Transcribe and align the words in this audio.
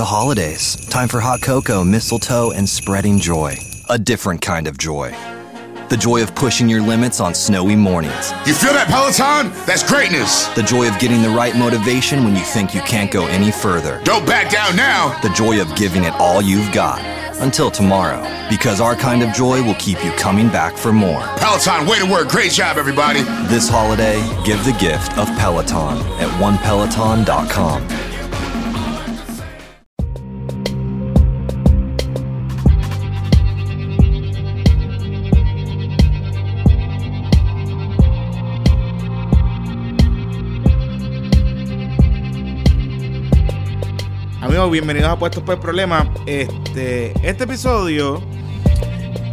The 0.00 0.06
holidays. 0.06 0.76
Time 0.88 1.08
for 1.08 1.20
hot 1.20 1.42
cocoa, 1.42 1.84
mistletoe, 1.84 2.52
and 2.52 2.66
spreading 2.66 3.18
joy. 3.18 3.58
A 3.90 3.98
different 3.98 4.40
kind 4.40 4.66
of 4.66 4.78
joy. 4.78 5.14
The 5.90 5.96
joy 5.98 6.22
of 6.22 6.34
pushing 6.34 6.70
your 6.70 6.80
limits 6.80 7.20
on 7.20 7.34
snowy 7.34 7.76
mornings. 7.76 8.32
You 8.46 8.54
feel 8.54 8.72
that, 8.72 8.88
Peloton? 8.88 9.52
That's 9.66 9.86
greatness. 9.86 10.46
The 10.54 10.62
joy 10.62 10.88
of 10.88 10.98
getting 11.00 11.20
the 11.20 11.28
right 11.28 11.54
motivation 11.54 12.24
when 12.24 12.34
you 12.34 12.40
think 12.40 12.74
you 12.74 12.80
can't 12.80 13.10
go 13.10 13.26
any 13.26 13.52
further. 13.52 14.00
Don't 14.02 14.26
back 14.26 14.50
down 14.50 14.74
now. 14.74 15.20
The 15.20 15.28
joy 15.34 15.60
of 15.60 15.76
giving 15.76 16.04
it 16.04 16.14
all 16.14 16.40
you've 16.40 16.72
got. 16.72 16.98
Until 17.42 17.70
tomorrow. 17.70 18.22
Because 18.48 18.80
our 18.80 18.96
kind 18.96 19.22
of 19.22 19.34
joy 19.34 19.62
will 19.62 19.74
keep 19.74 20.02
you 20.02 20.12
coming 20.12 20.48
back 20.48 20.78
for 20.78 20.94
more. 20.94 21.20
Peloton, 21.36 21.86
way 21.86 21.98
to 21.98 22.10
work. 22.10 22.30
Great 22.30 22.52
job, 22.52 22.78
everybody. 22.78 23.20
This 23.52 23.68
holiday, 23.68 24.16
give 24.46 24.64
the 24.64 24.72
gift 24.80 25.18
of 25.18 25.26
Peloton 25.36 25.98
at 26.22 26.30
onepeloton.com. 26.40 28.09
bienvenidos 44.70 45.10
a 45.10 45.18
Puestos 45.18 45.42
por 45.42 45.56
el 45.56 45.60
Problema. 45.60 46.12
Este, 46.26 47.12
este 47.28 47.44
episodio 47.44 48.22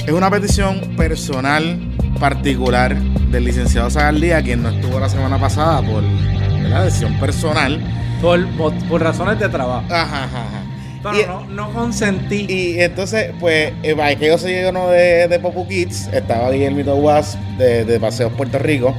es 0.06 0.12
una 0.12 0.32
petición 0.32 0.96
personal 0.96 1.80
particular 2.20 2.96
del 2.98 3.44
licenciado 3.46 3.90
Zagaldía, 3.90 4.42
quien 4.42 4.64
no 4.64 4.70
estuvo 4.70 5.00
la 5.00 5.10
semana 5.10 5.40
pasada 5.40 5.82
por 5.82 6.02
la 6.04 6.84
decisión 6.86 7.20
personal. 7.20 7.80
Por, 8.22 8.48
por, 8.58 8.74
por 8.88 9.02
razones 9.04 9.40
de 9.40 9.48
trabajo. 9.50 9.86
Ajá, 9.92 10.24
ajá, 10.24 10.42
ajá. 10.42 10.64
Pero 11.04 11.18
Y- 11.20 11.26
no, 11.28 11.46
no 11.68 11.74
consentí. 11.74 12.48
Y 12.50 12.80
entonces, 12.80 13.32
pues, 13.40 13.74
eh, 13.84 14.18
que 14.20 14.28
yo 14.28 14.38
soy 14.40 14.56
uno 14.64 14.90
de, 14.90 15.28
de 15.28 15.40
Popu 15.40 15.68
Kids, 15.68 16.08
estaba 16.14 16.50
Guillermito 16.50 16.96
Was 16.96 17.38
de, 17.60 17.86
de 17.86 18.00
Paseos 18.00 18.34
Puerto 18.34 18.58
Rico 18.58 18.96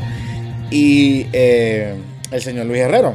y 0.71 1.27
eh, 1.33 1.97
el 2.31 2.43
señor 2.43 2.67
Luis 2.67 2.81
Herrero. 2.81 3.15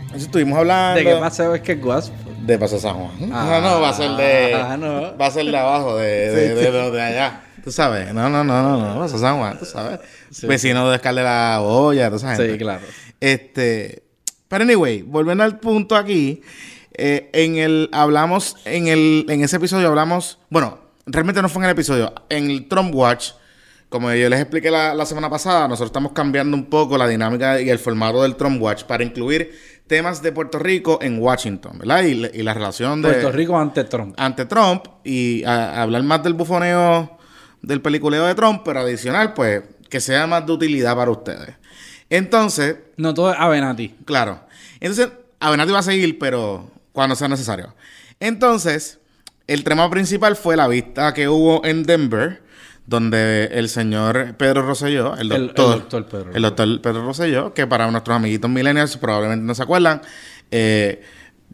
Entonces 0.00 0.22
estuvimos 0.22 0.58
hablando 0.58 1.00
¿De 1.00 1.04
qué 1.04 1.14
paseo 1.20 1.54
es 1.54 1.60
que 1.60 1.72
es 1.72 1.84
Wasp? 1.84 2.12
De 2.46 2.58
Paseo 2.58 2.78
San 2.78 2.94
Juan. 2.94 3.30
Ah, 3.32 3.60
no, 3.62 3.70
no, 3.70 3.80
va 3.80 3.88
a 3.90 3.94
ser 3.94 4.10
de. 4.12 4.54
ah, 4.54 4.76
no. 4.76 5.16
Va 5.16 5.26
a 5.26 5.30
ser 5.30 5.46
de 5.46 5.56
abajo, 5.56 5.96
de, 5.96 6.06
de, 6.30 6.48
Sí, 6.48 6.54
de, 6.54 6.66
sí. 6.66 6.72
de- 6.72 6.90
de 6.90 7.02
allá. 7.02 7.40
Tú 7.62 7.72
sabes. 7.72 8.12
No, 8.12 8.28
no, 8.28 8.44
no, 8.44 8.62
no, 8.62 8.94
no. 8.94 9.00
Paseo 9.00 9.18
San 9.18 9.38
Juan, 9.38 9.58
tú 9.58 9.64
sabes. 9.64 10.00
Vecino 10.42 10.88
de 10.90 10.96
Escalera 10.96 11.58
Boya, 11.60 12.10
tú 12.10 12.18
sabes. 12.18 12.50
Sí, 12.52 12.58
claro. 12.58 12.82
Este, 13.20 14.02
pero 14.48 14.64
anyway, 14.64 15.02
volviendo 15.02 15.44
al 15.44 15.58
punto 15.58 15.96
aquí, 15.96 16.42
eh, 16.92 17.30
en 17.32 17.56
el 17.56 17.88
hablamos 17.92 18.56
en 18.66 18.88
el 18.88 19.24
en 19.28 19.42
ese 19.42 19.56
episodio 19.56 19.88
hablamos, 19.88 20.38
bueno, 20.50 20.78
realmente 21.06 21.40
no 21.40 21.48
fue 21.48 21.60
en 21.62 21.64
el 21.66 21.70
episodio, 21.72 22.12
en 22.28 22.50
el 22.50 22.68
Trump 22.68 22.94
Watch, 22.94 23.30
como 23.88 24.12
yo 24.12 24.28
les 24.28 24.40
expliqué 24.40 24.70
la, 24.70 24.94
la 24.94 25.06
semana 25.06 25.30
pasada, 25.30 25.66
nosotros 25.68 25.88
estamos 25.88 26.12
cambiando 26.12 26.56
un 26.56 26.66
poco 26.66 26.98
la 26.98 27.08
dinámica 27.08 27.60
y 27.60 27.70
el 27.70 27.78
formato 27.78 28.22
del 28.22 28.36
Trump 28.36 28.60
Watch 28.60 28.84
para 28.84 29.02
incluir 29.04 29.52
temas 29.86 30.22
de 30.22 30.32
Puerto 30.32 30.58
Rico 30.58 30.98
en 31.02 31.20
Washington, 31.20 31.78
¿verdad? 31.78 32.02
Y, 32.04 32.14
la- 32.14 32.30
y 32.32 32.42
la 32.42 32.54
relación 32.54 33.02
de 33.02 33.10
Puerto 33.10 33.32
Rico 33.32 33.58
ante 33.58 33.84
Trump. 33.84 34.14
ante 34.16 34.46
Trump 34.46 34.86
y 35.04 35.44
a- 35.44 35.72
a 35.78 35.82
hablar 35.82 36.02
más 36.04 36.22
del 36.22 36.34
bufoneo, 36.34 37.18
del 37.62 37.80
peliculeo 37.82 38.24
de 38.26 38.34
Trump, 38.34 38.62
pero 38.64 38.80
adicional, 38.80 39.34
pues, 39.34 39.62
que 39.90 40.00
sea 40.00 40.26
más 40.26 40.44
de 40.46 40.52
utilidad 40.52 40.96
para 40.96 41.10
ustedes. 41.10 41.54
Entonces, 42.10 42.76
No 42.96 43.14
todo 43.14 43.32
es 43.32 43.36
Avenati. 43.38 43.94
Claro. 44.04 44.40
Entonces, 44.80 45.10
Avenatti 45.40 45.72
va 45.72 45.78
a 45.80 45.82
seguir, 45.82 46.18
pero 46.18 46.70
cuando 46.92 47.16
sea 47.16 47.28
necesario. 47.28 47.74
Entonces, 48.20 49.00
el 49.46 49.64
tema 49.64 49.88
principal 49.90 50.36
fue 50.36 50.56
la 50.56 50.68
vista 50.68 51.12
que 51.12 51.28
hubo 51.28 51.64
en 51.64 51.82
Denver, 51.82 52.42
donde 52.86 53.46
el 53.52 53.68
señor 53.68 54.34
Pedro 54.36 54.62
Rosselló, 54.62 55.14
el 55.16 55.30
El- 55.30 55.32
el 55.32 55.46
doctor, 55.48 55.78
doctor 55.78 56.06
Pedro 56.06 56.30
el 56.34 56.42
doctor 56.42 56.80
Pedro 56.82 57.04
Rosselló, 57.06 57.54
que 57.54 57.66
para 57.66 57.90
nuestros 57.90 58.14
amiguitos 58.16 58.50
millennials 58.50 58.96
probablemente 58.98 59.44
no 59.44 59.54
se 59.54 59.62
acuerdan, 59.62 60.02
eh, 60.50 61.02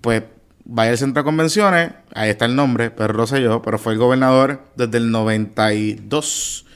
pues 0.00 0.22
vaya 0.64 0.90
al 0.92 0.98
centro 0.98 1.22
de 1.22 1.24
convenciones, 1.24 1.92
ahí 2.14 2.30
está 2.30 2.44
el 2.46 2.54
nombre, 2.56 2.90
Pedro 2.90 3.12
Rosselló, 3.14 3.62
pero 3.62 3.78
fue 3.78 3.92
el 3.92 3.98
gobernador 3.98 4.60
desde 4.76 4.98
el 4.98 5.10
92 5.10 6.66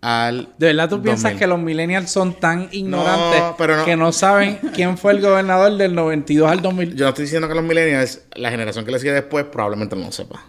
al 0.00 0.48
¿De 0.58 0.66
verdad 0.66 0.88
tú 0.88 1.00
piensas 1.00 1.22
2000. 1.30 1.38
que 1.38 1.46
los 1.46 1.58
millennials 1.60 2.10
son 2.10 2.34
tan 2.34 2.68
ignorantes 2.72 3.40
pero 3.56 3.76
no. 3.76 3.84
que 3.84 3.94
no 3.96 4.10
saben 4.10 4.58
quién 4.74 4.98
fue 4.98 5.12
el 5.12 5.20
gobernador 5.20 5.76
del 5.76 5.94
92 5.94 6.50
al 6.50 6.60
2000? 6.60 6.96
Yo 6.96 7.04
no 7.04 7.08
estoy 7.10 7.24
diciendo 7.26 7.46
que 7.48 7.54
los 7.54 7.62
millennials, 7.62 8.22
la 8.34 8.50
generación 8.50 8.84
que 8.84 8.90
le 8.90 8.98
sigue 8.98 9.12
después, 9.12 9.44
probablemente 9.44 9.94
no 9.94 10.06
lo 10.06 10.12
sepa. 10.12 10.42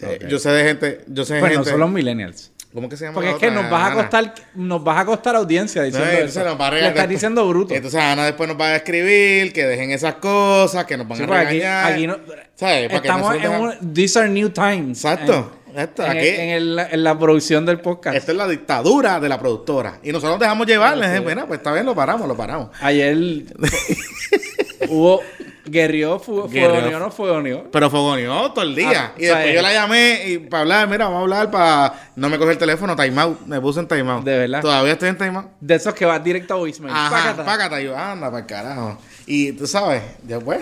Eh, 0.00 0.26
yo 0.28 0.38
sé 0.38 0.50
de 0.50 0.64
gente, 0.64 1.00
yo 1.06 1.24
sé 1.24 1.34
de 1.34 1.40
Pues 1.40 1.52
no 1.52 1.58
gente. 1.60 1.70
son 1.70 1.80
los 1.80 1.90
millennials. 1.90 2.52
¿Cómo 2.74 2.90
que 2.90 2.96
se 2.98 3.04
llama? 3.06 3.14
Porque 3.14 3.28
la 3.30 3.34
es 3.36 3.40
que 3.40 3.50
nos 3.50 3.70
vas 3.70 3.90
a 3.90 3.94
costar, 3.94 4.34
nos 4.54 4.84
vas 4.84 4.98
a 5.00 5.04
costar 5.06 5.36
audiencia 5.36 5.80
No, 5.80 5.86
diciendo 5.86 6.10
entonces 6.10 6.36
eso. 6.36 6.44
nos 6.44 6.60
va 6.60 6.66
a 6.66 6.70
Le 6.72 6.88
estás 6.88 7.08
diciendo 7.08 7.48
bruto. 7.48 7.72
Entonces 7.74 7.98
Ana 7.98 8.26
después 8.26 8.48
nos 8.48 8.60
va 8.60 8.66
a 8.66 8.76
escribir 8.76 9.52
que 9.54 9.64
dejen 9.64 9.92
esas 9.92 10.16
cosas, 10.16 10.84
que 10.84 10.98
nos 10.98 11.08
van 11.08 11.16
Sí, 11.16 11.24
a 11.24 11.26
pues 11.26 11.40
aquí, 11.40 11.54
regañar. 11.60 11.92
aquí 11.92 12.06
no, 12.06 12.18
¿Sabes? 12.54 12.86
Para 12.88 12.96
estamos 12.98 13.34
en 13.36 13.50
un, 13.50 13.94
these 13.94 14.18
are 14.18 14.28
new 14.28 14.50
times. 14.50 15.02
Exacto. 15.04 15.52
En, 15.74 15.80
Aquí- 15.80 16.28
en, 16.28 16.40
en 16.40 16.48
el- 16.50 16.78
en 16.90 17.04
la 17.04 17.18
producción 17.18 17.64
del 17.64 17.80
podcast. 17.80 18.16
Esta 18.16 18.32
es 18.32 18.36
la 18.38 18.46
dictadura 18.48 19.20
de 19.20 19.28
la 19.30 19.38
productora. 19.38 19.98
Y 20.02 20.08
nosotros 20.08 20.32
nos 20.32 20.40
dejamos 20.40 20.66
llevar. 20.66 20.96
le 20.98 21.06
dije, 21.06 21.18
Sí. 21.18 21.24
Bueno, 21.24 21.46
pues 21.46 21.58
está 21.60 21.72
bien, 21.72 21.86
lo 21.86 21.94
paramos, 21.94 22.26
lo 22.28 22.36
paramos. 22.36 22.68
Ayer 22.80 23.16
hubo 24.88 25.20
guerrió, 25.66 26.18
fu- 26.18 26.48
Guerrió. 26.48 26.98
no 26.98 27.10
fuegoneó. 27.10 27.70
Pero 27.70 27.90
fogoneó 27.90 28.52
todo 28.52 28.64
el 28.64 28.74
día. 28.74 29.12
Ah, 29.12 29.12
y 29.18 29.24
o 29.24 29.26
sea, 29.26 29.34
después 29.36 29.52
eh. 29.52 29.54
yo 29.56 29.62
la 29.62 29.72
llamé 29.72 30.22
y 30.26 30.38
para 30.38 30.60
hablar, 30.62 30.88
mira, 30.88 31.04
vamos 31.06 31.18
a 31.18 31.22
hablar 31.22 31.50
para. 31.50 32.10
No 32.16 32.28
me 32.28 32.38
coge 32.38 32.52
el 32.52 32.58
teléfono, 32.58 32.96
time 32.96 33.20
out. 33.20 33.40
Me 33.46 33.60
puse 33.60 33.80
en 33.80 33.88
time 33.88 34.10
out. 34.10 34.24
De 34.24 34.38
verdad. 34.38 34.60
Todavía 34.62 34.92
estoy 34.92 35.08
en 35.10 35.18
time 35.18 35.36
out. 35.38 35.46
De 35.60 35.74
esos 35.74 35.92
que 35.94 36.04
vas 36.04 36.22
directo 36.24 36.54
a 36.54 36.56
voicemail. 36.56 36.94
Ajá. 36.96 37.80
Y 37.80 37.84
yo, 37.84 37.96
anda, 37.96 38.26
para 38.30 38.40
el 38.40 38.46
carajo. 38.46 38.98
Y 39.26 39.52
tú 39.52 39.66
sabes, 39.66 40.02
ya 40.26 40.38
pues, 40.40 40.60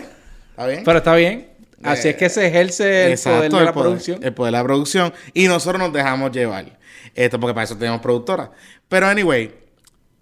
¿está 0.51 0.67
bien? 0.67 0.83
Pero 0.85 0.99
está 0.99 1.15
bien. 1.15 1.49
Así 1.83 2.09
Eh, 2.09 2.11
es 2.13 2.17
que 2.17 2.29
se 2.31 2.47
ejerce 2.47 3.07
el 3.07 3.13
Exacto, 3.13 3.37
poder 3.39 3.51
de 3.53 3.59
el 3.59 3.65
la 3.67 3.73
poder- 3.73 3.85
producción. 3.89 4.19
El 4.25 4.33
poder 4.35 4.53
de 4.53 4.59
la 4.59 4.65
producción. 4.65 5.13
Y 5.35 5.47
nosotros 5.49 5.79
nos 5.81 5.93
dejamos 5.93 6.33
llevar. 6.33 6.79
Esto 7.15 7.39
porque 7.39 7.53
para 7.55 7.65
eso 7.65 7.77
tenemos 7.77 8.01
productora. 8.01 8.51
Pero 8.89 9.07
anyway, 9.07 9.53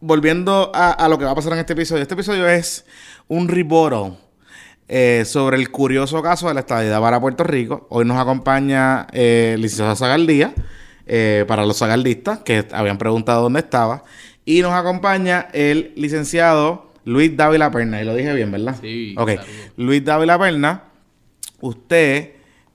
volviendo 0.00 0.72
a, 0.75 0.91
a 0.91 1.09
lo 1.09 1.19
que 1.19 1.25
va 1.25 1.31
a 1.31 1.34
pasar 1.34 1.53
en 1.53 1.60
este 1.60 1.72
episodio. 1.75 2.03
Este 2.03 2.14
episodio 2.14 2.49
es 2.49 2.84
un 3.28 3.49
rebuttal 3.49 4.19
eh, 4.94 5.25
sobre 5.25 5.56
el 5.56 5.70
curioso 5.70 6.20
caso 6.20 6.48
de 6.48 6.54
la 6.54 6.60
estadidad 6.60 7.00
para 7.00 7.19
Puerto 7.19 7.44
Rico. 7.44 7.86
Hoy 7.88 8.04
nos 8.04 8.19
acompaña 8.19 9.06
eh, 9.14 9.56
licenciado 9.58 9.97
Zagaldía, 9.97 10.53
eh, 11.06 11.47
para 11.48 11.64
los 11.64 11.78
zagaldistas 11.78 12.41
que 12.41 12.66
habían 12.72 12.98
preguntado 12.98 13.41
dónde 13.41 13.60
estaba. 13.60 14.04
Y 14.44 14.60
nos 14.60 14.75
acompaña 14.75 15.48
el 15.54 15.94
licenciado 15.97 16.92
Luis 17.06 17.34
Dávila 17.34 17.70
Perna. 17.70 18.02
Y 18.02 18.04
lo 18.04 18.14
dije 18.14 18.34
bien, 18.34 18.52
¿verdad? 18.52 18.76
Sí, 18.82 19.14
Ok. 19.16 19.31
Luis 19.78 20.04
Dávila 20.04 20.38
Perna 20.38 20.82
usted 21.62 22.32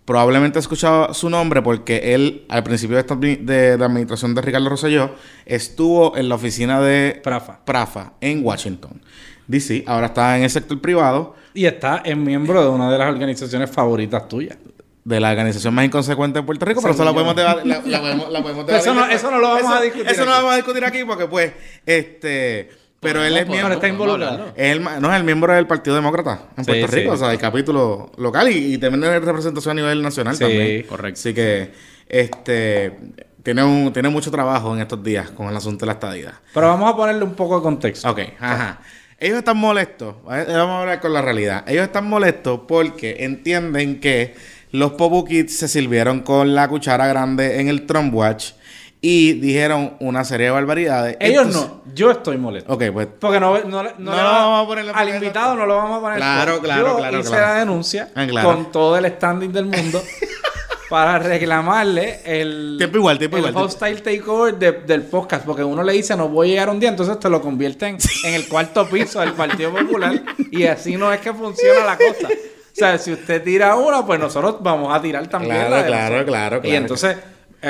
probablemente 0.07 0.57
ha 0.57 0.61
escuchado 0.61 1.13
su 1.13 1.29
nombre 1.29 1.61
porque 1.61 2.15
él, 2.15 2.45
al 2.47 2.63
principio 2.63 2.95
de, 2.95 3.01
esta 3.01 3.15
de 3.15 3.77
la 3.77 3.85
administración 3.85 4.33
de 4.33 4.41
Ricardo 4.41 4.69
Rosselló, 4.69 5.11
estuvo 5.45 6.15
en 6.17 6.29
la 6.29 6.35
oficina 6.35 6.79
de 6.81 7.19
Prafa. 7.21 7.59
Prafa 7.65 8.13
en 8.21 8.43
Washington, 8.43 9.01
D.C. 9.47 9.83
Ahora 9.85 10.07
está 10.07 10.37
en 10.37 10.43
el 10.43 10.49
sector 10.49 10.79
privado 10.79 11.35
Y 11.53 11.65
está 11.65 12.01
en 12.05 12.23
miembro 12.23 12.63
de 12.63 12.69
una 12.69 12.89
de 12.89 12.97
las 12.97 13.09
organizaciones 13.09 13.69
favoritas 13.69 14.27
tuyas. 14.29 14.57
de 15.03 15.19
la 15.19 15.29
organización 15.29 15.73
más 15.73 15.85
inconsecuente 15.85 16.39
de 16.39 16.43
Puerto 16.45 16.65
Rico, 16.65 16.81
pero 16.81 16.93
eso 16.93 17.03
la 17.05 17.11
podemos 17.13 17.35
debatir. 17.35 17.65
La, 17.65 17.81
la 17.85 17.99
podemos, 18.01 18.31
la 18.31 18.41
podemos 18.41 18.65
Pero 18.65 18.77
eso 18.77 18.89
no- 18.93 19.01
debatir 19.01 19.15
eso 19.17 19.29
no 19.31 19.39
lo 19.39 19.47
vamos 19.49 19.63
Eso- 19.63 19.73
a 19.73 19.81
discutir 19.81 20.07
Eso 20.11 20.19
no 20.21 20.25
lo 20.25 20.31
aquí. 20.31 20.37
vamos 20.39 20.53
a 20.53 20.55
discutir 20.55 20.85
aquí 20.85 21.03
porque, 21.05 21.27
pues, 21.27 21.51
este. 21.85 22.69
Pero 22.99 23.23
él 23.23 23.37
es 23.37 23.47
miembro. 23.47 23.73
está 23.75 23.87
involucrado. 23.87 24.53
El, 24.55 24.83
no, 24.83 25.11
es 25.11 25.17
el 25.17 25.23
miembro 25.23 25.53
del 25.53 25.67
Partido 25.67 25.95
Demócrata 25.95 26.41
en 26.57 26.65
Sí, 26.65 26.71
Puerto 26.71 26.87
Rico, 26.87 27.11
sí. 27.11 27.15
o 27.15 27.17
sea, 27.17 27.27
del 27.29 27.37
capítulo 27.37 28.11
local 28.17 28.49
y, 28.51 28.73
y 28.73 28.77
también 28.79 29.01
de 29.01 29.19
representación 29.19 29.77
a 29.77 29.81
nivel 29.81 30.01
nacional 30.01 30.35
Sí, 30.35 30.39
también. 30.43 30.83
correcto. 30.83 31.19
Así 31.19 31.33
que, 31.33 31.71
este, 32.09 32.97
tiene, 33.43 33.63
un, 33.63 33.93
tiene 33.93 34.09
mucho 34.09 34.31
trabajo 34.31 34.73
en 34.75 34.81
estos 34.81 35.03
días 35.03 35.29
con 35.29 35.47
el 35.47 35.55
asunto 35.55 35.81
de 35.85 35.87
la 35.87 35.93
estadidad. 35.93 36.33
Pero 36.53 36.67
vamos 36.67 36.91
a 36.91 36.95
ponerle 36.95 37.23
un 37.23 37.35
poco 37.35 37.57
de 37.57 37.63
contexto. 37.63 38.09
Ok, 38.09 38.19
ajá. 38.39 38.81
Ellos 39.19 39.39
están 39.39 39.57
molestos, 39.57 40.15
vamos 40.23 40.47
a 40.49 40.79
hablar 40.81 40.99
con 40.99 41.11
la 41.13 41.21
realidad. 41.21 41.63
Ellos 41.67 41.83
están 41.85 42.07
molestos 42.07 42.61
porque 42.67 43.17
entienden 43.19 43.99
que 43.99 44.35
los 44.71 44.91
Popu 44.91 45.23
Kids 45.25 45.57
se 45.57 45.67
sirvieron 45.67 46.21
con 46.21 46.53
la 46.53 46.67
cuchara 46.67 47.07
grande 47.07 47.59
en 47.59 47.67
el 47.67 47.85
Trump 47.87 48.13
Watch 48.13 48.51
y 48.99 49.33
dijeron 49.33 49.93
una 49.99 50.23
serie 50.23 50.47
de 50.47 50.51
barbaridades. 50.51 51.17
Ellos 51.19 51.45
Entonces- 51.45 51.69
no, 51.71 51.93
yo 51.93 52.11
estoy 52.11 52.37
molesto. 52.37 52.73
Ok, 52.73 52.83
pues 52.91 53.07
Porque 53.19 53.39
no, 53.39 53.57
no, 53.59 53.83
no, 53.83 53.83
le 53.83 54.17
va- 54.17 54.23
vamos 54.33 54.63
a 54.63 54.67
poner 54.67 54.85
al 54.93 55.09
invitado 55.09 55.55
no 55.55 55.65
lo 55.65 55.75
vamos 55.77 55.97
a 55.97 56.01
poner. 56.01 56.17
Claro, 56.17 56.55
Yo 56.55 56.61
claro, 56.61 56.97
claro, 56.97 57.19
hice 57.19 57.29
claro. 57.29 57.45
la 57.45 57.53
denuncia 57.59 58.09
Ah, 58.15 58.25
claro. 58.27 58.47
con 58.53 58.71
todo 58.71 58.97
el 58.97 59.05
standing 59.05 59.51
del 59.53 59.65
mundo 59.65 60.01
para 60.89 61.19
reclamarle 61.19 62.21
el, 62.25 62.75
Tiempo 62.77 62.97
igual, 62.97 63.17
tiempo 63.19 63.37
el 63.37 63.45
igual. 63.49 63.65
hostile 63.65 63.97
takeover 63.97 64.55
de- 64.55 64.71
del 64.71 65.03
podcast. 65.03 65.45
Porque 65.45 65.63
uno 65.63 65.83
le 65.83 65.93
dice 65.93 66.15
no 66.15 66.29
voy 66.29 66.47
a 66.47 66.51
llegar 66.51 66.69
un 66.69 66.79
día, 66.79 66.89
entonces 66.89 67.19
te 67.19 67.29
lo 67.29 67.41
convierten 67.41 67.97
en 68.23 68.33
el 68.33 68.47
cuarto 68.47 68.87
piso 68.89 69.19
del 69.19 69.33
Partido 69.33 69.71
Popular 69.73 70.21
y 70.51 70.63
así 70.65 70.95
no 70.97 71.11
es 71.13 71.19
que 71.19 71.33
funciona 71.33 71.83
la 71.85 71.97
cosa. 71.97 72.29
O 72.29 72.79
sea, 72.79 72.97
si 72.99 73.11
usted 73.11 73.43
tira 73.43 73.75
una, 73.75 74.05
pues 74.05 74.19
nosotros 74.19 74.57
vamos 74.61 74.95
a 74.95 75.01
tirar 75.01 75.27
también 75.27 75.55
Claro, 75.55 75.69
la 75.75 75.85
claro, 75.85 76.01
nosotros. 76.15 76.25
claro, 76.25 76.57
Y 76.57 76.61
claro. 76.61 76.75
entonces, 76.77 77.17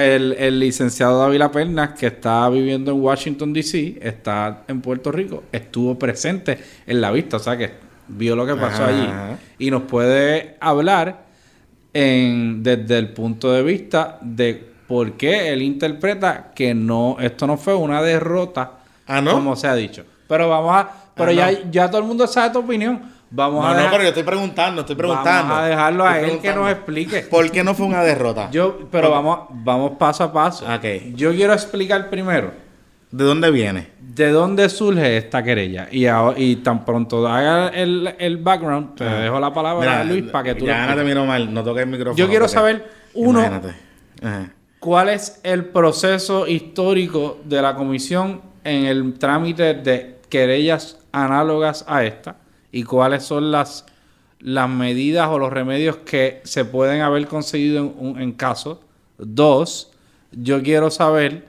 el, 0.04 0.34
el 0.34 0.60
licenciado 0.60 1.20
Dávila 1.20 1.52
Pernas, 1.52 1.92
que 2.00 2.08
está 2.08 2.48
viviendo 2.50 2.92
en 2.92 3.02
Washington, 3.02 3.54
D.C., 3.54 3.98
está 4.02 4.64
en 4.68 4.82
Puerto 4.82 5.12
Rico, 5.12 5.44
estuvo 5.52 5.98
presente 5.98 6.58
en 6.86 7.02
la 7.02 7.12
vista, 7.12 7.38
o 7.38 7.40
sea 7.40 7.58
que 7.58 7.72
vio 8.08 8.36
lo 8.36 8.46
que 8.46 8.56
pasó 8.56 8.84
Ajá. 8.84 8.88
allí. 9.30 9.38
Y 9.60 9.72
nos 9.72 9.84
puede 9.84 10.56
hablar 10.60 11.26
en, 11.94 12.64
desde 12.64 12.98
el 12.98 13.10
punto 13.10 13.52
de 13.52 13.64
vista 13.64 14.18
de 14.22 14.68
por 14.88 15.14
qué 15.14 15.52
él 15.52 15.62
interpreta 15.62 16.52
que 16.56 16.74
no 16.74 17.18
esto 17.20 17.46
no 17.48 17.58
fue 17.58 17.76
una 17.76 18.02
derrota 18.02 18.74
Ah, 19.06 19.22
¿no? 19.22 19.32
como 19.34 19.56
se 19.56 19.68
ha 19.68 19.76
dicho. 19.76 20.06
Pero 20.28 20.50
vamos 20.50 20.72
a 20.76 20.90
pero 21.16 21.32
Ah, 21.32 21.34
ya, 21.34 21.52
no. 21.52 21.72
ya 21.72 21.90
todo 21.90 22.02
el 22.02 22.08
mundo 22.08 22.28
sabe 22.28 22.54
tu 22.54 22.60
opinión. 22.60 23.02
Vamos 23.30 23.62
No, 23.62 23.68
a 23.68 23.72
no, 23.72 23.76
dejar, 23.78 23.92
pero 23.92 24.04
yo 24.04 24.10
estoy 24.10 24.24
preguntando, 24.24 24.82
estoy 24.82 24.96
preguntando. 24.96 25.54
vamos 25.54 25.58
a 25.58 25.68
dejarlo 25.68 26.06
a 26.06 26.16
Estoy 26.20 26.32
él 26.36 26.40
que 26.42 26.54
nos 26.54 26.72
explique. 26.72 27.20
¿Por 27.24 27.52
qué 27.52 27.64
no 27.64 27.74
fue 27.74 27.86
una 27.86 28.02
derrota? 28.04 28.50
Yo, 28.52 28.80
pero 28.90 29.12
vamos, 29.12 29.40
vamos 29.50 29.92
paso 30.00 30.24
a 30.24 30.32
paso. 30.32 30.66
Ok. 30.66 31.14
Yo 31.16 31.32
quiero 31.34 31.52
explicar 31.54 32.10
primero 32.10 32.52
¿De 33.12 33.24
dónde 33.24 33.52
viene? 33.52 33.90
de 34.00 34.32
dónde 34.32 34.68
surge 34.70 35.18
esta 35.18 35.44
querella. 35.44 35.88
Y, 35.92 36.08
ahora- 36.08 36.40
y 36.40 36.56
tan 36.58 36.84
pronto 36.86 37.28
haga 37.28 37.68
el, 37.68 38.16
el 38.18 38.38
background, 38.38 38.96
te 38.96 39.04
dejo 39.04 39.40
la 39.40 39.54
palabra, 39.54 40.00
Ah. 40.00 40.04
Mira, 40.04 40.14
Luis, 40.16 40.32
para 40.32 40.44
que 40.46 40.56
tú 40.56 40.66
Ya 40.66 40.86
Ana 40.86 40.96
te 40.96 41.04
miro 41.04 41.24
mal, 41.26 41.54
no 41.54 41.64
toques 41.64 41.84
el 41.84 41.90
micrófono. 41.90 42.18
Yo 42.18 42.28
quiero 42.28 42.48
saber, 42.48 42.90
uno. 43.14 43.44
¿Cuál 44.80 45.10
es 45.10 45.40
el 45.44 45.66
proceso 45.66 46.48
histórico 46.48 47.40
de 47.44 47.62
la 47.62 47.76
comisión 47.76 48.42
en 48.64 48.86
el 48.86 49.14
trámite 49.20 49.74
de 49.76 50.20
querellas 50.30 50.98
análogas 51.12 51.84
a 51.88 52.04
esta? 52.04 52.36
¿Y 52.78 52.84
cuáles 52.84 53.24
son 53.24 53.50
las, 53.52 53.86
las 54.40 54.70
medidas 54.70 55.30
o 55.30 55.40
los 55.40 55.52
remedios 55.52 55.98
que 55.98 56.42
se 56.44 56.64
pueden 56.64 57.02
haber 57.02 57.28
conseguido 57.28 57.80
en, 57.80 57.94
un- 57.98 58.22
en 58.22 58.32
casos? 58.34 58.78
Dos, 59.18 59.92
yo 60.32 60.62
quiero 60.62 60.92
saber 60.92 61.48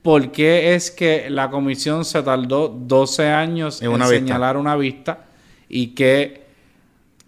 por 0.00 0.32
qué 0.32 0.74
es 0.74 0.90
que 0.90 1.28
la 1.28 1.50
comisión 1.50 2.04
se 2.06 2.22
tardó 2.22 2.68
12 2.68 3.28
años 3.28 3.82
En 3.82 3.88
una 3.90 4.06
señalar 4.20 4.56
una 4.56 4.74
vista 4.76 5.26
y 5.68 5.88
qué, 5.88 6.44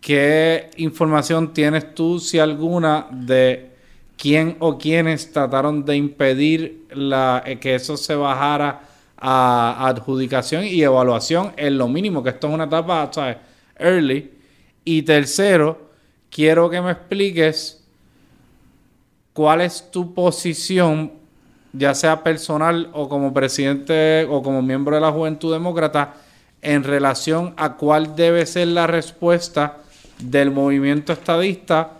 qué 0.01 0.71
información 0.79 1.53
tienes 1.53 1.95
tú, 1.95 2.19
si 2.19 2.39
alguna, 2.39 3.07
de 3.11 3.71
quién 4.17 4.57
o 4.61 4.79
quiénes 4.79 5.31
trataron 5.33 5.85
de 5.85 5.97
impedir 5.97 6.87
la, 6.91 7.43
que 7.61 7.75
eso 7.75 7.97
se 7.99 8.15
bajara 8.15 8.81
a 9.19 9.87
adjudicación 9.89 10.65
y 10.65 10.83
evaluación 10.83 11.53
en 11.57 11.79
lo 11.79 11.89
mínimo, 11.89 12.23
que 12.23 12.31
esto 12.31 12.49
es 12.49 12.55
una 12.55 12.65
etapa 12.65 13.09
¿sabes? 13.13 13.39
early. 13.79 14.31
Y 14.85 15.03
tercero, 15.03 15.91
quiero 16.31 16.71
que 16.71 16.81
me 16.81 16.93
expliques 16.93 17.83
cuál 19.33 19.61
es 19.61 19.91
tu 19.91 20.15
posición, 20.15 21.13
ya 21.73 21.95
sea 21.95 22.23
personal 22.23 22.91
o 22.93 23.09
como 23.09 23.33
presidente 23.35 24.27
o 24.31 24.43
como 24.43 24.63
miembro 24.63 24.95
de 24.95 25.03
la 25.03 25.13
Juventud 25.13 25.53
Demócrata, 25.53 26.15
en 26.63 26.85
relación 26.85 27.55
a 27.57 27.75
cuál 27.75 28.17
debe 28.17 28.47
ser 28.47 28.69
la 28.69 28.87
respuesta 28.87 29.79
del 30.19 30.51
movimiento 30.51 31.13
estadista 31.13 31.91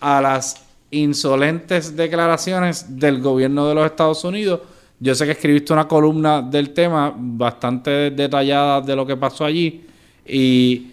a 0.00 0.20
las 0.20 0.62
insolentes 0.90 1.96
declaraciones 1.96 2.98
del 2.98 3.20
gobierno 3.20 3.68
de 3.68 3.74
los 3.74 3.86
Estados 3.86 4.24
Unidos. 4.24 4.60
Yo 5.00 5.14
sé 5.14 5.24
que 5.26 5.32
escribiste 5.32 5.72
una 5.72 5.86
columna 5.86 6.42
del 6.42 6.70
tema 6.70 7.14
bastante 7.16 8.10
detallada 8.10 8.80
de 8.80 8.96
lo 8.96 9.06
que 9.06 9.16
pasó 9.16 9.44
allí 9.44 9.84
y 10.26 10.88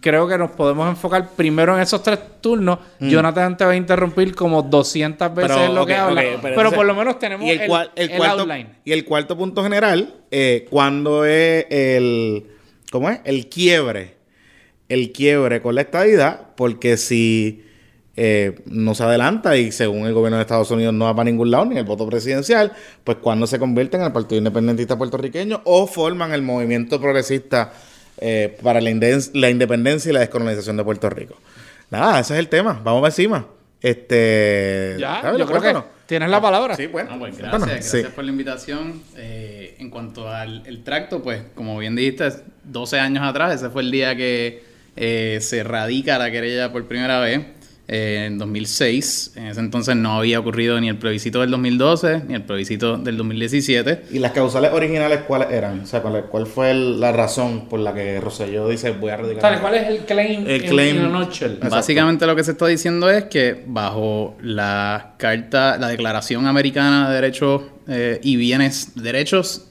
creo 0.00 0.26
que 0.26 0.36
nos 0.36 0.50
podemos 0.52 0.88
enfocar 0.88 1.30
primero 1.36 1.74
en 1.76 1.80
esos 1.82 2.02
tres 2.02 2.18
turnos. 2.40 2.78
Jonathan 2.98 3.56
te 3.56 3.64
va 3.64 3.70
a 3.72 3.76
interrumpir 3.76 4.34
como 4.34 4.60
200 4.62 5.34
veces 5.34 5.50
en 5.66 5.74
lo 5.74 5.86
que 5.86 5.94
habla, 5.94 6.22
pero, 6.42 6.72
por 6.72 6.84
lo 6.86 6.94
menos 6.94 7.18
tenemos 7.18 7.46
y 7.46 7.50
el, 7.50 7.60
el, 7.60 7.68
cual- 7.68 7.90
el 7.94 8.10
el 8.10 8.16
cuarto, 8.18 8.40
outline. 8.40 8.68
Y 8.84 8.92
el 8.92 9.04
cuarto 9.04 9.36
punto 9.36 9.62
general, 9.62 10.14
eh, 10.32 10.66
cuando 10.68 11.24
es 11.24 11.66
el, 11.70 12.44
¿cómo 12.90 13.08
es? 13.10 13.20
El 13.24 13.48
quiebre. 13.48 14.16
El 14.88 15.12
quiebre 15.12 15.60
con 15.62 15.74
la 15.76 15.82
estadidad, 15.82 16.40
porque 16.56 16.96
si 16.96 17.62
eh, 18.20 18.58
no 18.66 18.96
se 18.96 19.04
adelanta 19.04 19.56
y 19.56 19.70
según 19.70 20.06
el 20.06 20.12
gobierno 20.12 20.38
de 20.38 20.42
Estados 20.42 20.70
Unidos 20.72 20.92
no 20.92 21.04
va 21.04 21.14
para 21.14 21.30
ningún 21.30 21.52
lado, 21.52 21.66
ni 21.66 21.78
el 21.78 21.84
voto 21.84 22.04
presidencial, 22.08 22.72
pues 23.04 23.18
cuando 23.18 23.46
se 23.46 23.60
convierten 23.60 24.00
en 24.00 24.06
el 24.08 24.12
Partido 24.12 24.38
Independentista 24.38 24.98
Puertorriqueño 24.98 25.60
o 25.64 25.86
forman 25.86 26.32
el 26.32 26.42
movimiento 26.42 27.00
progresista 27.00 27.72
eh, 28.20 28.58
para 28.62 28.80
la, 28.80 28.90
inden- 28.90 29.30
la 29.34 29.50
independencia 29.50 30.10
y 30.10 30.12
la 30.12 30.20
descolonización 30.20 30.76
de 30.76 30.82
Puerto 30.82 31.08
Rico. 31.08 31.36
Nada, 31.90 32.18
ese 32.18 32.34
es 32.34 32.40
el 32.40 32.48
tema. 32.48 32.80
Vamos 32.82 33.00
para 33.02 33.12
encima. 33.12 33.46
Este, 33.80 34.96
Ya, 34.98 35.20
¿sabes? 35.22 35.38
yo 35.38 35.46
creo 35.46 35.58
que 35.60 35.70
Cuéntanos. 35.72 35.84
tienes 36.06 36.28
la 36.30 36.40
palabra. 36.40 36.76
Sí, 36.76 36.86
bueno. 36.88 37.10
Ah, 37.12 37.16
pues 37.18 37.38
gracias, 37.38 37.84
Sí. 37.86 37.98
gracias 37.98 38.12
por 38.14 38.24
la 38.24 38.30
invitación. 38.30 39.02
Eh, 39.16 39.76
en 39.78 39.90
cuanto 39.90 40.28
al 40.28 40.66
el 40.66 40.82
tracto, 40.82 41.22
pues 41.22 41.42
como 41.54 41.78
bien 41.78 41.94
dijiste, 41.96 42.26
es 42.26 42.42
12 42.64 42.98
años 42.98 43.22
atrás, 43.24 43.54
ese 43.54 43.70
fue 43.70 43.82
el 43.82 43.90
día 43.90 44.16
que 44.16 44.62
eh, 44.96 45.38
se 45.40 45.62
radica 45.62 46.18
la 46.18 46.30
querella 46.30 46.72
por 46.72 46.84
primera 46.86 47.20
vez, 47.20 47.40
eh, 47.88 48.24
en 48.26 48.36
2006. 48.38 49.32
En 49.36 49.46
ese 49.46 49.60
entonces 49.60 49.96
no 49.96 50.18
había 50.18 50.38
ocurrido 50.38 50.78
ni 50.80 50.88
el 50.90 50.96
plebiscito 50.98 51.40
del 51.40 51.50
2012 51.50 52.22
ni 52.28 52.34
el 52.34 52.42
plebiscito 52.42 52.98
del 52.98 53.16
2017. 53.16 54.04
¿Y 54.10 54.18
las 54.18 54.32
causales 54.32 54.72
originales 54.72 55.20
cuáles 55.26 55.50
eran? 55.50 55.80
O 55.80 55.86
sea, 55.86 56.02
¿cuál, 56.02 56.24
cuál 56.26 56.46
fue 56.46 56.70
el- 56.70 57.00
la 57.00 57.12
razón 57.12 57.68
por 57.68 57.80
la 57.80 57.94
que 57.94 58.20
Rosselló 58.20 58.68
dice 58.68 58.90
voy 58.90 59.10
a 59.10 59.16
radicar? 59.16 59.60
¿Cuál 59.60 59.74
es 59.74 59.88
el 59.88 59.98
claim, 60.00 60.46
El 60.46 60.64
en- 60.64 60.70
claim- 60.70 61.10
nutshell? 61.10 61.52
Exacto. 61.52 61.74
Básicamente 61.74 62.26
lo 62.26 62.36
que 62.36 62.44
se 62.44 62.50
está 62.52 62.66
diciendo 62.66 63.10
es 63.10 63.24
que 63.24 63.64
bajo 63.66 64.36
la 64.42 65.14
carta, 65.16 65.78
la 65.78 65.88
Declaración 65.88 66.46
Americana 66.46 67.08
de 67.08 67.14
Derechos 67.14 67.62
eh, 67.88 68.20
y 68.22 68.36
Bienes, 68.36 68.92
derechos, 69.02 69.64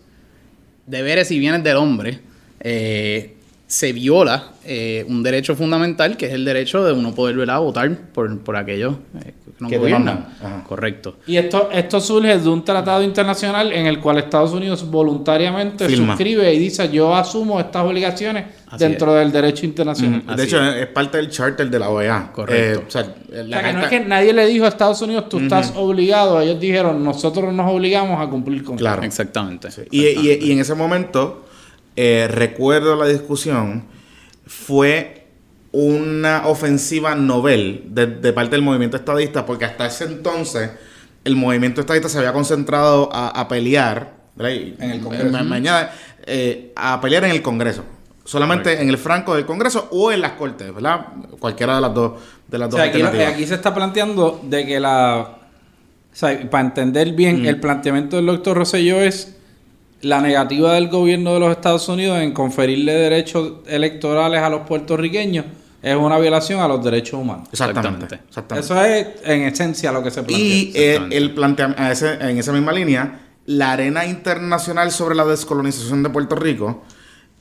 deberes 0.87 1.29
y 1.31 1.37
bienes 1.39 1.63
del 1.63 1.77
hombre, 1.77 2.19
eh, 2.61 3.36
se 3.67 3.91
viola 3.91 4.51
eh, 4.63 5.05
un 5.09 5.21
derecho 5.23 5.53
fundamental 5.53 6.15
que 6.15 6.27
es 6.27 6.33
el 6.33 6.45
derecho 6.45 6.85
de 6.85 6.93
uno 6.93 7.13
poder 7.13 7.35
¿verdad? 7.35 7.59
votar 7.59 7.93
por, 8.13 8.39
por 8.39 8.55
aquellos 8.55 8.95
eh, 9.19 9.33
que 9.45 9.51
nos 9.59 9.69
Que 9.69 9.77
gobiernan. 9.77 10.25
Correcto. 10.65 11.17
Y 11.27 11.35
esto, 11.35 11.69
esto 11.73 11.99
surge 11.99 12.37
de 12.39 12.47
un 12.47 12.63
tratado 12.63 13.03
internacional 13.03 13.73
en 13.73 13.85
el 13.87 13.99
cual 13.99 14.19
Estados 14.19 14.53
Unidos 14.53 14.89
voluntariamente 14.89 15.85
Firma. 15.87 16.13
suscribe 16.13 16.53
y 16.53 16.59
dice 16.59 16.89
yo 16.89 17.13
asumo 17.13 17.59
estas 17.59 17.83
obligaciones 17.83 18.45
Así 18.67 18.83
dentro 18.83 19.13
del 19.13 19.31
derecho 19.33 19.65
internacional. 19.65 20.23
De 20.35 20.43
hecho, 20.43 20.63
es. 20.63 20.87
parte 20.87 21.17
del 21.17 21.29
charter 21.29 21.69
de 21.69 21.79
la 21.79 21.89
OEA. 21.89 22.31
Correcto. 22.31 22.79
Eh, 22.81 22.83
o 22.87 22.91
sea, 22.91 23.01
O 23.01 23.43
la 23.43 23.59
sea, 23.59 23.67
que 23.67 23.73
no 23.73 23.81
es 23.83 23.87
que 23.89 23.99
nadie 24.01 24.33
le 24.33 24.45
dijo 24.45 24.63
a 24.65 24.69
Estados 24.69 25.01
Unidos 25.01 25.27
tú 25.27 25.39
estás 25.39 25.73
obligado. 25.75 26.39
Ellos 26.39 26.59
dijeron 26.59 27.03
nosotros 27.03 27.53
nos 27.53 27.69
obligamos 27.69 28.25
a 28.25 28.29
cumplir 28.29 28.63
con 28.63 28.77
Claro. 28.77 29.03
Exactamente. 29.03 29.69
Y, 29.91 30.05
y 30.05 30.51
en 30.51 30.59
ese 30.59 30.73
momento, 30.75 31.46
eh, 31.97 32.27
recuerdo 32.29 32.95
la 32.95 33.07
discusión, 33.07 33.83
fue 34.45 35.25
una 35.73 36.47
ofensiva 36.47 37.13
novel 37.15 37.83
de, 37.89 38.07
de 38.07 38.31
parte 38.31 38.51
del 38.51 38.61
movimiento 38.61 38.95
estadista, 38.95 39.45
porque 39.45 39.65
hasta 39.65 39.85
ese 39.85 40.05
entonces 40.05 40.71
el 41.25 41.35
movimiento 41.35 41.81
estadista 41.81 42.07
se 42.07 42.17
había 42.19 42.31
concentrado 42.31 43.09
a, 43.11 43.27
a 43.27 43.47
pelear, 43.49 44.13
¿verdad? 44.35 44.53
En 44.79 44.91
el 44.91 45.01
Congreso. 45.01 45.29
ma- 45.29 45.43
mañana, 45.43 45.89
eh, 46.25 46.71
a 46.75 47.01
pelear 47.01 47.25
en 47.25 47.31
el 47.31 47.41
Congreso. 47.41 47.83
Solamente 48.23 48.81
en 48.81 48.89
el 48.89 48.97
franco 48.97 49.35
del 49.35 49.45
Congreso 49.45 49.87
o 49.91 50.11
en 50.11 50.19
las 50.21 50.33
Cortes, 50.33 50.73
¿verdad? 50.73 51.07
Cualquiera 51.39 51.75
de 51.75 51.81
las 51.81 51.93
dos, 51.93 52.13
de 52.47 52.57
las 52.57 52.67
O 52.67 52.71
dos 52.71 52.79
aquí, 52.81 53.45
se 53.45 53.55
está 53.55 53.73
planteando 53.73 54.41
de 54.43 54.65
que 54.65 54.79
la... 54.79 55.37
O 56.11 56.15
sea, 56.19 56.49
para 56.49 56.65
entender 56.65 57.13
bien, 57.13 57.45
el 57.45 57.59
planteamiento 57.59 58.15
del 58.17 58.25
doctor 58.25 58.57
Rosselló 58.57 58.99
es 59.01 59.36
la 60.01 60.21
negativa 60.21 60.73
del 60.73 60.89
gobierno 60.89 61.33
de 61.33 61.39
los 61.39 61.51
Estados 61.51 61.87
Unidos 61.89 62.19
en 62.19 62.31
conferirle 62.33 62.93
derechos 62.93 63.53
electorales 63.67 64.41
a 64.41 64.49
los 64.49 64.61
puertorriqueños 64.61 65.45
es 65.81 65.95
una 65.95 66.17
violación 66.19 66.59
a 66.59 66.67
los 66.67 66.83
derechos 66.83 67.19
humanos. 67.19 67.47
Exactamente. 67.51 68.19
Exactamente. 68.27 68.65
Eso 68.65 68.83
es 68.83 69.07
en 69.23 69.43
esencia 69.43 69.91
lo 69.91 70.03
que 70.03 70.11
se 70.11 70.23
plantea. 70.23 70.45
Y 70.45 70.71
eh, 70.75 70.99
el 71.11 71.33
plantea 71.33 71.75
ese- 71.91 72.13
en 72.15 72.37
esa 72.37 72.51
misma 72.51 72.71
línea, 72.71 73.19
la 73.45 73.71
arena 73.71 74.05
internacional 74.05 74.91
sobre 74.91 75.15
la 75.15 75.23
descolonización 75.25 76.03
de 76.03 76.09
Puerto 76.09 76.35
Rico 76.35 76.83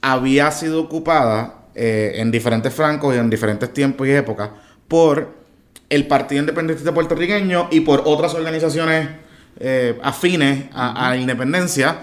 había 0.01 0.51
sido 0.51 0.81
ocupada 0.83 1.55
eh, 1.75 2.13
en 2.17 2.31
diferentes 2.31 2.73
francos 2.73 3.15
y 3.15 3.19
en 3.19 3.29
diferentes 3.29 3.73
tiempos 3.73 4.07
y 4.07 4.13
épocas 4.13 4.51
por 4.89 5.35
el 5.91 6.07
Partido 6.07 6.41
Independentista 6.41 6.93
Puertorriqueño 6.95 7.69
y 7.71 7.81
por 7.81 8.03
otras 8.07 8.35
organizaciones 8.35 9.09
eh, 9.59 9.99
afines 10.03 10.67
a, 10.73 11.07
a 11.07 11.11
la 11.11 11.17
independencia 11.17 11.99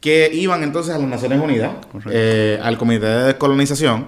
que 0.00 0.30
iban 0.32 0.62
entonces 0.62 0.94
a 0.94 0.98
las 0.98 1.08
Naciones 1.08 1.40
Unidas, 1.40 1.72
eh, 2.10 2.58
al 2.62 2.78
Comité 2.78 3.06
de 3.06 3.24
Descolonización, 3.24 4.06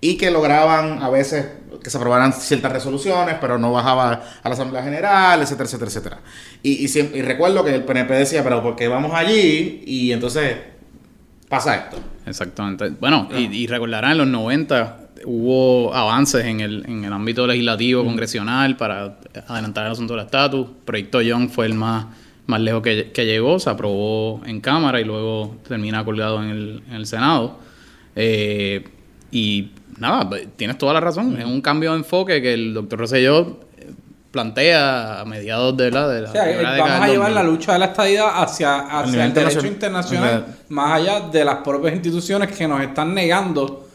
y 0.00 0.16
que 0.16 0.30
lograban 0.30 1.02
a 1.02 1.08
veces 1.08 1.46
que 1.82 1.90
se 1.90 1.96
aprobaran 1.96 2.32
ciertas 2.32 2.72
resoluciones, 2.72 3.36
pero 3.40 3.58
no 3.58 3.72
bajaba 3.72 4.22
a 4.42 4.48
la 4.48 4.54
Asamblea 4.54 4.82
General, 4.82 5.40
etcétera, 5.40 5.64
etcétera, 5.64 5.88
etcétera. 5.88 6.18
Y, 6.62 6.86
y, 6.86 6.98
y 6.98 7.22
recuerdo 7.22 7.64
que 7.64 7.74
el 7.74 7.84
PNP 7.84 8.14
decía, 8.14 8.42
pero 8.42 8.62
¿por 8.62 8.76
qué 8.76 8.88
vamos 8.88 9.12
allí? 9.14 9.82
Y 9.86 10.12
entonces 10.12 10.56
pasa 11.48 11.76
esto. 11.76 11.98
Exactamente. 12.26 12.90
Bueno, 12.90 13.28
y, 13.36 13.44
y 13.54 13.66
recordarán 13.66 14.12
en 14.12 14.18
los 14.18 14.26
90, 14.28 14.98
hubo 15.24 15.94
avances 15.94 16.44
en 16.44 16.60
el, 16.60 16.84
en 16.86 17.04
el 17.04 17.12
ámbito 17.12 17.46
legislativo, 17.46 18.04
congresional, 18.04 18.76
para 18.76 19.18
adelantar 19.46 19.86
el 19.86 19.92
asunto 19.92 20.14
del 20.14 20.24
estatus. 20.24 20.68
Proyecto 20.84 21.20
Young 21.20 21.50
fue 21.50 21.66
el 21.66 21.74
más, 21.74 22.06
más 22.46 22.60
lejos 22.60 22.82
que, 22.82 23.10
que 23.12 23.24
llegó, 23.24 23.58
se 23.58 23.70
aprobó 23.70 24.40
en 24.44 24.60
Cámara 24.60 25.00
y 25.00 25.04
luego 25.04 25.56
termina 25.66 26.04
colgado 26.04 26.42
en 26.42 26.50
el, 26.50 26.82
en 26.88 26.94
el 26.94 27.06
Senado. 27.06 27.58
Eh, 28.16 28.84
y 29.30 29.70
nada, 29.98 30.28
tienes 30.56 30.78
toda 30.78 30.92
la 30.92 31.00
razón. 31.00 31.38
Es 31.38 31.44
un 31.44 31.60
cambio 31.60 31.92
de 31.92 31.98
enfoque 31.98 32.42
que 32.42 32.54
el 32.54 32.74
doctor 32.74 33.00
Rosselló 33.00 33.60
eh, 33.78 33.92
plantea 34.30 35.20
a 35.20 35.24
mediados 35.24 35.76
de 35.76 35.90
la, 35.90 36.06
de 36.08 36.22
la 36.22 36.28
O 36.28 36.32
sea, 36.32 36.50
eh, 36.50 36.62
vamos 36.62 36.90
a 36.90 37.08
llevar 37.08 37.32
2000. 37.32 37.34
la 37.34 37.42
lucha 37.42 37.72
de 37.72 37.78
la 37.78 37.86
estadidad 37.86 38.42
hacia, 38.42 38.80
hacia 38.80 39.10
nivel 39.10 39.26
el 39.26 39.34
derecho 39.34 39.66
internacional. 39.66 40.30
internacional, 40.30 40.64
más 40.68 40.92
allá 40.92 41.20
de 41.20 41.44
las 41.44 41.56
propias 41.56 41.94
instituciones 41.94 42.54
que 42.54 42.68
nos 42.68 42.80
están 42.82 43.14
negando 43.14 43.88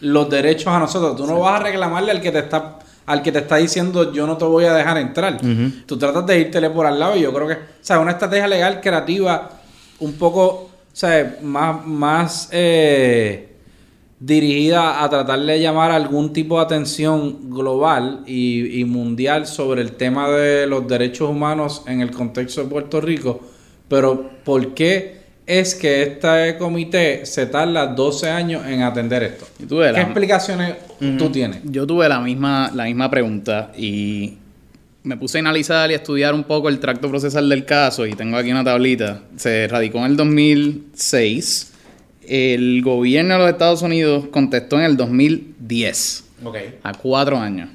los 0.00 0.30
derechos 0.30 0.68
a 0.68 0.78
nosotros. 0.78 1.16
Tú 1.16 1.26
no 1.26 1.40
vas 1.40 1.60
a 1.60 1.64
reclamarle 1.64 2.12
al 2.12 2.20
que 2.20 2.30
te 2.30 2.38
está 2.38 2.78
al 3.06 3.22
que 3.22 3.32
te 3.32 3.38
está 3.38 3.56
diciendo 3.56 4.12
yo 4.12 4.26
no 4.26 4.36
te 4.36 4.44
voy 4.44 4.64
a 4.64 4.74
dejar 4.74 4.98
entrar. 4.98 5.40
Tú 5.86 5.96
tratas 5.96 6.26
de 6.26 6.40
irtele 6.40 6.70
por 6.70 6.86
al 6.86 6.98
lado 6.98 7.16
y 7.16 7.22
yo 7.22 7.32
creo 7.32 7.46
que, 7.46 7.54
o 7.54 7.58
sea, 7.80 8.00
una 8.00 8.12
estrategia 8.12 8.48
legal 8.48 8.80
creativa 8.80 9.50
un 10.00 10.12
poco, 10.14 10.46
o 10.46 10.70
sea, 10.92 11.38
más, 11.42 11.86
más 11.86 12.48
eh, 12.52 13.54
dirigida 14.18 15.02
a 15.02 15.08
tratar 15.08 15.40
de 15.40 15.60
llamar 15.60 15.92
algún 15.92 16.32
tipo 16.32 16.56
de 16.58 16.64
atención 16.64 17.50
global 17.50 18.22
y, 18.26 18.80
y 18.80 18.84
mundial 18.84 19.46
sobre 19.46 19.82
el 19.82 19.92
tema 19.92 20.28
de 20.30 20.66
los 20.66 20.86
derechos 20.88 21.30
humanos 21.30 21.82
en 21.86 22.00
el 22.00 22.10
contexto 22.10 22.62
de 22.62 22.68
Puerto 22.68 23.00
Rico. 23.00 23.40
Pero, 23.88 24.30
¿por 24.44 24.74
qué 24.74 25.15
es 25.46 25.74
que 25.74 26.02
este 26.02 26.56
comité 26.58 27.24
se 27.24 27.46
tarda 27.46 27.86
12 27.86 28.28
años 28.28 28.66
en 28.66 28.82
atender 28.82 29.22
esto? 29.22 29.46
¿Qué 29.58 29.74
la- 29.92 30.00
explicaciones 30.02 30.74
tú 31.18 31.30
tienes? 31.30 31.60
Yo 31.64 31.86
tuve 31.86 32.08
la 32.08 32.20
misma, 32.20 32.70
la 32.74 32.84
misma 32.84 33.10
pregunta 33.10 33.70
y 33.76 34.34
me 35.04 35.16
puse 35.16 35.38
a 35.38 35.40
analizar 35.40 35.88
y 35.90 35.94
a 35.94 35.98
estudiar 35.98 36.34
un 36.34 36.42
poco 36.44 36.68
el 36.68 36.80
tracto 36.80 37.08
procesal 37.08 37.48
del 37.48 37.64
caso 37.64 38.04
y 38.06 38.14
tengo 38.14 38.36
aquí 38.36 38.50
una 38.50 38.64
tablita. 38.64 39.22
Se 39.36 39.68
radicó 39.68 39.98
en 39.98 40.04
el 40.06 40.16
2006. 40.16 41.72
El 42.28 42.82
gobierno 42.82 43.34
de 43.34 43.40
los 43.40 43.50
Estados 43.50 43.82
Unidos 43.82 44.24
contestó 44.32 44.78
en 44.80 44.84
el 44.84 44.96
2010, 44.96 46.24
Ok. 46.44 46.56
a 46.82 46.92
cuatro 46.94 47.36
años. 47.38 47.68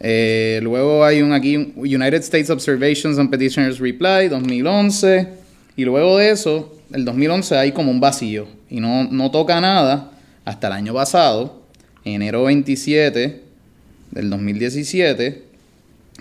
Eh, 0.00 0.60
luego 0.62 1.04
hay 1.04 1.20
un 1.20 1.32
aquí, 1.32 1.56
un 1.56 1.72
United 1.76 2.20
States 2.22 2.48
Observations 2.48 3.18
on 3.18 3.28
Petitioners 3.28 3.78
Reply, 3.78 4.28
2011. 4.30 5.28
Y 5.76 5.84
luego 5.84 6.16
de 6.16 6.30
eso, 6.30 6.74
el 6.92 7.04
2011 7.04 7.56
hay 7.56 7.72
como 7.72 7.90
un 7.90 8.00
vacío 8.00 8.48
y 8.68 8.80
no, 8.80 9.04
no 9.04 9.30
toca 9.30 9.60
nada 9.60 10.10
hasta 10.44 10.68
el 10.68 10.72
año 10.72 10.94
pasado, 10.94 11.62
enero 12.04 12.44
27 12.44 13.42
del 14.10 14.30
2017, 14.30 15.44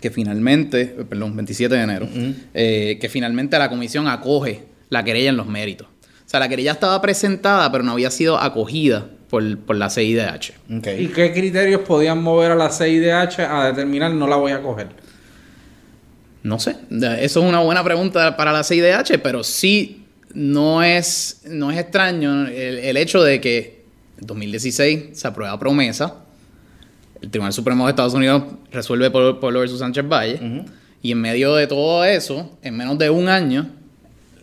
que 0.02 0.12
finalmente, 0.12 0.82
eh, 0.82 1.06
perdón, 1.08 1.36
27 1.36 1.76
de 1.76 1.82
enero, 1.82 2.10
eh, 2.54 2.98
que 3.00 3.10
finalmente 3.10 3.58
la 3.58 3.70
comisión 3.70 4.08
acoge 4.08 4.64
la 4.90 5.04
querella 5.04 5.30
en 5.30 5.38
los 5.38 5.48
méritos. 5.48 5.88
O 5.88 6.30
sea, 6.30 6.42
la 6.42 6.50
querella 6.50 6.74
estaba 6.74 7.02
presentada, 7.02 7.72
pero 7.72 7.84
no 7.84 7.94
había 7.94 8.12
sido 8.12 8.38
acogida 8.38 9.08
por, 9.30 9.60
por 9.60 9.78
la 9.78 9.90
CIDH. 9.90 10.52
Ok. 10.78 10.88
¿Y 11.00 11.08
qué 11.08 11.32
criterios 11.32 11.82
podían 11.82 12.22
mover 12.22 12.52
a 12.52 12.56
la 12.56 12.70
CIDH 12.70 13.40
a 13.40 13.66
determinar 13.68 14.12
no 14.12 14.28
la 14.28 14.36
voy 14.36 14.52
a 14.52 14.62
coger? 14.62 14.90
No 16.44 16.60
sé, 16.60 16.76
eso 16.92 17.42
es 17.42 17.46
una 17.50 17.60
buena 17.60 17.84
pregunta 17.84 18.38
para 18.38 18.54
la 18.54 18.64
CIDH, 18.64 19.20
pero 19.22 19.44
sí 19.44 19.97
no 20.34 20.84
es, 20.84 21.42
no 21.46 21.72
es 21.72 21.78
extraño 21.80 22.48
el, 22.48 22.80
el 22.80 22.98
hecho 22.98 23.22
de 23.24 23.40
que 23.42 23.84
en 24.20 24.28
2016 24.28 25.10
se 25.14 25.28
aprueba 25.28 25.58
promesa, 25.60 26.16
el 27.22 27.30
Tribunal 27.32 27.54
Supremo 27.54 27.86
de 27.86 27.92
Estados 27.92 28.14
Unidos 28.14 28.44
resuelve 28.72 29.10
por 29.10 29.40
Pueblo 29.40 29.60
versus 29.62 29.80
Sánchez 29.80 30.06
Valle, 30.08 30.64
y 31.02 31.12
en 31.12 31.22
medio 31.22 31.54
de 31.56 31.68
todo 31.68 32.04
eso, 32.04 32.58
en 32.62 32.76
menos 32.78 32.98
de 32.98 33.10
un 33.10 33.28
año, 33.30 33.70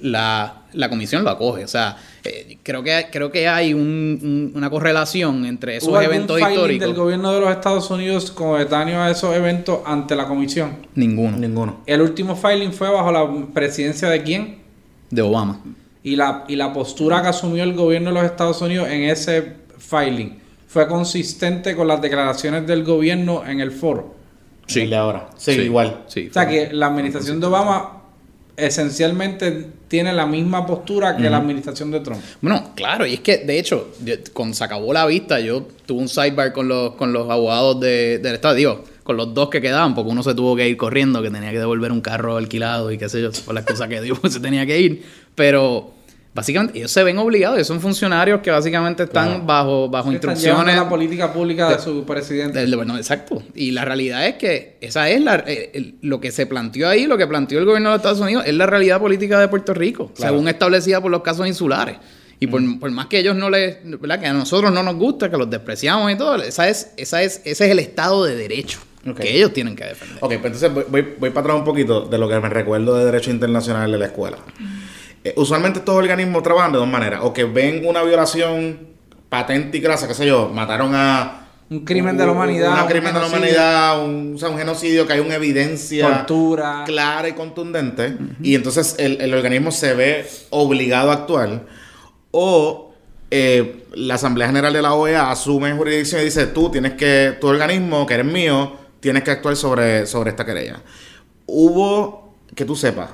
la, 0.01 0.63
la 0.73 0.89
comisión 0.89 1.25
lo 1.25 1.31
acoge. 1.31 1.65
O 1.65 1.69
sea, 1.69 1.97
eh, 2.25 2.59
creo, 2.63 2.83
que, 2.83 3.07
creo 3.11 3.31
que 3.31 3.49
hay 3.49 3.75
un- 3.75 4.19
un- 4.23 4.53
una 4.55 4.71
correlación 4.71 5.47
entre 5.47 5.77
esos 5.77 5.89
¿Hubo 5.89 5.97
algún 5.99 6.15
eventos 6.15 6.41
históricos. 6.41 6.87
del 6.87 6.97
gobierno 6.97 7.33
de 7.33 7.41
los 7.41 7.51
Estados 7.51 7.91
Unidos 7.91 8.31
coetáneo 8.31 9.01
a 9.03 9.11
esos 9.11 9.35
eventos 9.35 9.81
ante 9.87 10.15
la 10.17 10.27
comisión? 10.27 10.77
Ninguno. 10.95 11.37
Ninguno. 11.37 11.83
El 11.87 12.01
último 12.03 12.35
filing 12.37 12.73
fue 12.73 12.89
bajo 12.91 13.11
la 13.13 13.29
presidencia 13.53 14.09
de 14.09 14.23
quién? 14.23 14.64
De 15.11 15.23
Obama. 15.23 15.61
Y 16.03 16.17
la, 16.17 16.45
y 16.49 16.57
la 16.57 16.73
postura 16.73 17.23
que 17.23 17.29
asumió 17.29 17.63
el 17.65 17.75
gobierno 17.75 18.11
de 18.11 18.15
los 18.15 18.25
Estados 18.25 18.61
Unidos 18.61 18.89
en 18.91 19.05
ese 19.05 19.55
filing 19.79 20.39
fue 20.69 20.87
consistente 20.89 21.75
con 21.77 21.87
las 21.89 22.03
declaraciones 22.03 22.67
del 22.67 22.85
gobierno 22.85 23.43
en 23.47 23.61
el 23.61 23.71
foro. 23.71 24.15
Sí. 24.67 24.81
El 24.83 24.91
de 24.91 24.97
ahora. 24.97 25.29
Sí, 25.37 25.53
igual. 25.53 26.03
Sí, 26.09 26.29
O 26.31 26.33
sea 26.33 26.49
que 26.49 26.73
la 26.73 26.87
administración 26.87 27.39
de 27.41 27.47
Obama 27.47 28.01
esencialmente 28.57 29.67
tiene 29.89 30.13
la 30.13 30.27
misma 30.27 30.67
postura 30.67 31.17
que 31.17 31.29
la 31.29 31.37
administración 31.39 31.91
de 31.91 32.01
Trump. 32.01 32.21
Bueno, 32.41 32.71
claro, 32.75 33.07
y 33.07 33.15
es 33.15 33.21
que 33.21 33.39
de 33.39 33.59
hecho, 33.59 33.93
cuando 34.33 34.55
se 34.55 34.65
acabó 34.65 34.93
la 34.93 35.07
vista, 35.07 35.41
yo 35.41 35.67
tuve 35.87 36.01
un 36.03 36.09
sidebar 36.09 36.53
con 36.53 36.69
los, 36.69 36.95
con 36.95 37.13
los 37.13 37.29
abogados 37.31 37.81
de- 37.81 38.19
del 38.19 38.35
Estado, 38.35 38.55
digo, 38.55 38.85
con 39.05 39.17
los 39.17 39.33
dos 39.35 39.51
que 39.51 39.61
quedaban, 39.61 39.95
porque 39.95 40.11
uno 40.11 40.23
se 40.25 40.35
tuvo 40.35 40.57
que 40.57 40.69
ir 40.69 40.77
corriendo, 40.77 41.23
que 41.23 41.31
tenía 41.31 41.53
que 41.53 41.59
devolver 41.59 41.93
un 41.93 42.01
carro 42.01 42.37
alquilado 42.39 42.91
y 42.91 42.99
qué 42.99 43.09
sé 43.09 43.23
yo, 43.23 43.31
por 43.45 43.55
las 43.55 43.65
cosas 43.65 43.89
que 43.89 44.01
dio, 44.03 44.17
pues 44.17 44.33
se 44.33 44.41
tenía 44.41 44.67
que 44.67 44.81
ir. 44.81 45.03
Pero 45.35 45.93
básicamente 46.35 46.79
ellos 46.79 46.91
se 46.91 47.05
ven 47.05 47.19
obligados, 47.19 47.57
ellos 47.59 47.69
son 47.69 47.81
funcionarios 47.81 48.41
que 48.41 48.51
básicamente 48.51 49.05
están 49.05 49.27
Claro. 49.29 49.45
bajo, 49.45 49.89
bajo 49.89 50.11
llevando 50.11 50.29
instrucciones. 50.33 50.75
la 50.77 50.89
política 50.89 51.33
pública 51.33 51.69
de 51.69 51.79
su 51.79 52.05
presidente. 52.05 52.67
Bueno, 52.75 52.97
exacto. 52.97 53.43
Y 53.55 53.71
la 53.73 53.85
realidad 53.85 54.27
es 54.27 54.35
que 54.35 54.79
esa 54.81 55.09
es 55.11 55.21
la, 55.21 55.45
eh, 55.47 55.71
el- 55.75 55.95
lo 56.01 56.21
que 56.21 56.33
se 56.33 56.47
planteó 56.47 56.89
ahí, 56.89 57.07
lo 57.07 57.17
que 57.19 57.27
planteó 57.27 57.59
el 57.61 57.67
gobierno 57.67 57.91
de 57.91 57.97
los 57.97 58.01
Estados 58.01 58.21
Unidos, 58.21 58.45
es 58.47 58.55
la 58.55 58.67
realidad 58.67 59.01
política 59.01 59.39
de 59.39 59.49
Puerto 59.49 59.75
Rico, 59.75 60.11
Claro. 60.15 60.33
según 60.35 60.49
establecida 60.49 61.01
por 61.01 61.11
los 61.13 61.23
casos 61.23 61.47
insulares. 61.47 61.97
Y 62.41 62.49
por, 62.49 62.61
por 62.81 62.91
más 62.91 63.07
que 63.07 63.21
ellos 63.21 63.37
no 63.37 63.49
les, 63.49 63.79
¿verdad? 64.01 64.19
Que 64.19 64.27
a 64.27 64.33
nosotros 64.33 64.73
no 64.73 64.83
nos 64.83 64.97
gusta, 64.97 65.31
que 65.31 65.37
los 65.37 65.49
despreciamos 65.49 66.11
y 66.13 66.17
todo, 66.17 66.35
esa 66.43 66.69
es, 66.69 66.91
esa 66.97 67.23
es, 67.23 67.41
ese 67.45 67.67
es 67.67 67.71
el 67.71 67.79
Estado 67.79 68.25
de 68.25 68.35
Derecho 68.35 68.81
Que 69.15 69.37
ellos 69.37 69.53
tienen 69.53 69.77
que 69.77 69.85
defender. 69.85 70.19
Ok, 70.21 70.31
pues 70.41 70.45
entonces 70.45 70.73
voy, 70.73 70.85
voy, 70.89 71.15
voy 71.19 71.31
para 71.31 71.41
atrás 71.41 71.57
un 71.59 71.65
poquito 71.65 72.03
de 72.03 72.17
lo 72.17 72.29
que 72.29 72.41
me 72.41 72.49
recuerdo 72.49 72.97
de 72.97 73.05
Derecho 73.05 73.31
Internacional 73.31 73.91
de 73.93 73.99
la 73.99 74.07
escuela. 74.07 74.39
Eh, 75.23 75.35
usualmente 75.37 75.81
estos 75.81 75.95
organismos 75.95 76.43
trabajan 76.43 76.73
de 76.73 76.79
dos 76.79 76.89
maneras. 76.89 77.21
O 77.23 77.33
que 77.33 77.45
ven 77.45 77.87
una 77.87 78.03
violación 78.03 78.79
patente 79.29 79.79
y 79.79 79.81
grasa, 79.81 80.07
qué 80.07 80.15
sé 80.15 80.27
yo, 80.27 80.49
mataron 80.49 80.95
a... 80.95 81.41
Un 81.71 81.85
crimen 81.85 82.17
de 82.17 82.27
la 82.27 82.33
humanidad, 82.33 82.73
Un 82.75 82.81
un 82.81 82.87
crimen 82.87 83.15
de 83.15 83.21
la 83.21 83.27
humanidad, 83.27 84.05
un, 84.05 84.35
o 84.37 84.39
sea, 84.39 84.51
un 84.51 84.59
genocidio, 84.59 85.07
que 85.07 85.15
hay 85.15 85.21
una 85.21 85.35
evidencia 85.37 86.19
Tortura. 86.27 86.85
clara 86.85 87.29
y 87.29 87.33
contundente. 87.33 88.17
Y 88.43 88.55
entonces 88.55 88.97
el, 88.99 89.21
el 89.21 89.33
organismo 89.35 89.73
se 89.73 89.95
ve 89.95 90.27
obligado 90.51 91.11
a 91.11 91.15
actuar. 91.15 91.63
O 92.31 92.93
eh, 93.31 93.87
la 93.95 94.15
Asamblea 94.15 94.47
General 94.47 94.73
de 94.73 94.83
la 94.83 94.93
OEA 94.95 95.31
asume 95.31 95.73
jurisdicción 95.73 96.21
y 96.21 96.27
dice, 96.27 96.47
tú 96.47 96.71
tienes 96.71 96.93
que, 96.93 97.37
tu 97.41 97.49
organismo, 97.49 98.07
que 98.07 98.15
eres 98.15 98.27
mío, 98.27 98.77
tienes 99.05 99.23
que 99.23 99.33
actuar 99.33 99.55
sobre, 99.55 100.07
sobre 100.07 100.31
esta 100.31 100.47
querella. 100.47 100.81
Hubo, 101.45 102.37
que 102.55 102.65
tú 102.65 102.75
sepas, 102.75 103.11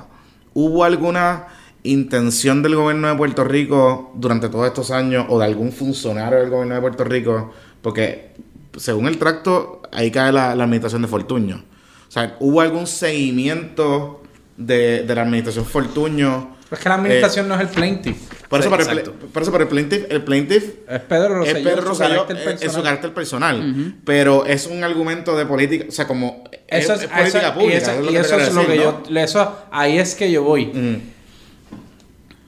¿hubo 0.54 0.84
alguna 0.84 1.48
intención 1.82 2.62
del 2.62 2.76
gobierno 2.76 3.08
de 3.08 3.16
Puerto 3.16 3.42
Rico 3.42 4.12
durante 4.14 4.48
todos 4.48 4.68
estos 4.68 4.92
años 4.92 5.26
o 5.28 5.40
de 5.40 5.46
algún 5.46 5.72
funcionario 5.72 6.38
del 6.38 6.48
gobierno 6.48 6.76
de 6.76 6.80
Puerto 6.80 7.02
Rico? 7.02 7.52
Porque 7.82 8.36
según 8.76 9.08
el 9.08 9.18
tracto, 9.18 9.82
ahí 9.90 10.12
cae 10.12 10.30
la, 10.30 10.54
la 10.54 10.62
administración 10.62 11.02
de 11.02 11.08
Fortuño. 11.08 11.64
O 12.06 12.10
sea, 12.12 12.36
¿hubo 12.38 12.60
algún 12.60 12.86
seguimiento 12.86 14.22
de, 14.56 15.02
de 15.02 15.14
la 15.16 15.22
administración 15.22 15.64
Fortuño? 15.64 16.54
Es 16.70 16.78
que 16.78 16.88
la 16.88 16.94
administración 16.96 17.48
no 17.48 17.54
es 17.56 17.60
el 17.62 17.68
plaintiff. 17.68 18.16
Por 18.48 18.60
eso, 18.60 18.68
Sí, 18.68 18.70
para 18.70 18.82
el, 18.84 18.88
exacto. 18.98 19.12
pla- 19.18 19.28
por 19.32 19.42
eso 19.42 19.50
para 19.52 19.64
el 19.64 19.68
plaintiff, 19.70 20.04
el 20.08 20.22
plaintiff 20.22 20.64
Es 20.88 21.00
Pedro 21.00 21.34
Rosselló. 21.38 21.58
es 21.58 21.64
Pedro 21.64 21.82
su 21.82 21.88
Rosselló 21.88 22.26
carácter 22.26 22.36
eh, 22.36 22.40
en 22.40 22.50
su 22.58 22.58
personal. 22.60 22.82
carácter 22.84 23.14
personal. 23.14 23.94
Pero 24.04 24.46
es 24.46 24.66
un 24.66 24.84
argumento 24.84 25.36
de 25.36 25.46
política, 25.46 25.84
o 25.88 25.92
sea, 25.92 26.06
como 26.06 26.44
es, 26.68 26.84
Eso 26.84 26.94
es, 26.94 27.02
es 27.02 27.08
política 27.08 27.38
eso- 27.48 27.54
pública. 27.54 27.74
Y 27.74 27.76
eso, 27.76 27.90
es 27.92 27.98
lo 28.04 28.10
y 28.10 28.14
que 28.14 28.20
eso 28.20 28.36
es 28.38 28.54
lo 28.54 28.74
yo. 28.74 29.02
Eso, 29.16 29.56
ahí 29.72 29.98
es 29.98 30.14
que 30.14 30.30
yo 30.30 30.42
voy. 30.44 30.66
Mm. 30.66 30.96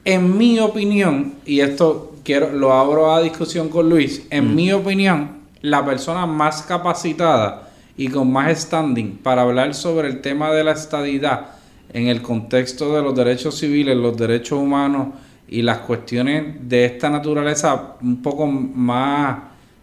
En 0.04 0.36
mi 0.36 0.58
opinión, 0.58 1.34
y 1.46 1.60
esto 1.60 2.14
quiero 2.24 2.50
lo 2.52 2.72
abro 2.72 3.14
a 3.14 3.20
discusión 3.22 3.68
con 3.68 3.88
Luis, 3.88 4.22
en 4.30 4.54
mi 4.54 4.72
opinión, 4.72 5.42
la 5.60 5.84
persona 5.84 6.26
más 6.26 6.62
capacitada 6.62 7.68
y 7.96 8.08
con 8.08 8.32
más 8.32 8.58
standing 8.62 9.18
para 9.18 9.42
hablar 9.42 9.74
sobre 9.74 10.08
el 10.08 10.20
tema 10.20 10.50
de 10.52 10.64
la 10.64 10.72
estadidad 10.72 11.46
en 11.92 12.08
el 12.08 12.22
contexto 12.22 12.94
de 12.96 13.02
los 13.02 13.14
derechos 13.14 13.58
civiles, 13.58 13.96
los 13.96 14.16
derechos 14.16 14.58
humanos 14.58 15.08
y 15.48 15.62
las 15.62 15.78
cuestiones 15.78 16.56
de 16.68 16.84
esta 16.86 17.10
naturaleza 17.10 17.96
un 18.00 18.22
poco 18.22 18.46
más 18.46 19.38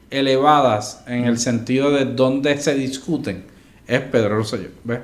elevadas 0.10 1.04
en 1.08 1.26
el 1.26 1.38
sentido 1.38 1.92
de 1.92 2.06
dónde 2.06 2.58
se 2.58 2.74
discuten 2.76 3.44
es 3.88 4.02
Pedro 4.02 4.38
Rosselló. 4.38 4.70
¿ves? 4.84 5.00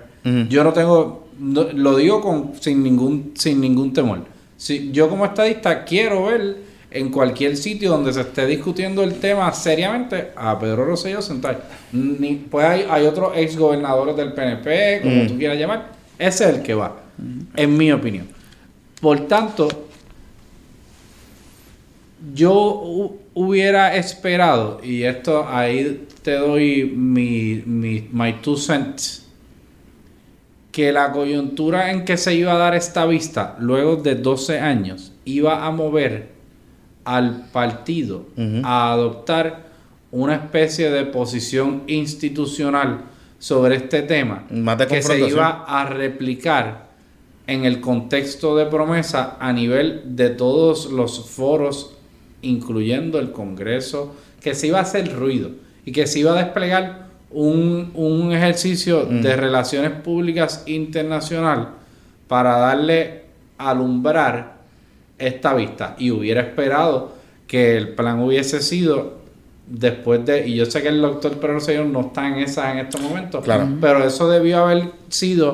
Yo 0.49 0.63
no 0.63 0.73
tengo, 0.73 1.27
no- 1.39 1.67
lo 1.73 1.95
digo 1.95 2.21
con, 2.21 2.53
sin, 2.59 2.81
ningún, 2.83 3.31
sin 3.35 3.61
ningún 3.61 3.93
temor. 3.93 4.25
Si, 4.57 4.91
yo 4.91 5.09
como 5.09 5.25
estadista 5.25 5.83
quiero 5.85 6.25
ver 6.25 6.57
en 6.89 7.11
cualquier 7.11 7.57
sitio 7.57 7.91
donde 7.91 8.13
se 8.13 8.21
esté 8.21 8.45
discutiendo 8.47 9.03
el 9.03 9.15
tema 9.15 9.51
seriamente 9.53 10.31
a 10.35 10.57
Pedro 10.57 10.85
Rosselló 10.85 11.21
sentar. 11.21 11.67
Ni, 11.91 12.35
pues 12.49 12.65
hay, 12.65 12.85
hay 12.89 13.05
otros 13.05 13.33
ex 13.35 13.57
gobernadores 13.57 14.15
del 14.15 14.33
PNP, 14.33 15.01
como 15.03 15.23
Mm. 15.23 15.27
tú 15.27 15.37
quieras 15.37 15.57
llamar. 15.59 15.91
Ese 16.19 16.49
es 16.49 16.55
el 16.57 16.63
que 16.63 16.73
va, 16.73 16.95
en 17.55 17.77
mi 17.77 17.91
opinión. 17.91 18.27
Por 19.01 19.27
tanto, 19.27 19.67
yo 22.33 22.53
hu- 22.53 23.17
hubiera 23.33 23.95
esperado, 23.95 24.79
y 24.83 25.03
esto 25.03 25.47
ahí 25.47 26.07
te 26.23 26.33
doy 26.33 26.85
mi, 26.95 27.61
mi 27.65 28.07
my 28.11 28.33
two 28.41 28.57
cents, 28.57 29.27
que 30.71 30.91
la 30.91 31.11
coyuntura 31.11 31.91
en 31.91 32.03
que 32.05 32.17
se 32.17 32.33
iba 32.35 32.53
a 32.53 32.57
dar 32.57 32.75
esta 32.75 33.05
vista, 33.05 33.55
luego 33.59 33.97
de 33.97 34.15
12 34.15 34.59
años, 34.59 35.11
iba 35.25 35.65
a 35.65 35.71
mover 35.71 36.29
al 37.05 37.45
partido 37.51 38.25
a 38.63 38.91
adoptar 38.91 39.65
una 40.11 40.35
especie 40.35 40.89
de 40.89 41.05
posición 41.05 41.83
institucional 41.87 43.01
sobre 43.39 43.75
este 43.75 44.01
tema 44.01 44.45
Más 44.49 44.77
de 44.77 44.87
que 44.87 45.01
se 45.01 45.19
iba 45.19 45.65
a 45.67 45.85
replicar 45.85 46.85
en 47.47 47.65
el 47.65 47.79
contexto 47.79 48.55
de 48.55 48.65
promesa 48.65 49.37
a 49.39 49.53
nivel 49.53 50.15
de 50.15 50.29
todos 50.31 50.91
los 50.91 51.29
foros, 51.29 51.95
incluyendo 52.41 53.19
el 53.19 53.31
Congreso, 53.31 54.15
que 54.41 54.55
se 54.55 54.67
iba 54.67 54.79
a 54.79 54.83
hacer 54.83 55.13
ruido 55.15 55.51
y 55.85 55.91
que 55.91 56.07
se 56.07 56.19
iba 56.19 56.31
a 56.31 56.43
desplegar 56.43 57.05
un, 57.31 57.91
un 57.93 58.31
ejercicio 58.31 59.05
de 59.05 59.35
relaciones 59.35 59.91
públicas 59.91 60.63
internacional 60.65 61.69
para 62.27 62.57
darle 62.57 63.25
alumbrar 63.57 64.55
esta 65.17 65.53
vista. 65.53 65.95
Y 65.99 66.11
hubiera 66.11 66.41
esperado 66.41 67.13
que 67.47 67.77
el 67.77 67.89
plan 67.89 68.19
hubiese 68.21 68.61
sido 68.61 69.24
después 69.67 70.25
de, 70.25 70.47
y 70.47 70.55
yo 70.55 70.65
sé 70.65 70.81
que 70.81 70.89
el 70.89 71.01
doctor 71.01 71.33
Pedro 71.39 71.53
Rosselló 71.55 71.85
no 71.85 72.01
está 72.01 72.27
en 72.27 72.35
esa 72.35 72.71
en 72.71 72.79
estos 72.79 73.01
momentos, 73.01 73.43
Claro. 73.43 73.67
pero 73.81 74.05
eso 74.05 74.29
debió 74.29 74.59
haber 74.65 74.91
sido 75.09 75.51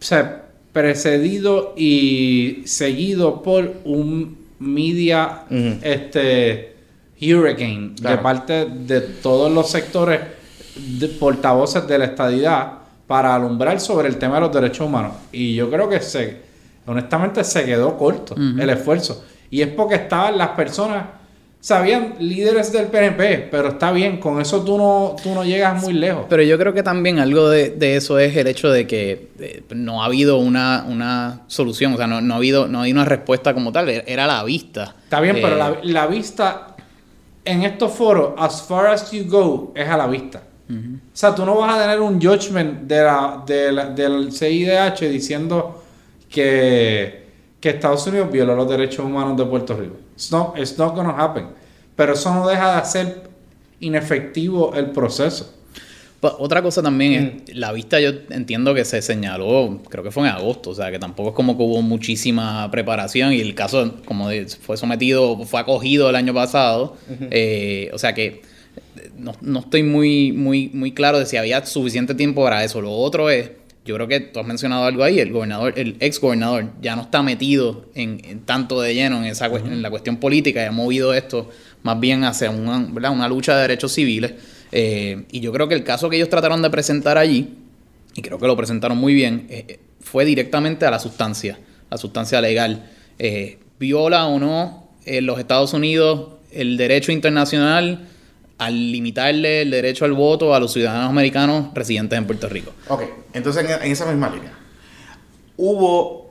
o 0.00 0.06
sea, 0.06 0.46
precedido 0.72 1.72
y 1.76 2.62
seguido 2.66 3.42
por 3.42 3.72
un 3.84 4.36
media 4.58 5.44
Ujú. 5.50 5.78
este 5.82 6.74
hurricane 7.20 7.92
Claro. 8.00 8.16
de 8.16 8.22
parte 8.22 8.66
de 8.66 9.00
todos 9.00 9.50
los 9.50 9.70
sectores 9.70 10.20
de 10.76 11.08
portavoces 11.08 11.86
de 11.86 11.98
la 11.98 12.06
estadidad 12.06 12.72
para 13.06 13.34
alumbrar 13.34 13.80
sobre 13.80 14.08
el 14.08 14.16
tema 14.16 14.34
de 14.36 14.40
los 14.42 14.52
derechos 14.52 14.86
humanos. 14.86 15.12
Y 15.32 15.54
yo 15.54 15.70
creo 15.70 15.88
que 15.88 16.00
se, 16.00 16.38
honestamente 16.86 17.44
se 17.44 17.64
quedó 17.64 17.96
corto 17.96 18.34
el 18.36 18.68
esfuerzo. 18.70 19.24
Y 19.50 19.62
es 19.62 19.68
porque 19.68 19.94
estaban 19.94 20.36
las 20.36 20.48
personas, 20.50 21.04
sabían 21.64 22.16
líderes 22.18 22.72
del 22.72 22.88
PNP, 22.88 23.48
pero 23.50 23.68
está 23.68 23.90
bien, 23.90 24.18
con 24.18 24.38
eso 24.38 24.62
tú 24.62 24.76
no, 24.76 25.16
tú 25.22 25.30
no 25.34 25.44
llegas 25.46 25.80
muy 25.82 25.94
lejos. 25.94 26.26
Pero 26.28 26.42
yo 26.42 26.58
creo 26.58 26.74
que 26.74 26.82
también 26.82 27.18
algo 27.18 27.48
de, 27.48 27.70
de 27.70 27.96
eso 27.96 28.18
es 28.18 28.36
el 28.36 28.46
hecho 28.48 28.68
de 28.70 28.86
que 28.86 29.28
eh, 29.38 29.62
no 29.74 30.02
ha 30.02 30.04
habido 30.06 30.36
una, 30.36 30.84
una 30.86 31.40
solución, 31.46 31.94
o 31.94 31.96
sea, 31.96 32.06
no, 32.06 32.20
no 32.20 32.34
ha 32.34 32.36
habido 32.36 32.68
no 32.68 32.82
hay 32.82 32.92
una 32.92 33.06
respuesta 33.06 33.54
como 33.54 33.72
tal, 33.72 33.88
era- 33.88 34.04
era 34.06 34.26
la 34.26 34.44
vista. 34.44 34.94
Está 35.04 35.22
bien, 35.22 35.36
Eh, 35.36 35.40
pero 35.42 35.56
la, 35.56 35.78
la 35.84 36.06
vista 36.06 36.76
en 37.46 37.62
estos 37.62 37.92
foros, 37.92 38.34
as 38.36 38.60
far 38.62 38.88
as 38.88 39.10
you 39.10 39.24
go, 39.26 39.72
es 39.74 39.88
a 39.88 39.96
la 39.96 40.06
vista. 40.06 40.42
O 40.68 41.16
sea, 41.16 41.34
tú 41.34 41.46
no 41.46 41.56
vas 41.56 41.76
a 41.78 41.80
tener 41.80 41.98
un 42.00 42.20
judgment 42.20 42.82
de 42.82 43.02
la, 43.02 43.42
de 43.46 43.72
la- 43.72 43.86
del 43.86 44.30
CIDH 44.32 45.08
diciendo 45.08 45.82
que, 46.28 47.23
que 47.64 47.70
Estados 47.70 48.06
Unidos 48.06 48.30
violó 48.30 48.54
los 48.54 48.68
derechos 48.68 49.04
humanos 49.06 49.38
de 49.38 49.46
Puerto 49.46 49.74
Rico. 49.74 49.96
It's 50.14 50.30
not, 50.30 50.58
it's 50.58 50.76
not 50.76 50.94
gonna 50.94 51.16
happen. 51.18 51.46
Pero 51.96 52.12
eso 52.12 52.32
no 52.34 52.46
deja 52.46 52.72
de 52.72 52.78
hacer 52.78 53.22
inefectivo 53.80 54.74
el 54.74 54.90
proceso. 54.90 55.50
Pa- 56.20 56.36
Otra 56.38 56.60
cosa 56.62 56.82
también 56.82 57.12
Mm. 57.46 57.50
es, 57.50 57.56
la 57.56 57.72
vista 57.72 58.00
yo 58.00 58.10
entiendo 58.30 58.74
que 58.74 58.84
se 58.84 59.00
señaló, 59.02 59.80
creo 59.88 60.04
que 60.04 60.10
fue 60.10 60.24
en 60.28 60.34
agosto, 60.34 60.70
o 60.70 60.74
sea, 60.74 60.90
que 60.90 60.98
tampoco 60.98 61.30
es 61.30 61.34
como 61.34 61.56
que 61.56 61.62
hubo 61.62 61.80
muchísima 61.82 62.70
preparación 62.70 63.32
y 63.32 63.40
el 63.40 63.54
caso, 63.54 63.94
como 64.04 64.28
fue 64.60 64.76
sometido, 64.76 65.38
fue 65.46 65.60
acogido 65.60 66.08
el 66.10 66.16
año 66.16 66.34
pasado, 66.34 66.96
eh, 67.30 67.90
o 67.92 67.98
sea 67.98 68.12
que 68.14 68.26
eh, 68.96 69.10
no, 69.18 69.32
no 69.40 69.60
estoy 69.60 69.82
muy, 69.82 70.32
muy, 70.32 70.70
muy 70.74 70.92
claro 70.92 71.18
de 71.18 71.26
si 71.26 71.36
había 71.38 71.64
suficiente 71.66 72.14
tiempo 72.14 72.42
para 72.44 72.62
eso. 72.64 72.80
Lo 72.80 72.92
otro 72.92 73.28
es, 73.30 73.50
yo 73.84 73.94
creo 73.96 74.08
que 74.08 74.20
tú 74.20 74.40
has 74.40 74.46
mencionado 74.46 74.84
algo 74.84 75.04
ahí, 75.04 75.20
el 75.20 75.30
gobernador, 75.32 75.74
el 75.76 75.96
ex 76.00 76.20
gobernador 76.20 76.70
ya 76.80 76.96
no 76.96 77.02
está 77.02 77.22
metido 77.22 77.86
en, 77.94 78.40
tanto 78.46 78.80
de 78.80 78.94
lleno 78.94 79.18
en, 79.18 79.24
esa, 79.24 79.50
cuest- 79.50 79.66
en 79.66 79.82
la 79.82 79.90
cuestión 79.90 80.16
política 80.16 80.62
y 80.62 80.66
ha 80.66 80.72
movido 80.72 81.12
esto 81.12 81.50
más 81.82 82.00
bien 82.00 82.24
hacia 82.24 82.50
una, 82.50 82.86
¿verdad? 82.90 83.12
una 83.12 83.28
lucha 83.28 83.54
de 83.56 83.62
derechos 83.62 83.92
civiles. 83.92 84.32
Eh, 84.72 85.24
y 85.30 85.40
yo 85.40 85.52
creo 85.52 85.68
que 85.68 85.74
el 85.74 85.84
caso 85.84 86.08
que 86.08 86.16
ellos 86.16 86.30
trataron 86.30 86.62
de 86.62 86.70
presentar 86.70 87.18
allí, 87.18 87.54
y 88.16 88.22
creo 88.22 88.38
que 88.38 88.46
lo 88.46 88.56
presentaron 88.56 88.96
muy 88.96 89.12
bien, 89.12 89.46
eh, 89.50 89.64
eh, 89.68 89.80
fue 90.00 90.24
directamente 90.24 90.86
a 90.86 90.90
la 90.90 90.98
sustancia, 90.98 91.58
la 91.90 91.98
sustancia 91.98 92.40
legal. 92.40 92.90
Eh, 93.18 93.58
¿Viola 93.78 94.26
o 94.26 94.38
no 94.38 94.88
en 95.04 95.26
los 95.26 95.38
Estados 95.38 95.74
Unidos 95.74 96.28
el 96.52 96.76
derecho 96.76 97.12
internacional 97.12 98.08
al 98.64 98.92
limitarle 98.92 99.62
el 99.62 99.70
derecho 99.70 100.04
al 100.04 100.12
voto 100.12 100.54
a 100.54 100.60
los 100.60 100.72
ciudadanos 100.72 101.10
americanos 101.10 101.68
residentes 101.74 102.18
en 102.18 102.26
Puerto 102.26 102.48
Rico? 102.48 102.72
Ok, 102.88 103.02
entonces 103.32 103.68
en, 103.68 103.90
esa 103.90 104.06
misma 104.06 104.30
línea. 104.30 104.52
Hubo, 105.56 106.30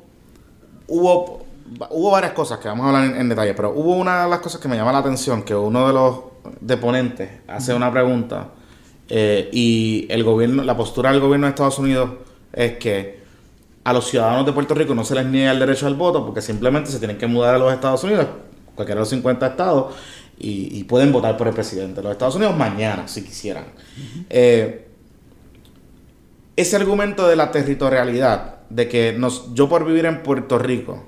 hubo, 0.88 1.46
hubo 1.89 2.12
varias 2.12 2.34
cosas 2.34 2.60
que 2.60 2.67
vamos 2.67 2.86
a 2.86 2.89
hablar 2.89 3.06
en, 3.06 3.22
en 3.22 3.30
detalle, 3.30 3.54
pero 3.54 3.72
hubo 3.72 3.96
una 3.96 4.24
de 4.24 4.30
las 4.30 4.39
cosas 4.39 4.60
que 4.60 4.67
me 4.67 4.76
llama 4.76 4.91
la 4.91 5.00
atención, 5.00 5.43
que 5.43 5.56
uno 5.56 5.88
de 5.88 5.93
los 5.93 6.15
deponentes 6.60 7.30
hace 7.48 7.74
una 7.74 7.91
pregunta 7.91 8.50
eh, 9.10 9.50
y 9.52 10.08
el 10.10 10.24
gobierno, 10.24 10.63
la 10.63 10.76
postura 10.78 11.12
del 11.12 11.19
gobierno 11.19 11.46
de 11.48 11.52
Estados 11.52 11.78
Unidos 11.80 12.10
es 12.52 12.78
que 12.78 13.22
a 13.84 13.93
los 13.93 14.08
ciudadanos 14.08 14.46
de 14.46 14.54
Puerto 14.54 14.74
Rico 14.74 14.96
no 14.96 15.04
se 15.04 15.15
les 15.15 15.26
niega 15.26 15.52
el 15.52 15.60
derecho 15.60 15.88
al 15.88 15.96
voto 15.96 16.26
porque 16.26 16.41
simplemente 16.41 16.89
se 16.89 17.00
tienen 17.00 17.17
que 17.17 17.28
mudar 17.28 17.56
a 17.56 17.58
los 17.58 17.74
Estados 17.74 18.04
Unidos, 18.04 18.28
cualquiera 18.76 19.00
de 19.00 19.02
los 19.02 19.10
50 19.10 19.46
estados, 19.46 19.93
y, 20.43 20.77
y 20.77 20.84
pueden 20.84 21.12
votar 21.12 21.38
por 21.38 21.47
el 21.47 21.53
presidente 21.53 21.95
de 21.95 22.03
los 22.03 22.12
Estados 22.12 22.36
Unidos 22.36 22.56
mañana, 22.56 23.08
si 23.08 23.23
quisieran. 23.23 23.65
Eh, 24.29 24.88
ese 26.56 26.75
argumento 26.75 27.27
de 27.27 27.36
la 27.36 27.49
territorialidad, 27.51 28.58
de 28.69 28.89
que 28.89 29.13
nos, 29.13 29.53
yo 29.53 29.69
por 29.69 29.86
vivir 29.86 30.06
en 30.06 30.21
Puerto 30.21 30.58
Rico 30.60 31.06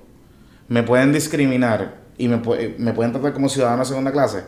me 0.68 0.84
pueden 0.84 1.12
discriminar 1.12 1.98
y 2.18 2.28
me, 2.28 2.38
me 2.78 2.94
pueden 2.94 3.12
tratar 3.12 3.34
como 3.34 3.50
ciudadano 3.50 3.80
de 3.80 3.86
segunda 3.86 4.12
clase, 4.12 4.44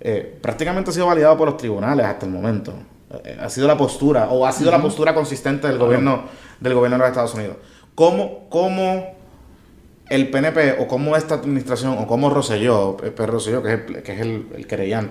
eh, 0.00 0.38
prácticamente 0.40 0.90
ha 0.90 0.92
sido 0.92 1.06
validado 1.06 1.36
por 1.36 1.48
los 1.48 1.56
tribunales 1.56 2.06
hasta 2.06 2.26
el 2.26 2.32
momento. 2.32 2.74
Eh, 3.24 3.38
ha 3.40 3.48
sido 3.48 3.66
la 3.66 3.76
postura, 3.76 4.28
o 4.30 4.46
ha 4.46 4.52
sido 4.52 4.70
la 4.70 4.80
postura 4.80 5.14
consistente 5.14 5.66
del 5.66 5.78
gobierno, 5.78 6.24
del 6.60 6.74
gobierno 6.74 6.96
de 6.96 7.00
los 7.00 7.08
Estados 7.08 7.34
Unidos. 7.34 7.56
¿Cómo, 7.94 8.48
cómo 8.48 9.19
el 10.10 10.28
PNP, 10.28 10.76
o 10.80 10.88
cómo 10.88 11.16
esta 11.16 11.36
administración, 11.36 11.96
o 11.98 12.06
cómo 12.06 12.28
Rosselló, 12.28 12.96
eh, 13.02 13.10
Pedro 13.10 13.34
Rosselló, 13.34 13.62
que 13.62 13.74
es 13.74 14.20
el, 14.20 14.66
que 14.66 15.10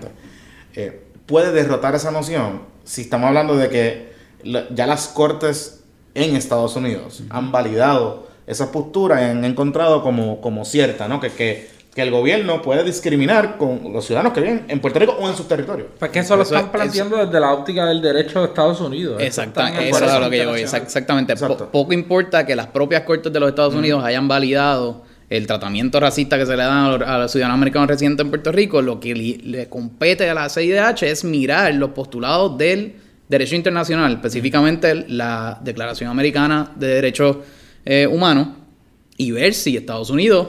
eh, 0.75 1.01
puede 1.25 1.51
derrotar 1.51 1.95
esa 1.95 2.11
noción 2.11 2.61
si 2.83 3.01
estamos 3.01 3.27
hablando 3.27 3.55
de 3.55 3.69
que 3.69 4.09
ya 4.43 4.87
las 4.87 5.07
cortes 5.07 5.83
en 6.15 6.35
Estados 6.35 6.75
Unidos 6.75 7.23
han 7.29 7.51
validado 7.51 8.27
esa 8.47 8.71
postura 8.71 9.21
y 9.21 9.25
han 9.25 9.45
encontrado 9.45 10.01
como, 10.01 10.41
como 10.41 10.65
cierta, 10.65 11.07
¿no? 11.07 11.19
Que, 11.19 11.29
que, 11.31 11.69
que 11.99 12.03
el 12.03 12.11
gobierno 12.11 12.61
puede 12.61 12.85
discriminar 12.85 13.57
con 13.57 13.91
los 13.91 14.05
ciudadanos 14.05 14.31
que 14.31 14.39
viven 14.39 14.63
en 14.69 14.79
Puerto 14.79 14.99
Rico 14.99 15.17
o 15.19 15.29
en 15.29 15.35
sus 15.35 15.49
territorios. 15.49 15.89
Pues 15.99 16.09
que 16.11 16.19
eso 16.19 16.37
lo 16.37 16.43
Eso- 16.43 16.55
están 16.55 16.71
planteando 16.71 17.17
desde 17.17 17.37
la 17.41 17.51
óptica 17.51 17.85
del 17.85 18.01
derecho 18.01 18.39
de 18.39 18.45
Estados 18.45 18.79
Unidos. 18.79 19.21
Exactamente, 19.21 19.89
eso 19.89 20.05
es 20.05 20.19
lo 20.19 20.29
que 20.29 20.37
yo 20.37 20.49
voy. 20.49 20.61
Exactamente. 20.61 21.33
Exacto. 21.33 21.69
poco 21.69 21.91
importa 21.91 22.45
que 22.45 22.55
las 22.55 22.67
propias 22.67 23.01
cortes 23.03 23.33
de 23.33 23.39
los 23.39 23.49
Estados 23.49 23.75
Unidos 23.75 24.01
hayan 24.05 24.29
validado 24.29 25.03
el 25.29 25.45
tratamiento 25.45 25.99
racista 25.99 26.37
que 26.37 26.45
se 26.45 26.55
le 26.55 26.63
dan 26.63 26.85
a 26.85 26.97
los, 26.97 27.07
a 27.07 27.17
los 27.17 27.31
ciudadanos 27.31 27.55
americanos 27.55 27.89
residentes 27.89 28.23
en 28.23 28.29
Puerto 28.29 28.51
Rico. 28.53 28.81
Lo 28.81 28.99
que 29.01 29.13
le 29.13 29.67
compete 29.67 30.29
a 30.29 30.33
la 30.33 30.47
CIDH 30.49 31.03
es 31.03 31.25
mirar 31.25 31.73
los 31.75 31.89
postulados 31.89 32.57
del 32.57 32.95
derecho 33.27 33.55
internacional, 33.55 34.13
específicamente 34.13 35.05
la 35.09 35.59
Declaración 35.61 36.09
Americana 36.09 36.71
de 36.77 36.87
Derechos 36.87 37.37
eh, 37.85 38.07
Humanos, 38.07 38.47
y 39.17 39.31
ver 39.31 39.53
si 39.53 39.75
Estados 39.75 40.09
Unidos 40.09 40.47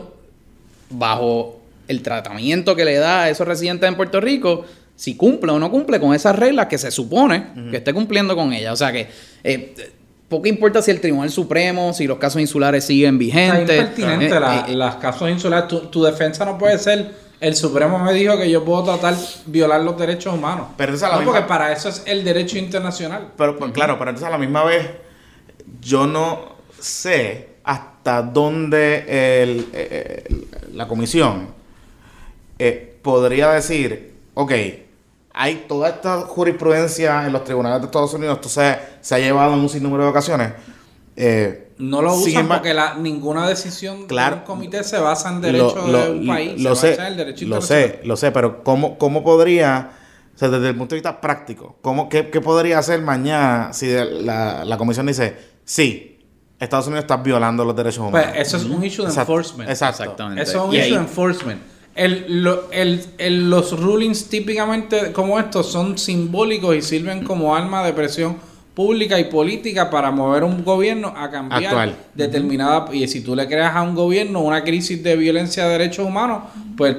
bajo 0.91 1.61
el 1.89 2.03
tratamiento 2.03 2.77
que 2.77 2.85
le 2.85 2.97
da 2.97 3.23
a 3.25 3.31
esos 3.31 3.47
residentes 3.49 3.89
en 3.89 3.97
Puerto 3.97 4.21
Rico, 4.21 4.65
si 4.97 5.17
cumple 5.17 5.53
o 5.53 5.59
no 5.59 5.71
cumple 5.71 5.99
con 5.99 6.15
esas 6.15 6.37
reglas 6.37 6.67
que 6.67 6.79
se 6.79 6.91
supone 6.91 7.47
que 7.71 7.79
esté 7.79 7.93
cumpliendo 7.95 8.37
con 8.37 8.53
ellas. 8.53 8.73
O 8.75 8.77
sea 8.77 8.93
que 8.93 9.09
eh, 9.43 9.75
poco 10.29 10.47
importa 10.47 10.83
si 10.83 10.91
el 10.91 11.01
Tribunal 11.01 11.31
Supremo, 11.31 11.93
si 11.95 12.07
los 12.07 12.19
casos 12.19 12.41
insulares 12.41 12.85
siguen 12.85 13.19
vigentes. 13.19 13.61
impertinente 13.79 14.27
Eh, 14.37 14.41
la- 14.41 14.67
eh, 14.69 14.75
las 14.77 14.97
casos 14.97 15.29
insulares. 15.31 15.69
Tu, 15.69 15.81
tu 15.87 16.03
defensa 16.05 16.45
no 16.45 16.59
puede 16.59 16.79
ser. 16.79 17.31
El 17.41 17.57
Supremo 17.57 17.99
me 17.99 18.13
dijo 18.13 18.37
que 18.37 18.51
yo 18.51 18.63
puedo 18.65 18.85
tratar 18.85 19.15
violar 19.47 19.81
los 19.81 19.97
derechos 19.99 20.35
humanos. 20.35 20.69
Pero 20.77 20.95
esa 20.95 21.07
es 21.07 21.13
la 21.13 21.17
no, 21.19 21.23
misma- 21.23 21.33
porque 21.33 21.49
para 21.49 21.73
eso 21.73 21.89
es 21.89 22.03
el 22.07 22.23
derecho 22.23 22.59
internacional. 22.59 23.29
Pero, 23.37 23.57
pues, 23.59 23.73
claro, 23.73 23.99
pero 23.99 24.11
entonces 24.11 24.29
a 24.29 24.31
la 24.31 24.37
misma 24.39 24.63
vez, 24.65 24.87
yo 25.81 26.07
no 26.07 26.57
sé, 26.79 27.49
hasta 27.65 28.21
dónde 28.23 29.43
el- 29.43 29.61
eh, 29.73 30.25
eh, 30.29 30.45
la 30.75 30.87
comisión 30.89 31.49
eh, 32.59 32.99
podría 33.03 33.51
decir, 33.51 34.15
ok, 34.35 34.53
hay 35.33 35.65
toda 35.69 35.89
esta 35.91 36.23
jurisprudencia 36.23 37.25
en 37.27 37.33
los 37.33 37.45
tribunales 37.45 37.81
de 37.81 37.87
Estados 37.87 38.13
Unidos, 38.15 38.37
esto 38.37 38.49
se, 38.49 38.77
se 39.01 39.15
ha 39.15 39.19
llevado 39.19 39.55
en 39.55 39.61
un 39.61 39.69
sinnúmero 39.69 40.05
de 40.05 40.11
ocasiones. 40.11 40.53
eh, 41.17 41.69
No 41.79 42.03
lo 42.03 42.15
usan 42.15 42.47
porque 42.49 42.75
la, 42.75 42.95
ninguna 42.97 43.49
decisión 43.49 44.07
Claro. 44.07 44.37
de 44.37 44.41
un 44.43 44.47
comité 44.47 44.85
se 44.85 44.99
basa 44.99 45.31
en 45.31 45.41
derecho 45.41 45.87
lo, 45.87 46.05
de 46.05 46.11
un 46.11 46.27
país. 46.27 46.61
lo 46.61 46.75
se 46.75 46.81
sé, 46.81 46.91
basa 46.91 47.03
en 47.07 47.13
el 47.13 47.17
derecho 47.17 47.47
lo 47.47 47.61
sé, 47.63 48.01
lo 48.05 48.17
sé, 48.17 48.33
pero 48.33 48.63
¿cómo, 48.65 48.99
cómo 48.99 49.23
podría, 49.23 49.93
o 50.35 50.39
sea, 50.39 50.49
desde 50.49 50.69
el 50.71 50.77
punto 50.77 50.95
de 50.95 51.01
vista 51.01 51.21
práctico, 51.21 51.77
¿cómo, 51.81 52.09
qué, 52.09 52.29
qué 52.29 52.41
podría 52.41 52.79
hacer 52.79 53.01
mañana 53.01 53.73
si 53.73 53.89
la, 53.93 54.65
la 54.65 54.77
comisión 54.77 55.07
dice, 55.07 55.37
sí, 55.65 56.19
Estados 56.61 56.87
Unidos 56.87 57.05
está 57.05 57.17
violando 57.17 57.65
los 57.65 57.75
derechos 57.75 57.99
humanos? 58.07 58.29
Pues 58.33 58.47
eso 58.47 58.57
es 58.59 58.65
un 58.65 58.85
issue 58.85 59.03
de 59.05 59.09
Exacto, 59.09 59.33
enforcement. 59.33 59.71
Exacto. 59.71 60.03
Exactamente. 60.03 60.43
Eso 60.43 60.59
es 60.59 60.65
un 60.69 60.75
Y 60.75 60.77
issue 60.77 60.85
ahí- 60.85 60.91
de 60.93 60.97
enforcement. 60.99 61.61
El, 61.95 62.43
lo- 62.45 62.71
el- 62.71 63.05
el- 63.19 63.51
los 63.51 63.79
rulings 63.81 64.29
típicamente 64.29 65.11
como 65.13 65.39
estos 65.41 65.67
son 65.73 65.99
simbólicos 65.99 66.77
y 66.77 66.83
sirven 66.83 67.25
como 67.25 67.55
arma 67.57 67.83
de 67.85 67.93
presión 67.93 68.37
pública 68.75 69.19
y 69.19 69.25
política 69.25 69.91
para 69.91 70.11
mover 70.13 70.45
un 70.45 70.65
gobierno 70.65 71.13
a 71.17 71.29
cambiar 71.31 71.65
Actual. 71.65 71.97
determinada 72.15 72.87
y 72.93 73.07
si 73.09 73.21
tú 73.23 73.35
le 73.35 73.47
creas 73.49 73.75
a 73.75 73.83
un 73.83 73.95
gobierno 73.97 74.41
una 74.41 74.63
crisis 74.63 75.03
de 75.03 75.17
violencia 75.17 75.65
de 75.65 75.71
derechos 75.73 76.07
humanos 76.07 76.45
pues 76.77 76.97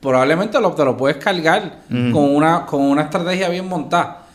probablemente 0.00 0.60
lo, 0.60 0.72
te 0.72 0.84
lo 0.84 0.96
puedes 0.96 1.16
cargar 1.18 1.80
con 1.88 2.34
una 2.34 2.66
con 2.66 2.82
una 2.82 3.02
estrategia 3.02 3.48
bien 3.48 3.68
montada 3.68 4.25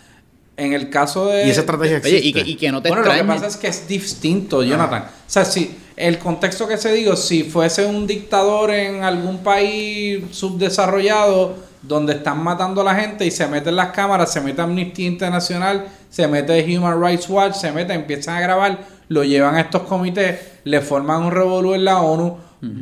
en 0.61 0.73
el 0.73 0.89
caso 0.89 1.25
de 1.25 1.47
Y 1.47 1.49
esa 1.49 1.61
estrategia 1.61 1.97
Oye, 1.97 2.17
existe. 2.17 2.27
y 2.27 2.33
que, 2.33 2.49
y 2.51 2.55
que 2.55 2.71
no 2.71 2.81
te 2.81 2.89
bueno, 2.89 3.03
lo 3.03 3.11
que 3.11 3.23
pasa 3.23 3.47
es 3.47 3.57
que 3.57 3.67
es 3.67 3.87
distinto, 3.87 4.61
Jonathan. 4.63 5.03
O 5.03 5.07
sea, 5.25 5.43
si 5.43 5.75
el 5.95 6.19
contexto 6.19 6.67
que 6.67 6.77
se 6.77 6.93
digo, 6.93 7.15
si 7.15 7.43
fuese 7.43 7.85
un 7.85 8.05
dictador 8.05 8.71
en 8.71 9.03
algún 9.03 9.39
país 9.39 10.23
subdesarrollado 10.31 11.55
donde 11.81 12.13
están 12.13 12.43
matando 12.43 12.81
a 12.81 12.83
la 12.83 12.95
gente 12.95 13.25
y 13.25 13.31
se 13.31 13.47
meten 13.47 13.75
las 13.75 13.87
cámaras, 13.87 14.31
se 14.31 14.39
mete 14.39 14.61
Amnistía 14.61 15.07
Internacional, 15.07 15.87
se 16.11 16.27
mete 16.27 16.63
Human 16.77 17.01
Rights 17.01 17.27
Watch, 17.27 17.55
se 17.55 17.71
mete, 17.71 17.93
empiezan 17.93 18.35
a 18.35 18.41
grabar, 18.41 18.79
lo 19.07 19.23
llevan 19.23 19.55
a 19.55 19.61
estos 19.61 19.81
comités, 19.83 20.39
le 20.63 20.81
forman 20.81 21.23
un 21.23 21.31
revolú 21.31 21.73
en 21.73 21.85
la 21.85 22.01
ONU, 22.01 22.37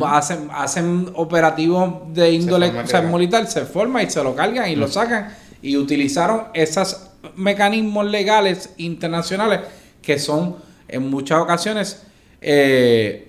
hacen, 0.05 0.49
hacen 0.51 1.09
operativos 1.15 2.13
de 2.13 2.33
índole 2.33 2.67
forma 2.67 2.83
o 2.83 2.87
sea, 2.87 2.99
legal. 2.99 3.13
militar, 3.13 3.47
se 3.47 3.61
forma 3.61 4.03
y 4.03 4.09
se 4.09 4.21
lo 4.21 4.35
cargan 4.35 4.69
y 4.69 4.75
lo 4.75 4.89
sacan 4.89 5.29
y 5.61 5.77
utilizaron 5.77 6.45
esos 6.53 7.07
mecanismos 7.35 8.05
legales 8.05 8.71
internacionales 8.77 9.59
que 10.01 10.17
son 10.19 10.55
en 10.87 11.09
muchas 11.09 11.39
ocasiones, 11.39 12.03
eh, 12.41 13.27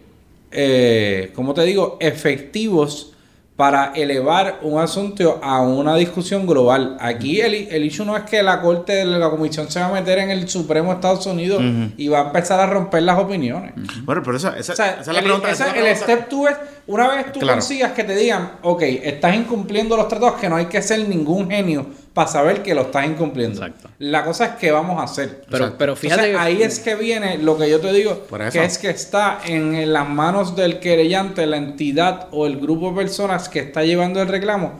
eh, 0.52 1.30
como 1.34 1.54
te 1.54 1.62
digo, 1.64 1.96
efectivos 2.00 3.12
para 3.56 3.92
elevar 3.94 4.60
un 4.62 4.80
asunto 4.80 5.38
a 5.42 5.60
una 5.60 5.94
discusión 5.96 6.46
global. 6.46 6.96
Aquí 6.98 7.42
el, 7.42 7.52
el 7.70 7.84
issue 7.84 8.06
no 8.06 8.16
es 8.16 8.22
que 8.22 8.42
la 8.42 8.62
Corte 8.62 8.94
de 8.94 9.04
la 9.04 9.28
Comisión 9.28 9.70
se 9.70 9.78
va 9.80 9.88
a 9.88 9.92
meter 9.92 10.18
en 10.18 10.30
el 10.30 10.48
Supremo 10.48 10.88
de 10.88 10.94
Estados 10.94 11.26
Unidos 11.26 11.62
y 11.98 12.08
va 12.08 12.20
a 12.22 12.26
empezar 12.28 12.58
a 12.58 12.64
romper 12.66 13.02
las 13.02 13.18
opiniones. 13.18 13.74
Bueno, 14.04 14.22
pero 14.24 14.38
esa, 14.38 14.56
esa, 14.58 14.72
O 14.72 14.76
sea, 14.76 14.90
esa 14.92 15.00
es 15.02 15.06
la 15.08 15.18
el, 15.18 15.24
pregunta. 15.24 15.50
esa- 15.50 15.64
esa 15.66 15.76
es 15.76 15.82
la 15.82 15.90
el 15.90 15.96
pregunta. 15.98 16.14
step 16.14 16.28
two 16.30 16.48
es, 16.48 16.56
una 16.86 17.08
vez 17.08 17.32
tú 17.32 17.40
Claro. 17.40 17.58
consigas 17.58 17.92
que 17.92 18.04
te 18.04 18.16
digan, 18.16 18.52
ok, 18.62 18.80
estás 18.82 19.36
incumpliendo 19.36 19.94
los 19.94 20.08
tratados, 20.08 20.40
que 20.40 20.48
no 20.48 20.56
hay 20.56 20.64
que 20.66 20.80
ser 20.80 21.06
ningún 21.06 21.50
genio 21.50 21.84
para 22.14 22.26
saber 22.28 22.62
que 22.62 22.74
lo 22.74 22.82
estás 22.82 23.06
incumpliendo. 23.06 23.64
Exacto. 23.64 23.88
La 24.00 24.24
cosa 24.24 24.46
es 24.46 24.50
qué 24.56 24.72
vamos 24.72 25.00
a 25.00 25.04
hacer. 25.04 25.44
Pero, 25.50 25.74
pero 25.78 25.94
fíjate 25.94 26.30
Entonces, 26.30 26.36
que- 26.48 26.54
ahí 26.56 26.62
es 26.62 26.80
que 26.80 26.94
viene 26.96 27.38
lo 27.38 27.56
que 27.56 27.70
yo 27.70 27.80
te 27.80 27.92
digo, 27.92 28.14
Por 28.28 28.42
eso. 28.42 28.52
que 28.58 28.64
es 28.64 28.78
que 28.78 28.90
está 28.90 29.38
en 29.46 29.92
las 29.92 30.08
manos 30.08 30.56
del 30.56 30.80
querellante, 30.80 31.46
la 31.46 31.56
entidad 31.56 32.26
o 32.32 32.46
el 32.46 32.58
grupo 32.58 32.90
de 32.90 32.96
personas 32.96 33.48
que 33.48 33.60
está 33.60 33.84
llevando 33.84 34.20
el 34.20 34.28
reclamo, 34.28 34.72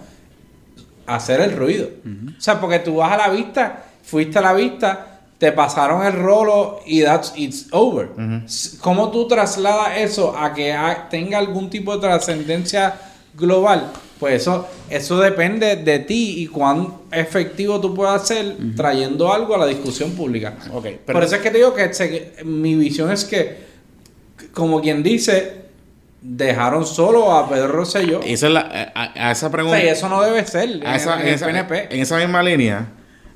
hacer 1.07 1.41
el 1.41 1.57
ruido. 1.57 1.89
O 2.37 2.41
sea, 2.41 2.61
porque 2.61 2.79
tú 2.81 2.97
vas 2.97 3.13
a 3.13 3.17
la 3.17 3.29
vista, 3.29 3.85
fuiste 4.03 4.39
a 4.39 4.43
la 4.43 4.53
vista, 4.53 5.07
te 5.39 5.53
pasaron 5.53 6.05
el 6.07 6.13
rolo 6.13 6.81
y 6.87 7.03
that's 7.03 7.33
it's 7.37 7.67
over. 7.73 8.09
¿Cómo 8.81 9.11
tú 9.11 9.27
trasladas 9.27 9.99
eso 9.99 10.37
a 10.37 10.53
que 10.53 10.77
tenga 11.09 11.39
algún 11.39 11.71
tipo 11.71 11.95
de 11.95 12.01
trascendencia 12.01 12.95
global? 13.41 13.91
Pues 14.19 14.43
eso, 14.43 14.69
eso 14.91 15.19
depende 15.19 15.77
de 15.77 15.99
ti 16.01 16.35
y 16.43 16.47
cuán 16.47 16.89
efectivo 17.11 17.81
tú 17.81 17.95
puedas 17.95 18.27
ser 18.29 18.55
trayendo 18.77 19.33
algo 19.33 19.55
a 19.55 19.59
la 19.59 19.67
discusión 19.67 20.11
pública. 20.13 20.57
Ok, 20.73 20.85
pero- 21.07 21.17
Por 21.19 21.25
eso 21.25 21.37
es 21.37 21.41
que 21.43 21.51
te 21.51 21.57
digo 21.59 21.73
que 21.75 21.93
se- 21.95 22.35
mi 22.45 22.75
visión 22.75 23.11
es 23.11 23.25
que, 23.25 23.57
como 24.53 24.81
quien 24.83 25.03
dice, 25.03 25.61
dejaron 26.21 26.85
solo 26.87 27.33
a 27.35 27.49
Pedro 27.49 27.69
Rosselló. 27.69 28.21
Esa 28.23 28.47
es 28.49 28.53
la- 28.53 28.93
a, 28.95 29.29
a 29.29 29.31
esa 29.33 29.47
O 29.47 29.51
pregunta. 29.51 29.79
sea, 29.79 29.87
y 29.87 29.89
eso 29.89 30.09
no 30.11 30.21
debe 30.23 30.45
ser 30.47 30.69
en, 30.71 30.87
a 30.87 30.97
esa, 30.97 31.15
en 31.15 31.21
en 31.23 31.29
el 31.29 31.35
esa- 31.35 31.47
PNP. 31.47 31.95
en 31.95 32.01
esa 32.01 32.19
misma 32.19 32.43
línea, 32.43 32.89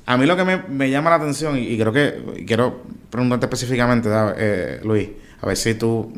a 0.05 0.17
mí 0.17 0.27
lo 0.27 0.35
que 0.37 0.43
me, 0.43 0.57
me 0.69 0.91
llama 0.91 1.09
la 1.09 1.15
atención, 1.15 1.57
y, 1.57 1.61
y 1.63 1.77
creo 1.79 1.91
que 1.91 2.21
y 2.37 2.45
quiero 2.45 2.83
preguntarte 3.09 3.47
específicamente, 3.47 4.07
eh, 4.37 4.79
Luis, 4.83 5.09
a 5.41 5.47
ver 5.47 5.57
si 5.57 5.73
tú, 5.73 6.13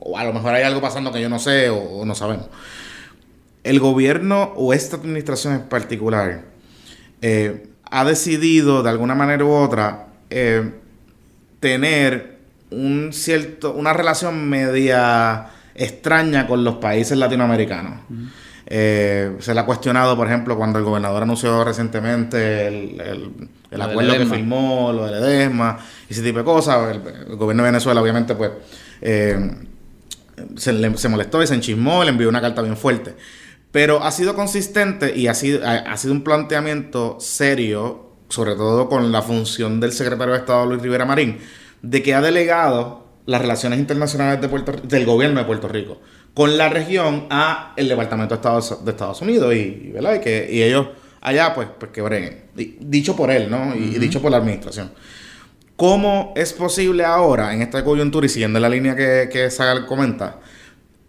o 0.00 0.18
a 0.18 0.24
lo 0.24 0.32
mejor 0.32 0.52
hay 0.52 0.64
algo 0.64 0.80
pasando 0.80 1.12
que 1.12 1.20
yo 1.20 1.28
no 1.28 1.38
sé 1.38 1.68
o, 1.70 1.76
o 1.78 2.04
no 2.04 2.14
sabemos. 2.16 2.46
El 3.64 3.78
gobierno 3.80 4.52
o 4.56 4.72
esta 4.72 4.96
administración 4.96 5.54
en 5.54 5.62
particular 5.62 6.44
eh, 7.22 7.66
ha 7.90 8.04
decidido 8.04 8.82
de 8.82 8.90
alguna 8.90 9.14
manera 9.14 9.44
u 9.44 9.50
otra 9.52 10.06
eh, 10.30 10.70
tener 11.60 12.38
un 12.70 13.10
cierto, 13.12 13.72
una 13.72 13.92
relación 13.92 14.48
media 14.48 15.46
extraña 15.74 16.46
con 16.46 16.64
los 16.64 16.76
países 16.76 17.18
latinoamericanos. 17.18 18.00
Eh, 18.72 19.36
se 19.40 19.52
le 19.52 19.60
ha 19.60 19.66
cuestionado, 19.66 20.16
por 20.16 20.28
ejemplo, 20.28 20.56
cuando 20.56 20.78
el 20.78 20.84
gobernador 20.84 21.24
anunció 21.24 21.64
recientemente 21.64 22.68
el, 22.68 23.00
el- 23.00 23.30
acuerdo 23.82 24.12
que 24.12 24.18
firmó, 24.36 24.92
lo 24.92 25.06
del 25.06 25.14
Edesma, 25.22 25.78
y 26.08 26.12
ese 26.12 26.22
tipo 26.22 26.38
de 26.38 26.44
cosas. 26.44 26.94
El, 26.94 27.02
el 27.30 27.36
gobierno 27.36 27.62
de 27.64 27.70
Venezuela, 27.70 28.00
obviamente, 28.00 28.34
pues, 28.36 28.50
eh, 29.00 29.50
se, 30.56 30.72
le- 30.72 30.96
se 30.96 31.08
molestó 31.08 31.42
y 31.42 31.46
se 31.48 31.54
enchismó, 31.54 32.04
le 32.04 32.10
envió 32.10 32.28
una 32.28 32.40
carta 32.40 32.62
bien 32.62 32.76
fuerte. 32.76 33.16
Pero 33.72 34.02
ha 34.02 34.10
sido 34.10 34.34
consistente 34.34 35.16
y 35.16 35.28
ha 35.28 35.34
sido, 35.34 35.66
ha, 35.66 35.74
ha 35.76 35.96
sido 35.96 36.12
un 36.12 36.22
planteamiento 36.24 37.18
serio, 37.20 38.10
sobre 38.28 38.54
todo 38.54 38.88
con 38.88 39.12
la 39.12 39.22
función 39.22 39.80
del 39.80 39.92
secretario 39.92 40.34
de 40.34 40.40
Estado 40.40 40.66
Luis 40.66 40.82
Rivera 40.82 41.04
Marín, 41.04 41.38
de 41.82 42.02
que 42.02 42.14
ha 42.14 42.20
delegado 42.20 43.06
las 43.26 43.40
relaciones 43.40 43.78
internacionales 43.78 44.40
de 44.40 44.48
Puerto, 44.48 44.72
del 44.82 45.06
gobierno 45.06 45.38
de 45.40 45.46
Puerto 45.46 45.68
Rico 45.68 46.00
con 46.34 46.56
la 46.56 46.68
región 46.68 47.26
a 47.30 47.74
el 47.76 47.88
Departamento 47.88 48.34
de 48.34 48.38
Estados, 48.38 48.84
de 48.84 48.90
Estados 48.92 49.20
Unidos 49.20 49.52
y, 49.54 49.90
¿verdad? 49.92 50.14
y 50.14 50.20
que 50.20 50.48
y 50.50 50.62
ellos 50.62 50.86
allá 51.20 51.52
pues, 51.54 51.68
pues 51.78 51.90
que 51.92 52.02
breguen. 52.02 52.44
Di- 52.54 52.76
Dicho 52.80 53.14
por 53.16 53.30
él, 53.32 53.50
¿no? 53.50 53.74
Y, 53.74 53.96
y 53.96 53.98
dicho 53.98 54.22
por 54.22 54.30
la 54.30 54.36
administración. 54.38 54.92
¿Cómo 55.76 56.32
es 56.36 56.52
posible 56.52 57.04
ahora, 57.04 57.54
en 57.54 57.62
esta 57.62 57.82
coyuntura 57.84 58.26
y 58.26 58.28
siguiendo 58.28 58.60
la 58.60 58.68
línea 58.68 58.94
que, 58.94 59.28
que 59.32 59.50
Sagal 59.50 59.86
comenta, 59.86 60.38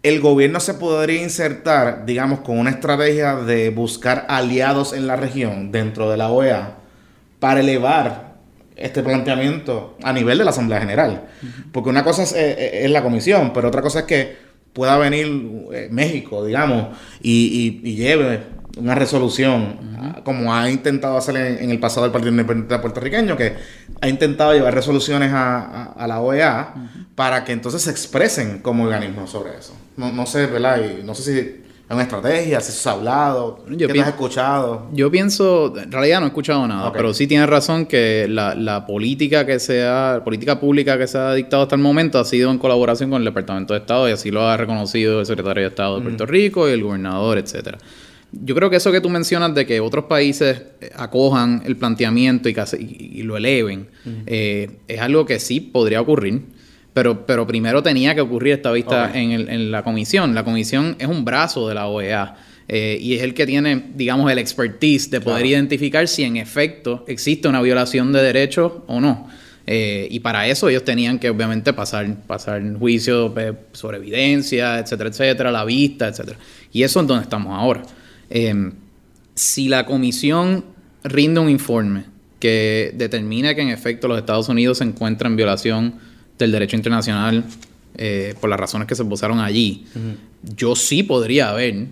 el 0.02 0.20
gobierno 0.20 0.58
se 0.60 0.74
podría 0.74 1.22
insertar, 1.22 2.04
digamos, 2.06 2.40
con 2.40 2.58
una 2.58 2.70
estrategia 2.70 3.36
de 3.36 3.70
buscar 3.70 4.26
aliados 4.28 4.92
en 4.92 5.06
la 5.06 5.16
región 5.16 5.70
dentro 5.70 6.10
de 6.10 6.16
la 6.16 6.28
OEA 6.30 6.76
para 7.38 7.60
elevar 7.60 8.32
este 8.76 9.02
planteamiento 9.02 9.96
a 10.02 10.12
nivel 10.12 10.38
de 10.38 10.44
la 10.44 10.50
Asamblea 10.50 10.80
General? 10.80 11.24
Porque 11.72 11.90
una 11.90 12.02
cosa 12.02 12.22
es, 12.24 12.32
eh, 12.32 12.56
eh, 12.58 12.70
es 12.84 12.90
la 12.90 13.02
comisión, 13.02 13.52
pero 13.52 13.68
otra 13.68 13.80
cosa 13.82 14.00
es 14.00 14.04
que 14.06 14.36
pueda 14.72 14.96
venir 14.96 15.26
eh, 15.72 15.88
México, 15.90 16.44
digamos, 16.44 16.96
y, 17.20 17.80
y- 17.84 17.88
y 17.90 17.94
lleve 17.96 18.40
una 18.78 18.94
resolución, 18.94 19.78
ah, 20.00 20.20
como 20.24 20.54
ha 20.54 20.70
intentado 20.70 21.18
hacer 21.18 21.36
en, 21.36 21.62
en 21.64 21.70
el 21.70 21.78
pasado 21.78 22.06
el 22.06 22.12
Partido 22.12 22.30
Independiente 22.32 22.78
Puertorriqueño, 22.78 23.36
que 23.36 23.52
ha 24.00 24.08
intentado 24.08 24.54
llevar 24.54 24.74
resoluciones 24.74 25.30
a, 25.32 25.58
a- 25.60 25.84
a 25.92 26.06
la 26.08 26.20
OEA 26.20 26.74
para 27.14 27.44
que 27.44 27.52
entonces 27.52 27.82
se 27.82 27.90
expresen 27.90 28.60
como 28.60 28.84
organismo 28.84 29.26
sobre 29.26 29.58
eso. 29.58 29.76
No, 29.96 30.12
no 30.12 30.26
sé, 30.26 30.46
¿verdad? 30.46 30.80
Y 31.00 31.02
no 31.04 31.14
sé 31.14 31.22
si 31.22 31.38
es 31.38 31.94
una 31.94 32.02
estrategia, 32.02 32.60
si 32.60 32.70
eso 32.70 32.80
se 32.82 32.88
ha 32.88 32.92
hablado, 32.92 33.64
Yo 33.68 33.86
qué 33.88 34.00
has 34.00 34.08
escuchado. 34.08 34.88
Yo 34.92 35.10
pienso, 35.10 35.76
en 35.78 35.92
realidad 35.92 36.20
no 36.20 36.26
he 36.26 36.28
escuchado 36.28 36.66
nada, 36.66 36.90
pero 36.92 37.12
sí 37.12 37.26
tienes 37.26 37.48
razón 37.50 37.84
que 37.84 38.26
la, 38.28 38.54
la 38.54 38.86
política 38.86 39.44
que 39.44 39.58
se 39.60 39.84
ha, 39.84 40.22
política 40.24 40.58
pública 40.58 40.96
que 40.96 41.06
se 41.06 41.18
ha 41.18 41.34
dictado 41.34 41.64
hasta 41.64 41.74
el 41.74 41.82
momento 41.82 42.18
ha 42.18 42.24
sido 42.24 42.50
en 42.50 42.56
colaboración 42.58 43.10
con 43.10 43.20
el 43.20 43.26
Departamento 43.26 43.74
de 43.74 43.80
Estado 43.80 44.08
y 44.08 44.12
así 44.12 44.30
lo 44.30 44.48
ha 44.48 44.56
reconocido 44.56 45.20
el 45.20 45.26
secretario 45.26 45.64
de 45.64 45.68
Estado 45.68 45.96
de 45.96 46.02
Puerto 46.02 46.24
Rico 46.26 46.66
y 46.68 46.72
el 46.72 46.82
gobernador, 46.82 47.36
etcétera. 47.36 47.76
Yo 48.32 48.54
creo 48.54 48.70
que 48.70 48.76
eso 48.76 48.90
que 48.90 49.02
tú 49.02 49.10
mencionas 49.10 49.54
de 49.54 49.66
que 49.66 49.78
otros 49.80 50.06
países 50.06 50.62
eh, 50.80 50.90
acojan 50.96 51.62
el 51.66 51.76
planteamiento 51.76 52.48
y- 52.48 52.54
y 52.78 53.22
lo 53.24 53.36
eleven 53.36 53.88
eh, 54.24 54.78
es 54.88 55.00
algo 55.02 55.26
que 55.26 55.38
sí 55.38 55.60
podría 55.60 56.00
ocurrir. 56.00 56.40
Pero, 56.94 57.24
pero 57.26 57.46
primero 57.46 57.82
tenía 57.82 58.14
que 58.14 58.20
ocurrir 58.20 58.54
esta 58.54 58.70
vista 58.72 59.10
en, 59.18 59.30
el- 59.32 59.48
en 59.48 59.70
la 59.70 59.82
comisión. 59.82 60.34
La 60.34 60.44
comisión 60.44 60.96
es 60.98 61.06
un 61.06 61.24
brazo 61.24 61.66
de 61.68 61.74
la 61.74 61.86
OEA 61.86 62.36
eh, 62.68 62.98
y 63.00 63.14
es 63.14 63.22
el 63.22 63.32
que 63.34 63.46
tiene, 63.46 63.82
digamos, 63.94 64.30
el 64.30 64.38
expertise 64.38 65.10
de 65.10 65.20
poder 65.20 65.38
Claro. 65.42 65.48
identificar 65.48 66.06
si 66.06 66.24
en 66.24 66.36
efecto 66.36 67.04
existe 67.08 67.48
una 67.48 67.62
violación 67.62 68.12
de 68.12 68.22
derechos 68.22 68.72
o 68.86 69.00
no. 69.00 69.28
Eh, 69.66 70.08
y 70.10 70.20
para 70.20 70.46
eso 70.48 70.68
ellos 70.68 70.84
tenían 70.84 71.18
que 71.18 71.30
obviamente 71.30 71.72
pasar, 71.72 72.14
pasar 72.26 72.62
juicio 72.78 73.32
eh, 73.38 73.54
sobre 73.72 73.96
evidencia, 73.98 74.78
etcétera, 74.80 75.08
etcétera, 75.10 75.50
la 75.52 75.64
vista, 75.64 76.08
etcétera. 76.08 76.36
Y 76.72 76.82
eso 76.82 77.00
es 77.00 77.06
donde 77.06 77.22
estamos 77.22 77.52
ahora. 77.58 77.82
Eh, 78.28 78.70
si 79.34 79.68
la 79.68 79.86
comisión 79.86 80.64
rinde 81.04 81.40
un 81.40 81.48
informe 81.48 82.04
que 82.38 82.92
determina 82.96 83.54
que 83.54 83.62
en 83.62 83.68
efecto 83.68 84.08
los 84.08 84.18
Estados 84.18 84.48
Unidos 84.48 84.78
se 84.78 84.84
encuentran 84.84 85.32
en 85.32 85.36
violación 85.36 85.94
del 86.42 86.52
derecho 86.52 86.76
internacional 86.76 87.44
eh, 87.96 88.34
por 88.40 88.48
las 88.50 88.58
razones 88.58 88.86
que 88.88 88.94
se 88.94 89.02
esbozaron 89.02 89.38
allí, 89.40 89.86
yo 90.42 90.74
sí 90.76 91.02
podría 91.02 91.52
ver 91.52 91.86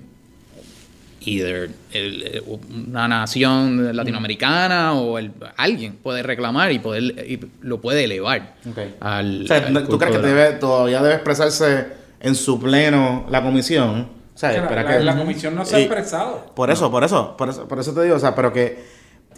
either 1.23 1.71
el- 1.93 2.23
el- 2.23 2.43
una 2.87 3.07
nación 3.07 3.95
latinoamericana 3.95 4.95
o 4.95 5.19
el- 5.19 5.33
alguien 5.57 5.97
puede 6.03 6.23
reclamar 6.23 6.73
y, 6.73 6.79
poder, 6.79 7.03
y 7.29 7.39
lo 7.61 7.81
puede 7.81 8.05
elevar 8.05 8.55
Ok. 8.69 8.79
al, 9.01 9.43
O 9.45 9.47
sea, 9.47 9.59
al 9.59 9.87
¿tú 9.87 9.99
crees 9.99 10.17
que 10.17 10.23
debe, 10.23 10.53
todavía 10.55 11.03
debe 11.03 11.15
expresarse 11.17 11.89
en 12.21 12.35
su 12.35 12.59
pleno 12.59 13.27
la 13.31 13.43
comisión? 13.43 14.09
O 14.35 14.39
sea, 14.41 14.53
la- 14.53 14.71
la- 14.71 14.87
que- 14.87 15.05
la 15.05 15.17
comisión 15.19 15.55
no 15.55 15.67
se 15.67 15.77
ha 15.77 15.81
expresado. 15.81 16.53
Por 16.57 16.71
eso, 16.71 16.91
por 16.91 17.05
eso, 17.05 17.37
por 17.37 17.51
eso, 17.51 17.69
por 17.69 17.79
eso 17.79 17.93
te 17.93 18.03
digo, 18.05 18.17
o 18.17 18.21
sea, 18.21 18.35
pero 18.35 18.51
que 18.55 18.83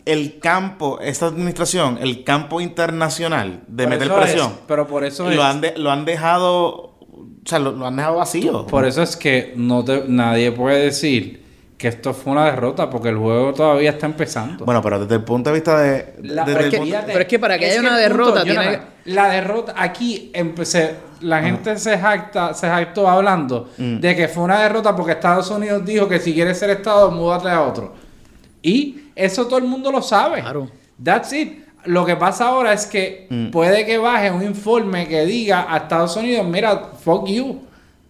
el 0.04 0.38
campo, 0.40 0.98
esta 1.00 1.26
administración, 1.26 1.98
el 2.00 2.24
campo 2.24 2.60
internacional 2.60 3.60
de 3.68 3.84
Por 3.84 3.92
meter 3.92 4.12
presión, 4.12 4.46
es, 4.52 4.58
pero 4.66 4.86
por 4.86 5.04
eso 5.04 5.24
lo 5.24 5.30
es. 5.32 5.38
han, 5.40 5.60
de- 5.60 5.74
lo 5.78 5.90
han 5.90 6.04
dejado, 6.04 6.66
o 6.68 6.98
sea, 7.44 7.58
lo, 7.58 7.72
lo 7.72 7.86
han 7.86 7.96
dejado 7.96 8.16
vacío. 8.16 8.66
Por 8.66 8.84
eso 8.84 9.02
es 9.02 9.16
que 9.16 9.52
no 9.56 9.84
te- 9.84 10.04
nadie 10.08 10.50
puede 10.52 10.84
decir 10.86 11.42
que 11.78 11.88
esto 11.88 12.14
fue 12.14 12.32
una 12.32 12.44
derrota 12.44 12.88
porque 12.90 13.08
el 13.08 13.16
juego 13.16 13.52
todavía 13.54 13.90
está 13.90 14.06
empezando. 14.06 14.64
Bueno, 14.64 14.80
pero 14.82 15.00
desde 15.00 15.16
el 15.16 15.24
punto 15.24 15.50
de 15.50 15.54
vista 15.54 15.80
de... 15.80 16.14
La- 16.22 16.44
desde 16.44 16.52
pero 16.54 16.58
el 16.60 16.64
es 16.66 16.70
que- 16.70 16.78
punto- 16.78 16.96
pero 17.06 17.18
es 17.20 17.26
que 17.26 17.38
para 17.40 17.58
que 17.58 17.66
haya 17.66 17.80
una 17.80 17.88
punto, 17.90 18.02
derrota 18.02 18.42
tiene 18.44 18.80
La 19.06 19.28
derrota, 19.30 19.74
aquí 19.76 20.30
empecé, 20.32 20.94
la 21.22 21.42
gente 21.42 21.76
se 21.78 21.98
jacta, 21.98 22.54
se 22.54 22.68
jactó 22.68 23.08
hablando 23.08 23.68
Mm. 23.78 23.98
de 23.98 24.14
que 24.16 24.28
fue 24.28 24.44
una 24.44 24.60
derrota 24.62 24.94
porque 24.94 25.12
Estados 25.12 25.50
Unidos 25.50 25.84
dijo 25.84 26.08
que 26.08 26.20
si 26.20 26.32
quieres 26.34 26.56
ser 26.58 26.70
Estado, 26.70 27.10
múdate 27.10 27.48
a 27.48 27.62
otro. 27.62 27.94
Y 28.62 29.01
eso 29.14 29.46
todo 29.46 29.58
el 29.58 29.64
mundo 29.64 29.90
lo 29.92 30.02
sabe. 30.02 30.40
Claro. 30.40 30.68
That's 31.02 31.32
it. 31.32 31.58
Lo 31.84 32.04
que 32.06 32.14
pasa 32.16 32.46
ahora 32.46 32.72
es 32.72 32.86
que 32.86 33.26
Mm. 33.28 33.50
puede 33.50 33.84
que 33.84 33.98
baje 33.98 34.30
un 34.30 34.42
informe 34.42 35.08
que 35.08 35.24
diga 35.26 35.66
a 35.68 35.78
Estados 35.78 36.16
Unidos, 36.16 36.46
mira, 36.46 36.90
fuck 37.02 37.26
you. 37.26 37.60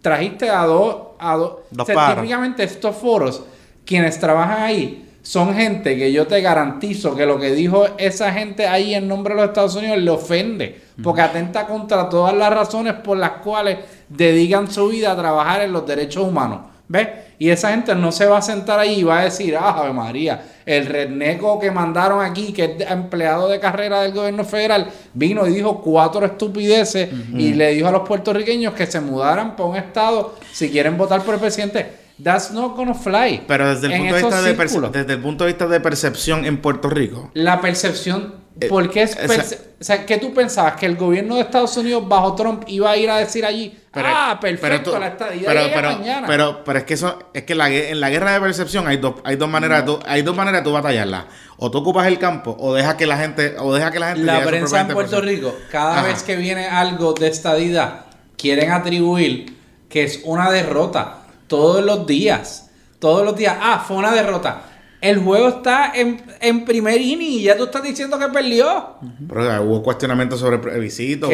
Trajiste 0.03 0.51
a 0.51 0.65
dos, 0.65 0.97
a 1.19 1.37
dos. 1.37 1.53
Dos 1.71 1.85
O 1.85 1.87
sea, 1.87 1.95
paros. 1.95 2.17
típicamente 2.17 2.65
estos 2.65 2.97
foros, 2.97 3.43
quienes 3.87 4.19
trabajan 4.19 4.63
ahí, 4.63 5.09
son 5.23 5.55
gente 5.55 5.97
que 5.97 6.13
yo 6.13 6.27
te 6.27 6.41
garantizo 6.41 7.15
que 7.15 7.25
lo 7.25 7.39
que 7.39 7.53
dijo 7.53 7.87
esa 7.97 8.33
gente 8.33 8.67
ahí 8.67 8.95
en 8.95 9.07
nombre 9.07 9.35
de 9.35 9.41
los 9.41 9.51
Estados 9.51 9.77
Unidos 9.77 9.99
le 9.99 10.11
ofende, 10.11 10.81
porque 11.03 11.21
atenta 11.23 11.65
contra 11.67 12.09
todas 12.09 12.35
las 12.35 12.53
razones 12.53 12.95
por 12.95 13.17
las 13.17 13.31
cuales 13.43 13.79
dedican 14.09 14.69
su 14.71 14.89
vida 14.89 15.13
a 15.13 15.17
trabajar 15.17 15.63
en 15.63 15.73
los 15.73 15.87
derechos 15.87 16.25
humanos. 16.27 16.63
¿Ves? 16.89 17.09
Y 17.39 17.49
esa 17.51 17.71
gente 17.71 17.95
no 17.95 18.11
se 18.13 18.27
va 18.27 18.39
a 18.39 18.43
sentar 18.43 18.79
ahí 18.81 19.01
y 19.01 19.03
va 19.05 19.21
a 19.21 19.25
decir, 19.25 19.57
ah, 19.57 19.71
Ave 19.79 19.93
María, 19.93 20.43
el 20.67 20.87
redneco 20.87 21.59
que 21.59 21.71
mandaron 21.71 22.25
aquí, 22.25 22.53
que 22.53 22.77
es 22.79 22.91
empleado 22.91 23.49
de 23.49 23.61
carrera 23.61 24.03
del 24.03 24.13
gobierno 24.13 24.45
federal, 24.45 24.89
vino 25.15 25.47
y 25.47 25.53
dijo 25.53 25.81
cuatro 25.83 26.25
estupideces 26.25 27.09
y 27.35 27.55
le 27.55 27.71
dijo 27.75 27.89
a 27.89 27.93
los 27.93 28.07
puertorriqueños 28.07 28.75
que 28.75 28.87
se 28.87 29.01
mudaran 29.01 29.57
para 29.57 29.69
un 29.69 29.77
estado 29.77 30.37
si 30.53 30.71
quieren 30.71 30.97
votar 30.97 31.23
por 31.23 31.35
el 31.35 31.41
presidente. 31.41 32.03
That's 32.23 32.53
not 32.53 32.77
gonna 32.77 32.95
fly. 32.95 33.43
Pero 33.49 33.75
desde 33.75 33.93
el, 33.93 34.01
punto 34.01 34.15
de 34.15 34.23
vista 34.23 34.43
de 34.43 34.91
desde 34.91 35.13
el 35.15 35.21
punto 35.21 35.45
de 35.45 35.51
vista 35.51 35.67
de 35.67 35.81
percepción 35.81 36.45
en 36.45 36.59
Puerto 36.59 36.89
Rico, 36.89 37.31
La 37.35 37.61
percepción, 37.61 38.35
¿por 38.69 38.91
qué 38.91 39.03
es 39.03 39.17
Eh, 39.17 39.25
esa- 39.25 39.57
o 39.81 39.85
sea, 39.85 40.07
¿qué 40.07 40.19
tú 40.19 40.33
pensabas? 40.33 40.75
¿Que 40.77 40.87
el 40.87 40.97
gobierno 40.97 41.35
de 41.37 41.41
Estados 41.43 41.77
Unidos 41.77 42.07
bajo 42.09 42.35
Trump 42.35 42.65
iba 42.67 42.91
a 42.91 42.97
ir 42.97 43.11
a 43.11 43.17
decir 43.17 43.45
allí, 43.45 43.77
ah, 43.95 44.39
perfecto, 44.41 44.93
tú- 44.93 44.99
la 44.99 45.09
estadía 45.09 45.43
pero, 45.47 45.63
pero, 45.75 45.91
mañana? 45.99 46.27
Pero, 46.27 46.63
pero 46.65 46.79
es 46.79 46.85
que 46.85 46.95
eso, 46.95 47.19
es 47.35 47.43
que 47.45 47.55
la 47.55 47.69
en 47.71 48.01
la 48.01 48.11
guerra 48.11 48.33
de 48.33 48.41
percepción 48.41 48.87
hay 48.87 48.99
dos, 48.99 49.15
hay 49.25 49.37
dos 49.37 49.49
maneras, 49.49 49.85
tú- 49.85 49.99
hay 50.07 50.23
dos 50.23 50.37
maneras 50.37 50.61
de 50.61 50.65
tú 50.65 50.73
batallarla. 50.73 51.27
O 51.57 51.71
tú 51.71 51.79
ocupas 51.79 52.07
el 52.07 52.19
campo, 52.19 52.57
o 52.61 52.75
deja 52.75 52.97
que 52.97 53.07
la 53.07 53.17
gente, 53.17 53.57
o 53.59 53.75
deja 53.75 53.91
que 53.91 53.99
la 53.99 54.09
gente 54.09 54.23
la 54.25 54.43
prensa 54.45 54.81
en 54.83 54.89
Puerto. 54.89 55.21
Rico, 55.21 55.55
cada 55.71 55.99
Ajá. 55.99 56.07
vez 56.09 56.23
que 56.23 56.37
viene 56.37 56.67
algo 56.69 57.13
de 57.15 57.29
estadidad, 57.29 58.07
quieren 58.37 58.71
atribuir 58.71 59.57
que 59.89 60.05
es 60.05 60.21
una 60.25 60.51
derrota. 60.51 61.19
Todos 61.49 61.85
los 61.85 62.07
días. 62.07 62.71
Todos 62.99 63.25
los 63.25 63.37
días. 63.37 63.57
Ah, 63.61 63.85
fue 63.87 63.97
una 63.97 64.13
derrota. 64.13 64.63
El 65.03 65.19
juego 65.19 65.49
está 65.49 65.91
en, 65.95 66.23
en 66.41 66.65
primer 66.65 67.01
inning 67.01 67.33
y 67.33 67.43
ya 67.43 67.57
tú 67.57 67.65
estás 67.65 67.83
diciendo 67.83 68.19
que 68.19 68.29
perdió. 68.29 68.95
Pero 69.29 69.63
hubo 69.65 69.83
cuestionamientos 69.83 70.39
sobre 70.41 70.57
el 70.57 70.63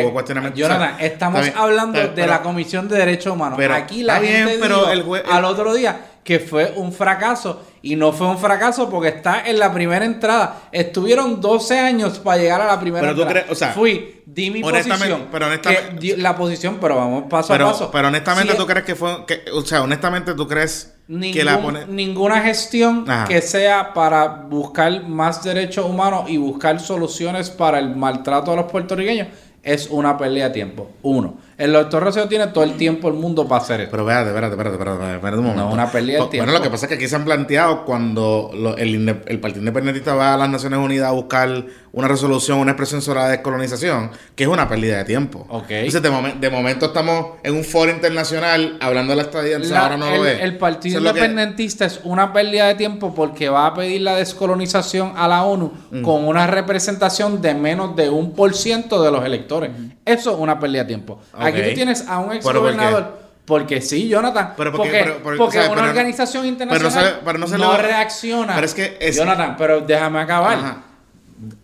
hubo 0.04 0.12
cuestionamientos. 0.12 0.58
Jonathan, 0.58 0.94
o 0.94 0.96
sea, 0.96 1.06
estamos 1.06 1.42
bien, 1.42 1.52
hablando 1.54 1.92
bien, 1.92 2.06
de 2.08 2.14
pero- 2.22 2.32
la 2.32 2.42
Comisión 2.42 2.88
de 2.88 2.96
Derechos 2.96 3.32
Humanos. 3.34 3.58
pero 3.58 3.74
Aquí 3.74 4.02
la 4.02 4.18
bien, 4.20 4.48
pero 4.58 4.78
dijo 4.80 4.90
el 4.90 5.04
jue- 5.04 5.22
al 5.30 5.44
otro 5.44 5.74
día 5.74 6.00
que 6.24 6.40
fue 6.40 6.72
un 6.76 6.92
fracaso. 6.92 7.62
Y 7.82 7.94
no 7.96 8.12
fue 8.12 8.26
un 8.26 8.38
fracaso 8.38 8.90
porque 8.90 9.08
está 9.08 9.42
en 9.46 9.58
la 9.58 9.72
primera 9.72 10.04
entrada. 10.04 10.62
Estuvieron 10.72 11.40
12 11.40 11.78
años 11.78 12.18
para 12.18 12.38
llegar 12.38 12.60
a 12.62 12.66
la 12.66 12.80
primera 12.80 13.02
Pero 13.02 13.14
tú 13.14 13.22
entrada. 13.22 13.42
crees- 13.46 13.52
o 13.52 13.54
sea, 13.58 13.72
Fui, 13.72 14.22
di 14.26 14.50
mi 14.50 14.62
honestamente- 14.62 15.06
posición. 15.14 15.28
pero 15.30 15.46
honestamente- 15.46 15.96
di- 16.00 16.16
la 16.16 16.34
posición, 16.36 16.78
pero 16.80 16.96
vamos 16.96 17.24
paso 17.30 17.52
Pero, 17.52 17.68
a 17.68 17.72
paso. 17.72 17.90
pero 17.90 18.08
honestamente, 18.08 18.54
¿tú 18.54 18.62
es- 18.62 18.68
crees 18.68 18.84
que 18.84 18.94
fue, 18.94 19.24
que, 19.26 19.42
o 19.52 19.60
sea, 19.62 19.82
honestamente, 19.82 20.34
¿tú 20.34 20.48
crees 20.48 20.97
Ningún- 21.08 21.32
que 21.32 21.44
la 21.44 21.60
pone... 21.62 21.86
Ninguna 21.86 22.40
gestión 22.42 23.04
Ajá. 23.08 23.26
que 23.26 23.40
sea 23.40 23.94
para 23.94 24.26
buscar 24.48 25.08
más 25.08 25.42
derechos 25.42 25.86
humanos 25.86 26.28
y 26.28 26.36
buscar 26.36 26.78
soluciones 26.80 27.50
para 27.50 27.78
el 27.78 27.96
maltrato 27.96 28.52
a 28.52 28.56
los 28.56 28.70
puertorriqueños 28.70 29.28
es 29.62 29.88
una 29.90 30.16
pérdida 30.16 30.44
de 30.44 30.50
tiempo. 30.54 30.90
Uno. 31.02 31.38
El 31.58 31.72
doctor 31.72 32.04
Rocío 32.04 32.28
tiene 32.28 32.46
todo 32.46 32.62
el 32.62 32.74
tiempo 32.76 33.10
del 33.10 33.18
mundo 33.18 33.46
para 33.48 33.60
hacer 33.60 33.80
esto. 33.80 33.90
Pero 33.90 34.04
espérate, 34.04 34.28
espérate, 34.28 34.52
espérate, 34.54 34.76
espérate, 34.76 35.14
espérate 35.16 35.38
un 35.38 35.44
momento. 35.44 35.64
No, 35.64 35.72
una 35.72 35.90
pérdida 35.90 36.12
de 36.12 36.18
Bueno, 36.18 36.30
tiempo. 36.30 36.52
lo 36.52 36.62
que 36.62 36.70
pasa 36.70 36.86
es 36.86 36.88
que 36.88 36.94
aquí 36.94 37.08
se 37.08 37.16
han 37.16 37.24
planteado 37.24 37.84
cuando 37.84 38.50
lo- 38.54 38.76
el, 38.76 39.08
el 39.26 39.40
Partido 39.40 39.58
Independentista 39.60 40.14
va 40.14 40.34
a 40.34 40.36
las 40.36 40.48
Naciones 40.48 40.78
Unidas 40.78 41.08
a 41.08 41.10
buscar 41.12 41.64
una 41.90 42.06
resolución, 42.06 42.58
una 42.60 42.72
expresión 42.72 43.02
sobre 43.02 43.18
la 43.20 43.28
descolonización, 43.30 44.10
que 44.36 44.44
es 44.44 44.48
una 44.48 44.68
pérdida 44.68 44.98
de 44.98 45.04
tiempo. 45.04 45.46
Ok. 45.48 45.64
Entonces, 45.70 46.00
de, 46.00 46.10
momen- 46.12 46.38
de 46.38 46.48
momento 46.50 46.86
estamos 46.86 47.38
en 47.42 47.56
un 47.56 47.64
foro 47.64 47.90
internacional 47.90 48.76
hablando 48.80 49.10
de 49.12 49.16
la 49.16 49.22
estadía, 49.22 49.52
entonces 49.56 49.72
La- 49.72 49.82
ahora 49.82 49.96
no 49.96 50.06
el, 50.06 50.16
lo 50.16 50.22
ve. 50.22 50.40
el 50.40 50.58
Partido 50.58 50.98
Eso 50.98 50.98
es 50.98 51.04
lo 51.04 51.14
que- 51.14 51.26
Independentista 51.26 51.86
es 51.86 52.00
una 52.04 52.32
pérdida 52.32 52.68
de 52.68 52.76
tiempo 52.76 53.12
porque 53.16 53.48
va 53.48 53.66
a 53.66 53.74
pedir 53.74 54.02
la 54.02 54.14
descolonización 54.14 55.14
a 55.16 55.26
la 55.26 55.42
ONU 55.42 55.72
Mm. 55.90 56.02
con 56.02 56.24
una 56.28 56.46
representación 56.46 57.40
de 57.42 57.54
menos 57.54 57.96
de 57.96 58.10
un 58.10 58.32
por 58.32 58.54
ciento 58.54 59.02
de 59.02 59.10
los 59.10 59.24
electores. 59.24 59.70
Eso 60.04 60.30
es 60.32 60.38
una 60.38 60.60
pérdida 60.60 60.82
de 60.82 60.88
tiempo. 60.88 61.20
Aquí 61.48 61.68
tú 61.68 61.74
tienes 61.74 62.06
a 62.08 62.18
un 62.18 62.32
ex 62.32 62.44
gobernador. 62.44 63.18
Porque 63.44 63.80
sí, 63.80 64.08
Jonathan. 64.08 64.52
Pero 64.58 64.72
porque- 64.72 64.88
porque 64.90 64.98
pero- 65.04 65.20
pero, 65.24 65.36
porque 65.38 65.58
o 65.58 65.62
sea, 65.62 65.70
una 65.72 65.80
pero- 65.80 65.88
organización 65.88 66.42
pero 66.42 66.42
no 66.42 66.48
internacional 66.52 67.20
no 67.58 67.76
reacciona. 67.78 68.54
pero 68.54 68.66
es 68.66 68.74
que 68.74 68.96
es- 69.00 69.16
Jonathan, 69.16 69.54
pero 69.56 69.80
déjame 69.80 70.20
acabar. 70.20 70.58
Ajá. 70.58 70.76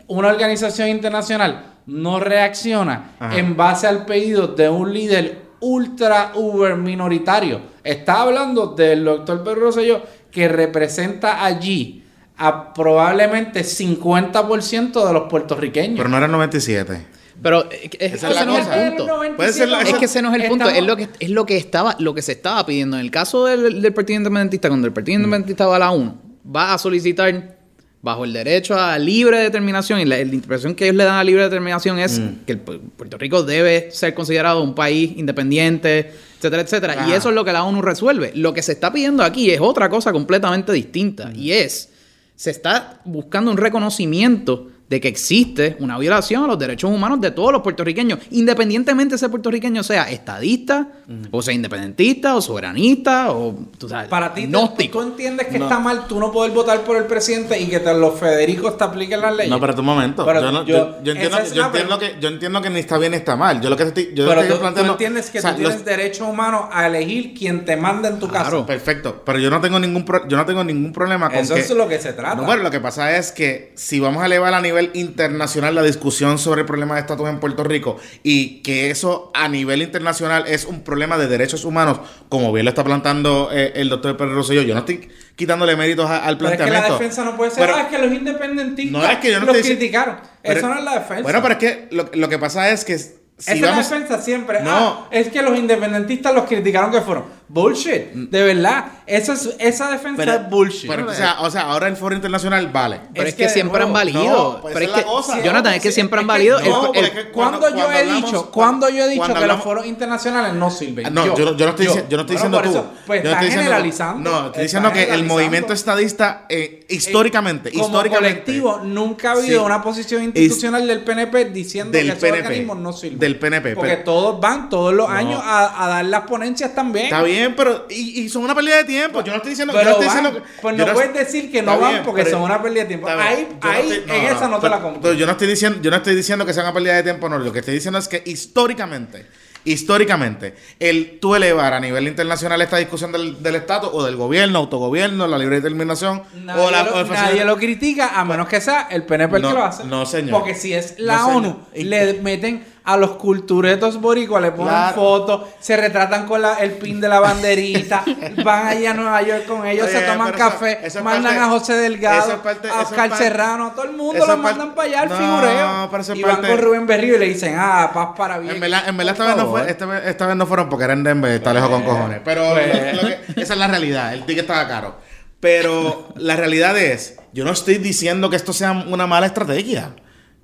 Una 0.07 0.29
organización 0.29 0.89
internacional 0.89 1.65
no 1.87 2.21
reacciona 2.21 3.11
Ajá. 3.19 3.37
en 3.39 3.55
base 3.57 3.87
al 3.87 4.07
pedido 4.07 4.47
de 4.47 4.69
un 4.71 4.95
líder 4.95 5.43
ultra 5.61 6.33
uber 6.35 6.77
minoritario. 6.77 7.61
Está 7.83 8.23
hablando 8.23 8.69
del 8.69 9.05
doctor 9.05 9.45
Pedro 9.45 9.61
Rosselló 9.61 10.03
que 10.31 10.49
representa 10.49 11.45
allí 11.45 12.03
a 12.39 12.73
probablemente 12.73 13.63
50% 13.63 15.07
de 15.07 15.13
los 15.13 15.29
puertorriqueños. 15.29 15.99
Pero 15.99 16.09
no 16.09 16.17
era 16.17 16.27
el 16.27 16.33
97. 16.33 17.07
Pero 17.43 17.71
es 17.71 17.91
que- 17.91 17.99
es- 18.07 18.13
ese 18.15 18.47
no 18.47 18.57
es 18.59 18.67
el 18.67 18.89
punto. 18.97 19.07
Puede 19.37 19.53
ser 19.53 19.69
la- 19.69 19.83
Es 19.83 19.95
que 19.95 20.05
ese 20.07 20.23
no 20.23 20.29
es 20.35 20.43
el 20.43 20.49
punto, 20.49 20.65
es 20.79 20.85
lo 20.87 20.97
que 20.97 21.09
es 21.19 21.31
lo 21.31 21.47
que 21.47 21.57
estaba 21.57 21.97
lo 21.99 22.15
que 22.15 22.23
se 22.23 22.33
estaba 22.33 22.65
pidiendo. 22.65 22.97
En 22.99 23.05
el 23.05 23.11
caso 23.11 23.45
del, 23.47 23.83
del 23.83 23.93
Partido 23.93 24.19
Independentista, 24.19 24.69
cuando 24.69 24.87
el 24.87 24.93
Partido 24.93 25.17
Independentista 25.17 25.67
va 25.67 25.77
a 25.77 25.79
la 25.81 25.91
1, 25.91 26.21
va 26.55 26.75
a 26.75 26.79
solicitar 26.79 27.55
bajo 28.03 28.25
el 28.27 28.35
derecho 28.35 28.79
a 28.79 28.99
libre 28.99 29.39
determinación 29.39 29.99
y 29.99 30.05
la, 30.05 30.17
la 30.17 30.23
interpretación 30.23 30.75
que 30.75 30.85
ellos 30.85 30.97
le 30.97 31.05
dan 31.05 31.15
a 31.15 31.25
libre 31.25 31.43
determinación 31.43 31.99
es 31.99 32.21
que 32.47 32.53
el 32.53 32.63
Pu- 32.63 32.79
Puerto 32.99 33.17
Rico 33.17 33.43
debe 33.43 33.91
ser 33.93 34.13
considerado 34.13 34.63
un 34.63 34.75
país 34.75 35.13
independiente, 35.17 36.13
etcétera, 36.37 36.61
etcétera. 36.63 37.07
Y 37.09 37.13
eso 37.13 37.31
es 37.31 37.35
lo 37.35 37.47
que 37.47 37.53
la 37.55 37.65
ONU 37.65 37.81
resuelve. 37.81 38.33
Lo 38.35 38.53
que 38.53 38.61
se 38.61 38.73
está 38.73 38.93
pidiendo 38.93 39.23
aquí 39.23 39.51
es 39.51 39.61
otra 39.61 39.89
cosa 39.89 40.13
completamente 40.13 40.71
distinta 40.73 41.33
y 41.35 41.53
es 41.53 41.91
se 42.37 42.51
está 42.51 43.01
buscando 43.07 43.51
un 43.51 43.57
reconocimiento 43.57 44.69
de 44.89 45.01
que 45.01 45.09
existe 45.09 45.77
una 45.81 45.99
violación 45.99 46.45
a 46.45 46.47
los 46.47 46.59
derechos 46.59 46.91
humanos 46.91 47.21
de 47.21 47.31
todos 47.31 47.53
los 47.53 47.63
puertorriqueños, 47.63 48.19
independientemente 48.31 49.15
ese 49.15 49.29
puertorriqueño 49.29 49.83
sea 49.83 50.11
estadista, 50.11 50.89
o 51.31 51.41
sea 51.43 51.55
independentista, 51.55 52.37
o 52.37 52.43
soberanista, 52.43 53.31
o 53.33 53.55
tú 53.79 53.89
sabes, 53.89 54.09
Para 54.09 54.33
ti, 54.35 54.43
tú- 54.43 54.49
gnóstico. 54.51 55.01
¿tú 55.01 55.07
entiendes 55.09 55.47
que 55.49 55.57
está 55.57 55.79
mal 55.79 56.07
tú 56.07 56.21
no 56.21 56.31
poder 56.31 56.53
votar 56.53 56.81
por 56.83 56.97
el 56.97 57.05
presidente 57.05 57.59
y 57.61 57.67
que 57.67 57.81
te- 57.81 57.95
los 57.95 58.19
Federicos 58.19 58.77
te 58.77 58.85
apliquen 58.85 59.21
las 59.21 59.35
leyes? 59.35 59.51
No, 59.51 59.59
pero 59.61 59.75
un 59.79 59.85
momento. 59.87 60.25
Pero 60.25 60.41
yo, 60.41 60.53
no- 60.53 60.65
yo- 60.67 60.77
yo- 60.77 61.03
yo 61.03 61.13
entiendo, 61.13 61.39
es 61.39 61.53
yo, 61.53 61.61
la 61.63 61.67
entiendo 61.69 61.99
que, 61.99 62.17
yo 62.21 62.29
entiendo 62.29 62.63
que 62.63 62.71
ni 62.71 62.81
está 62.81 62.99
bien 62.99 63.13
ni 63.13 63.17
está 63.19 63.37
mal. 63.37 63.61
Yo 63.61 63.71
lo 63.71 63.77
que 63.77 63.85
estoy, 63.85 64.13
yo 64.15 64.27
pero 64.29 64.41
estoy 64.43 64.57
tú, 64.57 64.61
planteando. 64.61 64.93
tú 64.93 64.95
entiendes 65.03 65.31
que 65.31 65.39
o 65.39 65.43
sea, 65.43 65.51
tú 65.53 65.57
tienes 65.59 65.77
los- 65.77 65.85
derecho 65.85 66.27
humano 66.27 66.69
a 66.73 66.87
elegir 66.87 67.35
quien 67.35 67.65
te 67.65 67.77
manda 67.77 68.09
en 68.09 68.19
tu 68.19 68.29
casa. 68.29 68.65
Perfecto, 68.67 69.23
pero 69.25 69.39
yo 69.39 69.49
no 69.51 69.61
tengo 69.61 69.79
ningún 69.79 70.05
pro- 70.05 70.27
yo 70.29 70.37
no 70.37 70.45
tengo 70.45 70.63
ningún 70.63 70.93
problema 70.93 71.31
con 71.31 71.39
Eso 71.39 71.55
que 71.55 71.61
es 71.61 71.71
lo 71.71 71.89
que 71.89 71.99
se 71.99 72.13
trata. 72.13 72.35
No, 72.37 72.45
bueno, 72.45 72.63
lo 72.63 72.71
que 72.71 72.81
pasa 72.81 73.17
es 73.17 73.33
que 73.33 73.73
si 73.77 73.99
vamos 74.01 74.23
a 74.23 74.27
elevar 74.27 74.53
a 74.55 74.61
nivel 74.61 74.74
nivel 74.75 74.91
internacional 74.95 75.75
la 75.75 75.83
discusión 75.83 76.39
sobre 76.39 76.63
el 76.63 76.67
problema 76.67 76.95
de 76.95 77.01
estatus 77.03 77.29
en 77.29 77.39
Puerto 77.41 77.65
Rico 77.65 77.97
y 78.23 78.61
que 78.63 78.91
eso 78.91 79.31
a 79.35 79.49
nivel 79.49 79.83
internacional 79.83 80.45
es 80.47 80.65
un 80.65 80.83
problema 80.83 81.17
de 81.17 81.29
derechos 81.29 81.65
humanos, 81.65 82.01
como 82.29 82.53
bien 82.53 82.65
lo 82.65 82.71
está 82.71 82.83
plantando 82.85 83.51
eh, 83.53 83.73
el 83.77 83.89
doctor 83.89 84.17
Pedro 84.17 84.35
Rosselló. 84.35 84.63
Yo 84.63 84.75
no 84.75 84.81
estoy 84.81 85.09
quitándole 85.37 85.77
méritos 85.77 86.11
a- 86.11 86.25
al 86.25 86.37
Pero 86.39 86.51
es 86.51 86.53
que 86.53 86.57
planteamiento. 86.59 86.89
la 86.95 86.99
defensa 86.99 87.25
no 87.25 87.37
puede 87.37 87.51
ser, 87.53 87.61
Pero- 87.67 87.77
ah, 87.77 87.83
es 87.83 87.87
que 87.89 87.99
los 87.99 88.13
independentistas 88.13 89.03
No, 89.03 89.09
es 89.11 89.19
que 89.19 89.31
yo 89.33 89.41
no 89.41 89.47
los 89.47 89.57
estoy 89.57 89.77
criticaron. 89.77 90.17
pero- 90.43 90.59
Eso 90.59 90.69
no 90.69 90.79
es 90.79 90.85
la 90.85 90.95
defensa. 90.95 91.23
Bueno, 91.23 91.41
pero 91.43 91.53
es 91.55 91.59
que 91.61 91.89
lo, 91.91 92.11
lo 92.13 92.29
que 92.29 92.39
pasa 92.39 92.71
es 92.71 92.85
que 92.85 92.99
si 92.99 93.15
Esa 93.39 93.67
vamos... 93.67 93.85
es 93.87 93.91
la 93.91 93.99
defensa 93.99 94.23
siempre. 94.23 94.61
No. 94.63 94.71
Ah, 94.71 95.09
es 95.11 95.29
que 95.29 95.43
los 95.43 95.59
independentistas 95.59 96.33
los 96.35 96.45
criticaron 96.45 96.91
que 96.93 97.01
fueron. 97.01 97.25
Bullshit. 97.49 98.13
De 98.13 98.43
verdad. 98.43 98.87
Esa, 99.07 99.35
es- 99.35 99.55
esa 99.59 99.91
defensa 99.91 100.17
Pero- 100.17 100.33
es 100.33 100.51
bullshit. 100.51 100.89
pero, 100.91 101.07
o, 101.07 101.13
sea, 101.13 101.41
o 101.41 101.51
sea, 101.51 101.63
ahora 101.63 101.89
el 101.89 101.97
foro 101.97 102.15
internacional 102.15 102.69
vale. 102.69 103.01
Pero 103.13 103.27
Es 103.27 103.31
es, 103.31 103.35
que 103.35 103.49
siempre 103.51 103.83
han 103.83 103.93
valido. 103.93 104.23
no, 104.25 104.61
pero 104.63 104.79
es 104.81 104.91
que, 104.91 105.03
cosa. 105.03 105.43
Jonathan, 105.43 105.75
es 105.75 105.83
que 105.83 105.93
siempre 105.93 106.21
han 106.21 106.27
valido. 106.27 106.59
no, 106.61 106.93
el- 106.95 107.05
el- 107.05 107.31
cuando, 107.33 107.61
cuando- 107.61 107.79
yo 107.79 107.85
cuando 107.85 108.01
he 108.01 108.15
dicho, 108.17 108.51
cuando 108.51 108.89
yo 108.89 109.05
he 109.05 109.09
dicho 109.09 109.27
que 109.27 109.33
hablamos- 109.33 109.57
los 109.57 109.65
foros 109.65 109.87
internacionales 109.87 110.55
no 110.55 110.71
sirven. 110.71 111.07
Ah, 111.07 111.11
No, 111.11 111.27
yo, 111.37 111.45
no- 111.45 111.57
yo 111.57 111.65
no 111.67 111.71
estoy, 111.73 111.87
dici- 111.87 112.09
yo 112.09 112.17
no 112.17 112.21
estoy 112.23 112.37
diciendo 112.37 112.61
tú. 112.63 112.69
eso, 112.71 112.87
pues 113.07 113.23
yo 113.23 113.25
no 113.25 113.31
está 113.31 113.45
estoy 113.45 113.47
diciendo- 113.47 113.63
generalizando. 113.65 114.31
No, 114.31 114.47
estoy 114.47 114.63
diciendo 114.63 114.93
que 114.93 115.03
el 115.15 115.25
movimiento 115.25 115.73
estadista, 115.75 116.47
eh, 116.49 116.87
históricamente, 116.89 117.71
como 117.73 117.85
históricamente. 117.85 118.41
colectivo 118.45 118.81
nunca 118.85 119.31
ha 119.31 119.33
habido 119.33 119.61
Sí. 119.61 119.67
una 119.67 119.83
posición 119.83 120.23
institucional 120.25 120.87
del 120.87 121.05
PNP 121.05 121.45
diciendo 121.47 121.93
Del 121.93 122.07
que 122.07 122.09
esos 122.13 122.21
PNP, 122.23 122.43
organismos 122.43 122.79
no 122.79 122.93
sirven. 122.95 123.19
del 123.19 123.39
PNP, 123.39 123.75
Porque 123.75 123.97
todos 123.97 124.41
van 124.41 124.69
todos 124.71 124.95
los 124.95 125.09
años 125.11 125.41
a, 125.45 125.85
a 125.85 125.89
dar 125.89 126.05
las 126.07 126.23
ponencias 126.23 126.75
también. 126.75 127.05
Está 127.07 127.23
bien, 127.23 127.34
pero. 127.57 127.87
Y, 127.91 128.21
y 128.23 128.29
son 128.29 128.43
una 128.45 128.55
pérdida 128.55 128.77
de 128.79 128.85
tiempo. 128.85 129.23
Yo 129.23 129.31
no 129.33 129.37
estoy 129.37 129.51
diciendo. 129.51 129.73
yo 129.75 129.83
no 129.85 129.91
estoy 129.91 130.07
van. 130.07 130.17
diciendo 130.17 130.43
que- 130.43 130.61
pues 130.63 130.77
no 130.77 130.93
puedes 130.93 131.15
decir 131.15 131.51
que 131.53 131.63
no 131.63 131.79
van 131.79 131.91
bien, 131.91 132.03
porque 132.05 132.25
son 132.27 132.43
una 132.43 132.63
pérdida 132.63 132.83
de 132.83 132.89
tiempo. 132.89 133.09
Ahí, 133.09 133.49
no 133.63 133.69
ahí 133.71 133.91
estoy- 133.93 134.17
en 134.17 134.25
esa 134.27 134.49
no 134.49 134.59
te 134.61 134.69
la 134.69 134.81
compro. 134.81 135.03
pero 135.03 135.15
yo 135.15 135.27
no 135.27 135.33
estoy 135.33 135.49
diciendo, 135.49 135.79
yo 135.83 135.91
no 135.91 135.97
estoy 135.97 136.15
diciendo 136.15 136.47
que 136.47 136.53
sea 136.53 136.63
una 136.63 136.73
pérdida 136.75 136.95
de 136.97 137.03
tiempo, 137.03 137.29
no. 137.29 137.39
Lo 137.39 137.53
que 137.53 137.59
estoy 137.61 137.75
diciendo 137.75 137.99
es 137.99 138.09
que 138.09 138.23
históricamente, 138.27 139.27
históricamente, 139.67 140.55
el 140.79 141.19
tú 141.21 141.35
elevar 141.35 141.73
a 141.75 141.81
nivel 141.81 142.07
internacional 142.07 142.61
esta 142.63 142.77
discusión 142.77 143.13
del, 143.13 143.43
del 143.43 143.55
Estado 143.57 143.91
o 143.93 144.05
del 144.05 144.17
gobierno, 144.17 144.59
autogobierno, 144.59 145.27
la 145.27 145.39
libre 145.39 145.57
determinación 145.57 146.23
Nadie, 146.45 146.63
o 146.63 146.71
la 146.71 146.83
lo, 146.85 146.95
o 146.95 147.01
el 147.01 147.09
nadie 147.09 147.17
facilita- 147.27 147.45
lo 147.45 147.57
critica 147.57 148.09
a 148.15 148.25
menos 148.25 148.49
que 148.49 148.61
sea 148.61 148.89
el 148.91 149.05
PNP 149.05 149.37
el 149.37 149.43
No, 149.43 149.49
que 149.49 149.55
lo 149.55 149.65
hace. 149.65 149.85
no, 149.85 150.07
señor. 150.07 150.39
Porque 150.39 150.55
si 150.55 150.73
es 150.75 150.95
la 150.99 151.17
No, 151.17 151.25
señor. 151.27 151.37
ONU, 151.37 151.67
Y- 151.75 151.85
le 151.85 152.15
meten 152.23 152.65
a 152.87 152.99
los 152.99 153.13
culturetos 153.13 153.99
boricuas, 153.99 154.43
le 154.43 154.51
ponen 154.53 154.69
Claro. 154.69 154.95
fotos, 154.95 155.41
se 155.59 155.75
retratan 155.75 156.27
con 156.27 156.43
la- 156.43 156.57
el 156.57 156.73
pin 156.73 157.01
de 157.01 157.09
la 157.09 157.19
banderita, 157.19 158.05
van 158.45 158.67
allá 158.67 158.91
a 158.91 158.95
Nueva 158.95 159.23
York 159.23 159.47
con 159.47 159.67
ellos, 159.67 159.89
se 159.91 160.01
toman 160.03 160.33
café, 160.33 160.81
mandan 161.03 161.23
parte- 161.35 161.39
a 161.39 161.49
José 161.49 161.73
Delgado, 161.77 162.43
parte- 162.43 162.69
a 162.69 162.81
Oscar 162.83 163.09
parte- 163.09 163.25
Serrano, 163.25 163.73
todo 163.75 163.85
el 163.87 163.93
mundo 163.97 164.19
los 164.19 164.27
parte- 164.27 164.43
mandan 164.43 164.75
para 164.75 164.89
allá 164.89 165.01
al 165.01 165.09
No, 165.09 165.17
figureo. 165.17 166.15
y 166.15 166.23
van 166.23 166.43
con 166.43 166.59
Rubén 166.59 166.87
Berrío 166.87 167.17
y 167.17 167.19
le 167.21 167.27
dicen, 167.29 167.55
ah, 167.59 167.91
paz 167.95 168.09
para 168.17 168.39
bien. 168.39 168.55
En 168.57 168.61
verdad, 168.61 168.83
en 168.87 168.97
verdad 168.99 169.15
esta, 169.15 169.27
vez 169.29 169.37
no 169.39 169.49
fue, 169.51 169.71
esta, 169.71 169.87
vez, 169.87 170.03
esta 170.07 170.27
vez 170.27 170.37
no 170.37 170.47
fueron 170.47 170.69
porque 170.69 170.85
era 170.85 170.93
en 170.93 171.05
Denver, 171.05 171.31
está 171.33 171.55
lejos 171.55 171.71
con 171.71 171.83
cojones. 171.85 172.21
Pero 172.23 172.51
pues. 172.53 172.97
lo- 172.97 173.03
lo 173.03 173.09
que- 173.09 173.41
esa 173.41 173.55
es 173.55 173.59
la 173.59 173.67
realidad, 173.67 174.13
el 174.13 174.25
ticket 174.27 174.43
estaba 174.43 174.69
caro. 174.69 174.97
Pero 175.41 176.09
la 176.17 176.37
realidad 176.37 176.77
es, 176.79 177.17
yo 177.33 177.45
no 177.45 177.51
estoy 177.53 177.79
diciendo 177.79 178.31
que 178.31 178.37
esto 178.37 178.53
sea 178.53 178.73
una 178.73 179.07
mala 179.07 179.27
estrategia. 179.27 179.91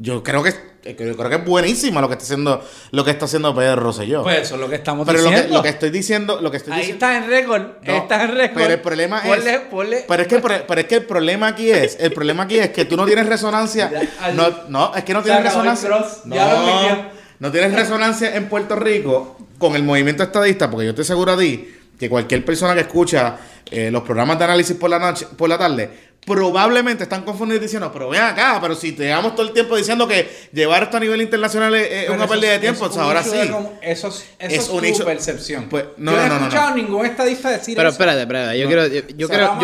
Yo 0.02 0.22
creo 0.22 0.42
que, 0.42 0.50
yo 0.98 1.14
creo 1.14 1.28
que 1.28 1.36
es 1.36 1.44
buenísima 1.44 2.00
lo 2.00 2.08
que 2.08 2.14
está 2.14 2.24
haciendo, 2.24 2.64
lo 2.90 3.04
que 3.04 3.10
está 3.10 3.26
haciendo 3.26 3.54
Pedro 3.54 3.76
Rosselló. 3.76 4.22
Pues 4.22 4.40
eso 4.40 4.54
es 4.54 4.60
lo 4.62 4.68
que 4.70 4.76
estamos 4.76 5.06
pero 5.06 5.18
lo 5.18 5.24
que, 5.28 5.30
diciendo. 5.34 5.56
lo 5.58 5.62
que 5.62 5.68
estoy 5.68 5.90
diciendo, 5.90 6.40
lo 6.40 6.50
que 6.50 6.56
estoy 6.56 6.72
Ahí 6.72 6.78
diciendo. 6.80 7.04
está 7.06 7.16
en 7.18 7.26
récord, 7.28 7.62
No, 7.82 7.92
está 7.96 8.22
en 8.24 8.34
récord. 8.34 8.62
Pero 8.62 8.72
el 8.74 8.80
problema 8.80 9.22
Ponle- 9.22 9.54
es. 9.54 9.60
ponle- 9.70 10.04
pero, 10.08 10.22
es 10.22 10.28
que, 10.28 10.38
pero 10.38 10.80
es 10.80 10.86
que 10.86 10.94
el 10.94 11.04
problema 11.04 11.48
aquí 11.48 11.70
es. 11.70 11.98
El 12.00 12.12
problema 12.14 12.44
aquí 12.44 12.58
es 12.58 12.70
que 12.70 12.86
tú 12.86 12.96
no 12.96 13.04
tienes 13.04 13.26
resonancia. 13.26 13.90
No, 14.34 14.48
no, 14.68 14.94
es 14.94 15.04
que 15.04 15.12
no 15.12 15.22
tienes 15.22 15.42
resonancia. 15.42 15.88
cross, 15.90 16.22
ya 16.24 16.50
lo 16.50 16.60
No, 16.60 17.06
no 17.40 17.50
tienes 17.52 17.74
resonancia 17.74 18.34
en 18.34 18.48
Puerto 18.48 18.76
Rico 18.76 19.36
con 19.58 19.76
el 19.76 19.82
movimiento 19.82 20.22
estadista, 20.22 20.70
porque 20.70 20.86
yo 20.86 20.90
estoy 20.90 21.04
seguro 21.04 21.32
a 21.32 21.36
ti 21.38 21.74
que 21.98 22.08
cualquier 22.08 22.42
persona 22.42 22.72
que 22.72 22.80
escucha 22.80 23.36
eh, 23.70 23.90
los 23.90 24.02
programas 24.02 24.38
de 24.38 24.44
análisis 24.46 24.74
por 24.76 24.88
la 24.88 24.98
noche, 24.98 25.26
por 25.36 25.46
la 25.48 25.58
tarde, 25.58 26.10
probablemente 26.26 27.02
están 27.04 27.22
confundidos 27.22 27.62
diciendo, 27.62 27.90
pero 27.92 28.09
ven 28.11 28.20
acá, 28.22 28.59
pero 28.61 28.74
si 28.74 28.92
te 28.92 29.04
llevamos 29.04 29.35
todo 29.35 29.46
el 29.46 29.52
tiempo 29.52 29.76
diciendo 29.76 30.06
que 30.06 30.28
llevar 30.52 30.83
esto 30.85 30.98
a 30.98 31.00
nivel 31.00 31.20
internacional 31.22 31.74
es, 31.74 31.83
es 31.90 32.00
Pero 32.02 32.14
una 32.14 32.26
pérdida 32.26 32.52
de 32.52 32.59
tiempo, 32.59 32.87
pues 32.87 32.96
ahora 32.98 33.22
sí. 33.22 33.48
como- 33.50 33.78
eso 33.83 34.09
es, 34.09 34.14
eso 34.14 34.26
Es 34.38 34.52
es, 34.52 34.68
un 35.00 35.04
percepción. 35.04 35.68
Pues, 35.68 35.85
no, 35.96 36.12
yo 36.12 36.16
no, 36.18 36.22
no, 36.22 36.26
he 36.26 36.28
no, 36.28 36.35
no, 36.40 36.46
escuchado 36.46 36.70
no. 36.70 36.76
ningún 36.76 37.06
estadista 37.06 37.50
decir 37.50 37.74
pero 37.74 37.88
eso. 37.88 37.94
espérate, 37.94 38.20
espérate. 38.20 38.59
Yo 38.59 38.66
quiero. 38.66 38.87
Yo, 38.87 39.28
creo. 39.28 39.59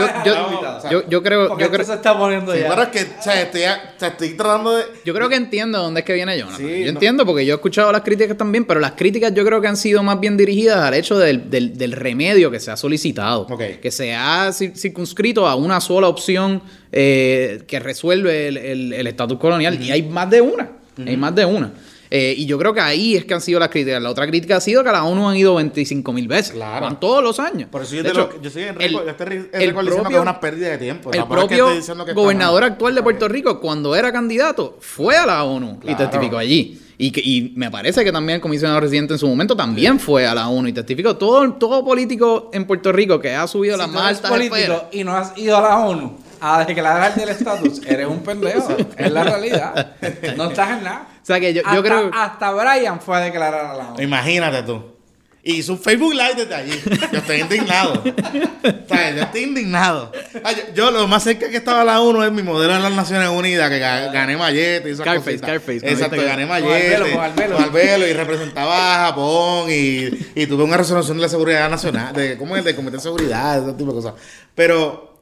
Yo, 0.90 1.09
yo, 1.09 1.23
creo. 1.23 1.49
Porque 1.49 1.64
Yo 1.64 1.71
creo 1.71 1.85
se 1.87 1.95
está 1.95 2.19
poniendo 2.19 2.53
Sí, 2.53 2.61
ya. 2.61 2.69
pero 2.69 2.83
es 2.83 2.88
que, 2.88 3.01
o 3.19 3.23
sea, 3.23 3.42
estoy, 3.42 3.61
o 3.62 3.99
sea, 3.99 4.09
estoy 4.09 4.31
tratando 4.37 4.77
de. 4.77 4.85
Yo 5.05 5.14
creo 5.14 5.29
que 5.29 5.37
entiendo 5.37 5.79
dónde 5.83 6.01
es 6.01 6.07
que 6.07 6.14
viene 6.14 6.38
Jonathan. 6.38 6.59
Sí, 6.59 6.79
yo 6.81 6.85
no. 6.87 6.90
entiendo 6.90 7.27
porque 7.27 7.45
yo 7.45 7.55
he 7.55 7.57
escuchado 7.57 7.92
las 7.92 8.03
críticas 8.03 8.37
también, 8.37 8.64
pero 8.64 8.81
las 8.81 8.92
críticas 8.92 9.33
yo 9.35 9.45
creo 9.45 9.61
que 9.61 9.69
han 9.69 9.77
sido 9.77 10.03
más 10.03 10.19
bien 10.21 10.37
dirigidas 10.37 10.79
al 10.79 10.95
hecho 10.95 11.19
del, 11.19 11.51
del- 11.51 11.77
del 11.77 11.92
remedio 11.92 12.51
que 12.51 12.61
se 12.61 12.71
ha 12.71 12.77
solicitado. 12.77 13.47
Que 13.81 13.90
se 13.90 14.14
ha 14.14 14.49
cir- 14.49 14.75
circunscrito 14.77 15.47
a 15.47 15.55
una 15.55 15.81
sola 15.81 16.09
opción 16.09 16.46
eh, 16.93 17.63
que 17.67 17.79
resuelve 17.81 18.49
el- 18.49 19.07
estatus 19.07 19.39
colonial. 19.39 19.81
Y 19.83 19.91
hay 19.91 20.03
más 20.03 20.29
de 20.31 20.41
una. 20.41 20.71
Hay 21.07 21.17
más 21.17 21.35
de 21.35 21.45
una. 21.45 21.73
Eh, 22.09 22.35
y 22.37 22.47
yo 22.47 22.57
creo 22.57 22.73
que 22.73 22.81
ahí 22.81 23.17
es 23.17 23.25
que 23.25 23.35
han 23.35 23.41
sido 23.41 23.59
las 23.59 23.69
críticas. 23.69 24.01
La 24.01 24.11
otra 24.11 24.29
crítica 24.29 24.57
ha 24.57 24.61
sido 24.61 24.85
que 24.85 24.89
a 24.91 24.93
la 24.93 25.03
ONU 25.05 25.29
han 25.29 25.37
ido 25.37 25.57
25 25.57 26.13
mil 26.13 26.29
veces. 26.29 26.53
Claro. 26.53 26.87
Van 26.87 27.01
todos 27.01 27.21
los 27.23 27.41
años. 27.41 27.69
Por 27.69 27.83
eso 27.83 27.97
yo, 27.97 28.03
De 28.05 28.11
te 28.11 28.19
hecho, 28.19 28.31
lo- 28.33 28.43
yo 28.43 28.49
soy 28.49 28.63
en 28.63 28.81
el- 28.81 28.97
que 28.97 30.15
es 30.15 30.21
una 30.21 30.39
pérdida 30.41 30.69
de 30.71 30.79
tiempo. 30.79 31.11
el 31.11 31.19
Tampoco 31.19 31.41
es 31.43 31.49
que 31.49 31.57
propio 31.57 32.05
que 32.07 32.13
gobernador 32.13 32.63
actual 32.63 32.95
de 32.95 33.03
Puerto 33.03 33.27
Rico, 33.29 33.61
cuando 33.61 33.97
era 33.97 34.13
candidato, 34.13 34.77
fue 34.81 35.17
a 35.17 35.27
la 35.27 35.43
ONU 35.45 35.81
y 35.83 35.95
testificó 35.97 36.39
allí. 36.39 36.81
Y, 36.99 37.11
que, 37.11 37.21
y 37.23 37.53
me 37.57 37.71
parece 37.71 38.05
que 38.05 38.13
también 38.13 38.37
el 38.37 38.41
comisionado 38.41 38.81
residente 38.81 39.13
en 39.15 39.19
su 39.19 39.27
momento 39.29 39.55
también 39.55 39.99
fue 40.01 40.27
a 40.27 40.35
la 40.35 40.49
ONU 40.49 40.69
y 40.69 40.73
testificó. 40.73 41.17
Todo, 41.17 41.53
todo 41.55 41.85
político 41.85 42.51
en 42.55 42.65
Puerto 42.67 42.91
Rico 42.93 43.21
que 43.21 43.35
ha 43.35 43.47
subido 43.47 43.77
si 43.77 43.83
tú 43.85 43.89
más 43.91 44.05
eres 44.07 44.17
altas 44.19 44.31
político 44.31 44.57
esferas. 44.57 44.83
y 44.93 45.05
no 45.05 45.15
has 45.15 45.37
ido 45.37 45.57
a 45.59 45.61
la 45.61 45.77
ONU 45.87 46.17
a 46.40 46.64
declarar 46.64 47.12
el 47.20 47.29
estatus, 47.29 47.81
eres 47.87 48.07
un 48.07 48.22
pendejo. 48.22 48.77
es 48.96 49.11
la 49.12 49.25
realidad. 49.25 49.94
No 50.37 50.51
estás 50.51 50.70
en 50.79 50.85
nada. 50.85 51.09
O 51.22 51.27
sea 51.27 51.40
que 51.40 51.53
yo, 51.53 51.62
creo... 51.83 52.11
hasta 52.14 52.53
Brian 52.53 53.01
fue 53.01 53.16
a 53.16 53.20
declarar 53.20 53.64
a 53.66 53.75
la 53.75 53.88
ONU. 53.90 54.03
Imagínate 54.03 54.62
tú. 54.62 54.96
Y 55.42 55.59
hizo 55.59 55.75
un 55.75 55.79
Facebook 55.79 56.12
Live 56.12 56.35
desde 56.35 56.55
allí. 56.57 56.72
Yo 57.12 57.18
estoy 57.18 57.37
indignado. 57.40 58.03
O 58.03 58.88
sea, 58.88 59.11
yo 59.14 59.22
estoy 59.22 59.42
indignado. 59.44 60.11
Ay, 60.42 60.57
yo, 60.57 60.75
yo 60.75 60.90
lo 60.90 61.07
más 61.07 61.22
cerca 61.22 61.49
que 61.49 61.57
estaba 61.59 61.85
la 61.85 62.01
ONU 62.01 62.25
es 62.25 62.33
mi 62.33 62.42
modelo 62.42 62.75
en 62.75 62.83
las 62.83 62.90
Naciones 62.90 63.29
Unidas, 63.29 63.70
que 63.70 63.81
ga- 63.81 64.12
gané 64.12 64.37
mallete 64.37 64.88
y 64.88 64.92
esas. 64.92 65.07
Scarface, 65.07 65.38
¿no? 65.85 65.88
Exacto, 65.88 66.16
gané 66.16 66.42
Con 66.42 66.49
mallete. 66.49 67.12
Con 67.12 67.62
Albelo, 67.62 68.09
y 68.09 68.12
representaba 68.12 69.05
a 69.05 69.07
Japón 69.07 69.70
y, 69.70 70.09
y 70.35 70.46
tuve 70.49 70.64
una 70.64 70.79
resolución 70.79 71.16
de 71.16 71.22
la 71.22 71.29
seguridad 71.29 71.70
nacional, 71.70 72.12
de, 72.12 72.37
¿cómo 72.37 72.57
es? 72.57 72.64
Del 72.64 72.75
Comité 72.75 72.96
de 72.96 73.03
Seguridad, 73.05 73.62
ese 73.62 73.72
tipo 73.75 73.90
de 73.92 73.94
cosas. 74.03 74.14
Pero, 74.53 75.16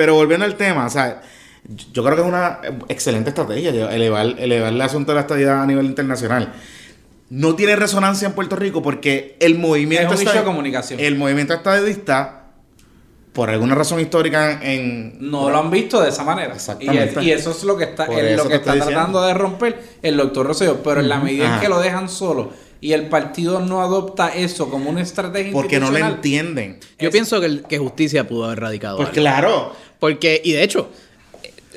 pero 0.00 0.14
volviendo 0.14 0.46
al 0.46 0.54
tema, 0.54 0.86
o 0.86 0.88
sea, 0.88 1.20
yo 1.92 2.02
creo 2.02 2.16
que 2.16 2.22
es 2.22 2.26
una 2.26 2.58
excelente 2.88 3.28
estrategia 3.28 3.68
elevar, 3.68 4.34
elevar 4.38 4.72
el 4.72 4.80
asunto 4.80 5.12
de 5.12 5.16
la 5.16 5.20
estadía 5.20 5.60
a 5.60 5.66
nivel 5.66 5.84
internacional. 5.84 6.54
No 7.28 7.54
tiene 7.54 7.76
resonancia 7.76 8.26
en 8.26 8.32
Puerto 8.32 8.56
Rico 8.56 8.80
porque 8.80 9.36
el 9.40 9.58
movimiento 9.58 10.14
Es 10.14 10.20
un 10.20 10.32
de 10.32 10.42
comunicación. 10.42 11.00
El 11.00 11.18
movimiento 11.18 11.52
estadista, 11.52 12.44
por 13.34 13.50
alguna 13.50 13.74
razón 13.74 14.00
histórica 14.00 14.58
en 14.62 15.18
No 15.20 15.50
lo 15.50 15.58
han 15.58 15.70
visto 15.70 16.00
de 16.00 16.08
esa 16.08 16.24
manera. 16.24 16.54
Y, 16.54 16.56
Exactamente. 16.56 17.22
y 17.22 17.30
eso 17.32 17.50
es 17.50 17.62
lo 17.64 17.76
que 17.76 17.84
está, 17.84 18.04
es 18.06 18.38
lo 18.38 18.48
que 18.48 18.54
está 18.54 18.72
diciendo. 18.72 18.86
tratando 18.86 19.20
de 19.26 19.34
romper 19.34 19.82
el 20.00 20.16
doctor 20.16 20.46
Rosselló. 20.46 20.82
Pero 20.82 21.00
en 21.00 21.10
la 21.10 21.18
medida 21.18 21.56
en 21.56 21.60
que 21.60 21.68
lo 21.68 21.78
dejan 21.78 22.08
solo 22.08 22.54
y 22.80 22.94
el 22.94 23.10
partido 23.10 23.60
no 23.60 23.82
adopta 23.82 24.28
eso 24.30 24.70
como 24.70 24.88
una 24.88 25.02
estrategia 25.02 25.52
porque 25.52 25.78
no 25.78 25.90
lo 25.90 25.98
entienden. 25.98 26.78
Yo 26.98 27.08
es- 27.08 27.12
pienso 27.12 27.38
que, 27.38 27.44
el- 27.46 27.62
que 27.64 27.76
justicia 27.76 28.26
pudo 28.26 28.46
haber 28.46 28.60
radicado. 28.60 28.96
Pues 28.96 29.08
algo. 29.10 29.20
claro. 29.20 29.89
Porque, 30.00 30.40
y 30.44 30.52
de 30.52 30.62
hecho, 30.64 30.90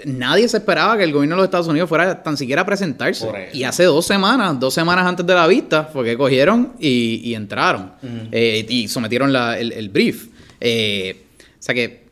nadie 0.06 0.48
se 0.48 0.58
esperaba 0.58 0.98
que 0.98 1.04
el 1.04 1.12
gobierno 1.14 1.36
de 1.36 1.42
los 1.42 1.46
Estados 1.46 1.68
Unidos 1.68 1.88
fuera 1.90 2.24
tan 2.24 2.36
siquiera 2.38 2.64
a 2.64 2.66
presentarse. 2.66 3.50
Y 3.54 3.64
hace 3.64 3.84
dos 3.84 4.06
semanas, 4.06 4.60
dos 4.60 4.74
semanas 4.74 5.06
antes 5.06 5.26
de 5.26 5.34
la 5.36 5.46
vista, 5.48 5.84
fue 5.86 6.04
que 6.06 6.18
cogieron 6.18 6.74
y, 6.80 7.22
y 7.24 7.36
entraron. 7.36 7.94
Eh, 8.32 8.66
y 8.68 8.88
sometieron 8.88 9.32
la- 9.32 9.58
el, 9.60 9.72
el 9.74 9.90
brief. 9.90 10.28
Eh, 10.60 11.26
o 11.40 11.44
sea 11.60 11.76
que, 11.76 12.04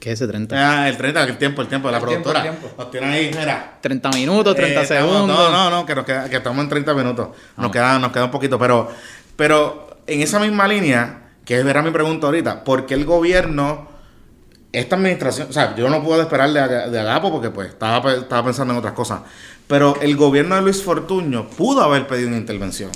¿qué 0.00 0.12
es 0.12 0.20
ese 0.20 0.28
30? 0.28 0.56
Ah, 0.82 0.88
el 0.88 0.96
30, 0.96 1.22
el 1.24 1.38
tiempo, 1.38 1.62
el 1.62 1.68
tiempo 1.68 1.88
de 1.88 1.92
la 1.92 1.98
El 1.98 2.06
tiempo, 2.06 2.30
productora. 2.30 2.50
el 2.52 2.58
tiempo. 2.58 2.76
Nos 2.82 2.90
tiene 2.90 3.06
ahí, 3.08 3.30
mira. 3.36 3.78
30 3.80 4.10
minutos, 4.12 4.54
30 4.54 4.80
Eh, 4.80 4.82
estamos- 4.84 5.12
segundos. 5.12 5.36
No, 5.36 5.50
no, 5.50 5.70
no, 5.70 5.86
que, 5.86 5.94
nos 5.94 6.04
queda- 6.04 6.28
que 6.28 6.36
estamos 6.36 6.62
en 6.62 6.68
30 6.68 6.94
minutos. 6.94 7.28
Nos, 7.56 7.70
queda, 7.70 7.98
nos 7.98 8.12
queda 8.12 8.24
un 8.26 8.30
poquito. 8.30 8.58
Pero, 8.58 8.88
pero 9.36 9.98
en 10.06 10.20
esa 10.20 10.38
misma 10.40 10.66
línea, 10.68 11.22
que 11.44 11.58
es 11.58 11.64
verá 11.64 11.82
mi 11.82 11.90
pregunta 11.90 12.26
ahorita, 12.26 12.64
¿por 12.64 12.86
qué 12.86 12.94
el 12.94 13.04
gobierno, 13.04 13.88
esta 14.74 14.96
administración, 14.96 15.48
o 15.48 15.52
sea, 15.52 15.74
yo 15.74 15.88
no 15.88 16.02
puedo 16.02 16.20
esperar 16.22 16.50
de, 16.52 16.90
de 16.90 17.00
Agapo 17.00 17.30
porque 17.30 17.50
pues 17.50 17.68
estaba, 17.68 18.12
estaba 18.12 18.44
pensando 18.44 18.74
en 18.74 18.78
otras 18.78 18.94
cosas, 18.94 19.20
pero 19.66 19.96
el 20.02 20.16
gobierno 20.16 20.56
de 20.56 20.62
Luis 20.62 20.82
Fortuño 20.82 21.48
pudo 21.48 21.82
haber 21.82 22.06
pedido 22.06 22.28
una 22.28 22.36
intervención 22.36 22.90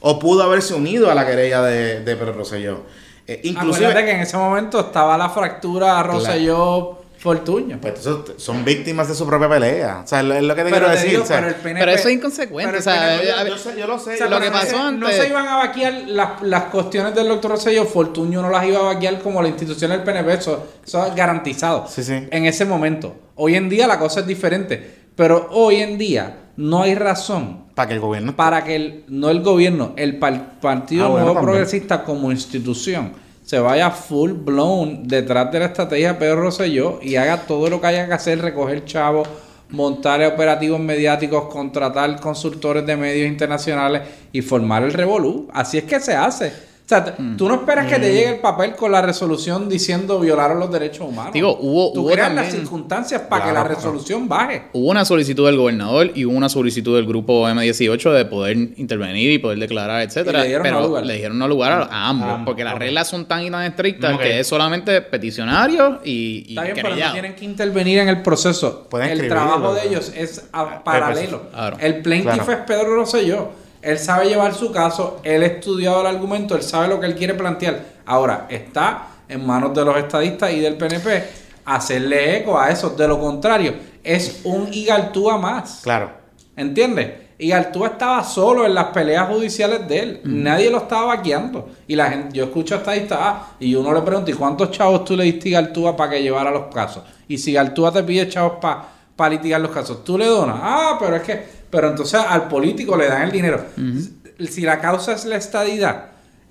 o 0.00 0.18
pudo 0.18 0.42
haberse 0.42 0.74
unido 0.74 1.10
a 1.10 1.14
la 1.14 1.26
querella 1.26 1.62
de, 1.62 2.00
de 2.00 2.16
Pedro 2.16 2.32
Rosselló. 2.32 2.82
Eh, 3.26 3.40
inclusive, 3.44 3.86
Acuérdate 3.86 4.06
que 4.06 4.16
en 4.16 4.20
ese 4.20 4.36
momento 4.36 4.80
estaba 4.80 5.16
la 5.16 5.30
fractura 5.30 6.02
Rosselló 6.02 7.01
Fortuño. 7.22 7.78
Pues 7.80 8.00
son 8.38 8.64
víctimas 8.64 9.06
de 9.06 9.14
su 9.14 9.24
propia 9.24 9.48
pelea. 9.48 10.00
O 10.04 10.06
sea, 10.08 10.20
es 10.22 10.42
lo- 10.42 10.56
que 10.56 10.64
te 10.64 10.70
Pero 10.70 10.70
quiero 10.70 10.86
te 10.86 10.92
decir. 10.94 11.10
digo, 11.10 11.22
o 11.22 11.26
sea, 11.26 11.36
pero 11.36 11.48
el 11.50 11.54
PNP 11.54 11.78
Pero 11.78 11.92
eso 11.92 12.08
es 12.08 12.14
inconsecuente, 12.16 12.66
pero 12.72 12.76
el 12.78 12.80
o 12.80 12.82
sea, 12.82 13.18
PNP 13.20 13.32
a- 13.32 13.48
yo, 13.48 13.58
sé, 13.58 13.78
yo 13.78 13.86
lo 13.86 13.98
sé. 14.00 14.14
O 14.14 14.16
sea, 14.16 14.26
yo 14.26 14.30
lo 14.30 14.40
que 14.40 14.50
pasó 14.50 14.76
no 14.90 15.06
antes- 15.06 15.16
se 15.22 15.28
iban 15.28 15.46
a 15.46 15.56
vaquear 15.58 15.92
las, 16.08 16.42
las 16.42 16.62
cuestiones 16.64 17.14
del 17.14 17.28
doctor 17.28 17.52
Rosselló, 17.52 17.84
Fortuño 17.84 18.42
no 18.42 18.50
las 18.50 18.64
iba 18.66 18.80
a 18.80 18.82
vaquear 18.94 19.20
como 19.20 19.40
la 19.40 19.46
institución 19.48 19.92
del 19.92 20.02
PNP, 20.02 20.34
eso, 20.34 20.66
eso 20.84 21.06
es 21.06 21.14
garantizado. 21.14 21.86
Sí, 21.88 22.02
sí. 22.02 22.12
En 22.28 22.44
ese 22.44 22.64
momento. 22.64 23.14
Hoy 23.36 23.54
en 23.54 23.68
día 23.68 23.86
la 23.86 24.00
cosa 24.00 24.18
es 24.20 24.26
diferente, 24.26 24.94
pero 25.14 25.46
hoy 25.52 25.76
en 25.76 25.98
día 25.98 26.38
no 26.56 26.82
hay 26.82 26.96
razón 26.96 27.66
Para 27.76 27.86
que 27.86 27.94
el 27.94 28.00
gobierno. 28.00 28.34
para 28.34 28.64
que 28.64 28.74
el, 28.74 29.04
no 29.06 29.30
el 29.30 29.42
gobierno, 29.42 29.92
el 29.96 30.18
par- 30.18 30.58
Partido 30.60 31.04
Ah, 31.04 31.08
bueno, 31.08 31.24
Nuevo 31.26 31.34
también. 31.38 31.52
Progresista 31.54 32.02
como 32.02 32.32
institución 32.32 33.12
se 33.52 33.58
vaya 33.58 33.90
full 33.90 34.32
blown 34.32 35.06
detrás 35.06 35.52
de 35.52 35.58
la 35.58 35.66
estrategia 35.66 36.18
Pedro 36.18 36.40
Rosselló 36.40 37.00
y 37.02 37.16
haga 37.16 37.42
todo 37.42 37.68
lo 37.68 37.82
que 37.82 37.88
haya 37.88 38.06
que 38.06 38.14
hacer, 38.14 38.40
recoger 38.40 38.86
chavos, 38.86 39.28
montar 39.68 40.24
operativos 40.24 40.80
mediáticos, 40.80 41.52
contratar 41.52 42.18
consultores 42.18 42.86
de 42.86 42.96
medios 42.96 43.28
internacionales 43.28 44.08
y 44.32 44.40
formar 44.40 44.84
el 44.84 44.94
revolú. 44.94 45.50
Así 45.52 45.76
es 45.76 45.84
que 45.84 46.00
se 46.00 46.14
hace. 46.14 46.50
Sea, 46.92 47.04
t- 47.04 47.12
tú 47.38 47.48
no 47.48 47.54
esperas 47.54 47.86
que 47.86 47.96
te 47.98 48.12
llegue 48.12 48.28
el 48.34 48.40
papel 48.40 48.74
con 48.76 48.92
la 48.92 49.00
resolución 49.00 49.68
diciendo 49.68 50.20
violaron 50.20 50.58
los 50.60 50.70
derechos 50.70 51.06
humanos. 51.08 51.32
Digo, 51.32 51.56
hubo- 51.60 51.92
Tú 51.92 52.00
hubo 52.02 52.10
creas 52.10 52.34
las 52.34 52.50
circunstancias 52.52 53.22
para 53.22 53.44
que 53.46 53.52
la 53.52 53.60
claro. 53.60 53.74
resolución 53.76 54.28
baje. 54.28 54.64
Hubo 54.72 54.90
una 54.90 55.04
solicitud 55.04 55.46
del 55.46 55.56
gobernador 55.56 56.10
y 56.14 56.24
hubo 56.26 56.36
una 56.36 56.48
solicitud 56.48 56.94
del 56.96 57.06
grupo 57.06 57.48
M18 57.48 58.12
de 58.12 58.24
poder 58.26 58.56
intervenir 58.76 59.30
y 59.32 59.38
poder 59.38 59.58
declarar, 59.58 60.02
etcétera. 60.02 60.40
Y 60.40 60.42
le 60.42 60.48
dieron 60.48 60.62
pero 60.64 60.80
no 60.80 60.86
lugar. 60.86 61.06
le 61.06 61.16
dieron 61.16 61.38
no 61.38 61.48
lugar 61.48 61.72
a, 61.72 61.82
a 61.84 62.08
ambos, 62.08 62.40
porque 62.44 62.64
las 62.64 62.78
reglas 62.78 63.08
son 63.08 63.24
tan 63.26 63.42
y 63.42 63.50
tan 63.50 63.62
estrictas 63.64 64.18
que 64.18 64.40
es 64.40 64.46
solamente 64.46 65.00
peticionario 65.00 66.00
y, 66.04 66.44
y 66.46 66.50
Está 66.50 66.62
bien, 66.64 66.74
pero 66.76 66.88
no 66.96 67.12
tienen 67.12 67.34
que 67.34 67.44
intervenir 67.44 67.98
en 68.00 68.08
el 68.08 68.22
proceso. 68.22 68.86
Pueden 68.90 69.08
el 69.10 69.28
trabajo 69.28 69.74
de 69.74 69.88
ellos 69.88 70.12
es 70.14 70.44
a- 70.52 70.82
paralelo. 70.84 71.42
Claro. 71.50 71.76
El 71.80 72.02
plaintiff 72.02 72.34
Claro. 72.44 72.52
es 72.52 72.58
Pedro 72.66 72.94
Rosselló. 72.96 73.61
Él 73.82 73.98
sabe 73.98 74.28
llevar 74.28 74.54
su 74.54 74.70
caso, 74.72 75.20
él 75.24 75.42
ha 75.42 75.46
estudiado 75.46 76.00
el 76.00 76.06
argumento, 76.06 76.54
él 76.54 76.62
sabe 76.62 76.88
lo 76.88 77.00
que 77.00 77.06
él 77.06 77.16
quiere 77.16 77.34
plantear. 77.34 77.84
Ahora, 78.06 78.46
está 78.48 79.08
en 79.28 79.44
manos 79.44 79.74
de 79.74 79.84
los 79.84 79.96
estadistas 79.96 80.52
y 80.52 80.60
del 80.60 80.76
PNP 80.76 81.24
hacerle 81.64 82.38
eco 82.38 82.58
a 82.58 82.70
eso. 82.70 82.90
De 82.90 83.06
lo 83.06 83.18
contrario, 83.18 83.74
es 84.02 84.40
un 84.44 84.72
Igaltúa 84.72 85.36
más. 85.38 85.80
Claro. 85.82 86.10
¿Entiendes? 86.56 87.10
Y 87.38 87.50
Artúa 87.50 87.88
estaba 87.88 88.22
solo 88.22 88.64
en 88.64 88.74
las 88.74 88.86
peleas 88.86 89.28
judiciales 89.28 89.88
de 89.88 89.98
él. 89.98 90.20
Nadie 90.22 90.70
lo 90.70 90.78
estaba 90.78 91.06
vaqueando. 91.06 91.70
Y 91.88 91.96
la 91.96 92.08
gente, 92.08 92.36
yo 92.36 92.44
escucho 92.44 92.76
hasta 92.76 92.92
ahí 92.92 93.00
está, 93.00 93.48
y 93.58 93.74
uno 93.74 93.92
le 93.92 94.00
pregunta, 94.02 94.30
¿y 94.30 94.34
cuántos 94.34 94.70
chavos 94.70 95.04
tú 95.04 95.16
le 95.16 95.24
diste 95.24 95.56
a 95.56 95.58
Artúa 95.58 95.96
para 95.96 96.10
que 96.10 96.22
llevara 96.22 96.52
los 96.52 96.72
casos? 96.72 97.02
Y 97.26 97.38
si 97.38 97.56
Artúa 97.56 97.90
te 97.90 98.04
pide 98.04 98.28
chavos 98.28 98.58
para 98.60 99.30
litigar 99.30 99.60
los 99.60 99.72
casos, 99.72 100.04
tú 100.04 100.16
le 100.16 100.26
donas. 100.26 100.56
Ah, 100.60 100.96
pero 101.00 101.16
es 101.16 101.22
que, 101.22 101.61
pero 101.72 101.88
entonces 101.88 102.20
al 102.28 102.48
político 102.48 102.96
le 102.98 103.08
dan 103.08 103.22
el 103.22 103.32
dinero. 103.32 103.64
Si 104.46 104.60
la 104.60 104.78
causa 104.80 105.12
es 105.14 105.24
la 105.24 105.36
estadidad, 105.36 106.06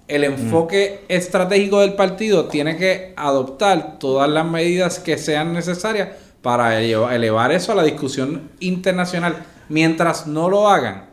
el 0.08 0.24
enfoque 0.24 1.06
estratégico 1.08 1.80
del 1.82 1.94
partido 1.94 2.46
tiene 2.46 2.76
que 2.76 3.14
adoptar 3.16 4.00
todas 4.00 4.28
las 4.30 4.46
medidas 4.46 4.98
que 5.00 5.18
sean 5.20 5.54
necesarias 5.54 6.10
para 6.42 6.80
eleva- 6.82 7.16
elevar 7.16 7.52
eso 7.52 7.72
a 7.72 7.76
la 7.76 7.84
discusión 7.84 8.50
internacional. 8.60 9.36
Mientras 9.70 10.26
no 10.26 10.50
lo 10.50 10.68
hagan, 10.68 11.06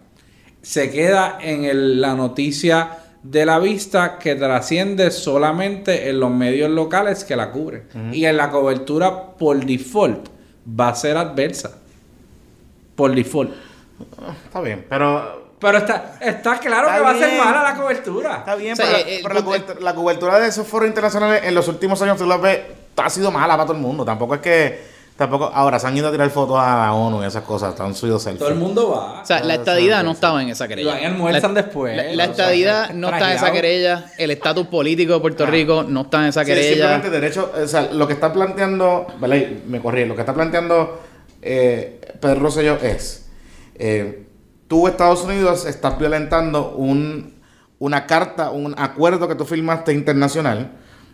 se 0.63 0.91
queda 0.91 1.37
en 1.41 1.65
el- 1.65 2.01
la 2.01 2.15
noticia 2.15 3.01
de 3.23 3.45
la 3.45 3.59
vista 3.59 4.19
que 4.19 4.35
trasciende 4.37 5.11
solamente 5.11 6.09
en 6.09 6.19
los 6.21 6.31
medios 6.31 6.71
locales 6.71 7.25
que 7.25 7.37
la 7.37 7.51
cubren. 7.51 7.83
Y 8.15 8.25
en 8.25 8.37
la 8.39 8.49
cobertura 8.51 9.33
por 9.37 9.63
default 9.67 10.29
va 10.81 10.89
a 10.89 10.95
ser 10.95 11.17
adversa. 11.19 11.73
Por 12.97 13.15
default. 13.15 13.51
Está 14.45 14.61
bien, 14.61 14.87
pero. 14.89 15.49
Pero 15.61 15.79
está, 15.79 16.15
está 16.21 16.57
claro 16.61 16.87
Está 16.87 16.99
que 16.99 17.03
va 17.03 17.11
a 17.11 17.15
ser 17.19 17.37
mala 17.37 17.63
la 17.65 17.75
cobertura. 17.75 18.37
Está 18.37 18.55
bien, 18.55 18.75
O 18.75 18.77
sea, 18.77 18.87
pero, 18.87 18.99
eh, 18.99 19.19
eh, 19.19 19.23
la, 19.29 19.41
eh, 19.41 19.43
cobertura, 19.43 19.81
la 19.81 19.95
cobertura 19.95 20.39
de 20.39 20.47
esos 20.49 20.65
foros 20.69 20.87
internacionales 20.87 21.43
en 21.45 21.55
los 21.55 21.67
últimos 21.67 22.01
años, 22.01 22.17
tú 22.17 22.27
lo 22.27 22.41
ves, 22.41 22.61
ha 22.97 23.11
sido 23.11 23.33
mala 23.33 23.55
para 23.55 23.65
todo 23.67 23.75
el 23.77 23.83
mundo. 23.83 24.05
Tampoco 24.05 24.35
es 24.37 24.41
que. 24.41 24.99
Tampoco, 25.19 25.51
ahora 25.53 25.81
se 25.81 25.89
han 25.89 25.97
ido 25.97 26.07
a 26.07 26.13
tirar 26.13 26.31
fotos 26.31 26.57
a 26.61 26.77
la 26.77 26.93
ONU 26.95 27.25
y 27.25 27.27
esas 27.27 27.43
cosas, 27.43 27.75
han 27.81 27.93
subido 27.93 28.21
selfies. 28.21 28.39
Todo 28.39 28.51
el 28.51 28.55
mundo 28.55 28.91
va. 28.93 29.23
O 29.23 29.27
sea, 29.27 29.41
la 29.43 29.55
estadidad 29.57 30.05
no 30.05 30.13
estaba 30.13 30.41
en 30.41 30.51
esa 30.51 30.69
querella. 30.69 30.95
Lo 30.97 31.07
almuerzan 31.09 31.55
La- 31.55 31.63
después, 31.63 31.97
La, 31.97 32.03
o 32.05 32.07
la 32.15 32.25
sea, 32.27 32.31
estadidad 32.31 32.91
no 32.91 33.09
está 33.09 33.31
en 33.33 33.37
esa 33.37 33.51
querella. 33.51 34.05
El 34.17 34.31
estatus 34.31 34.69
político 34.69 35.15
de 35.15 35.19
Puerto 35.19 35.43
Ah. 35.43 35.47
Rico 35.49 35.83
no 35.83 36.03
está 36.03 36.19
en 36.19 36.27
esa 36.27 36.43
Sí, 36.43 36.47
querella. 36.47 36.69
simplemente 36.69 37.11
derecho, 37.11 37.51
o 37.53 37.67
sea, 37.67 37.89
lo 37.93 38.07
que 38.07 38.13
está 38.13 38.33
planteando. 38.33 39.09
Y 39.21 39.63
Me 39.69 39.81
corrí, 39.83 40.05
lo 40.05 40.15
que 40.15 40.21
está 40.21 40.33
planteando 40.35 41.01
eh, 41.43 42.01
Pedro 42.21 42.39
Rosselló 42.39 42.77
es, 42.81 43.28
eh, 43.79 44.27
tú 44.67 44.87
Estados 44.89 45.25
Unidos 45.25 45.65
estás 45.67 45.99
violentando 45.99 46.71
un, 46.73 47.35
una 47.79 48.07
carta, 48.07 48.51
un 48.51 48.75
acuerdo 48.79 49.29
que 49.29 49.35
tú 49.35 49.45
firmaste 49.45 49.93
internacional, 49.93 50.73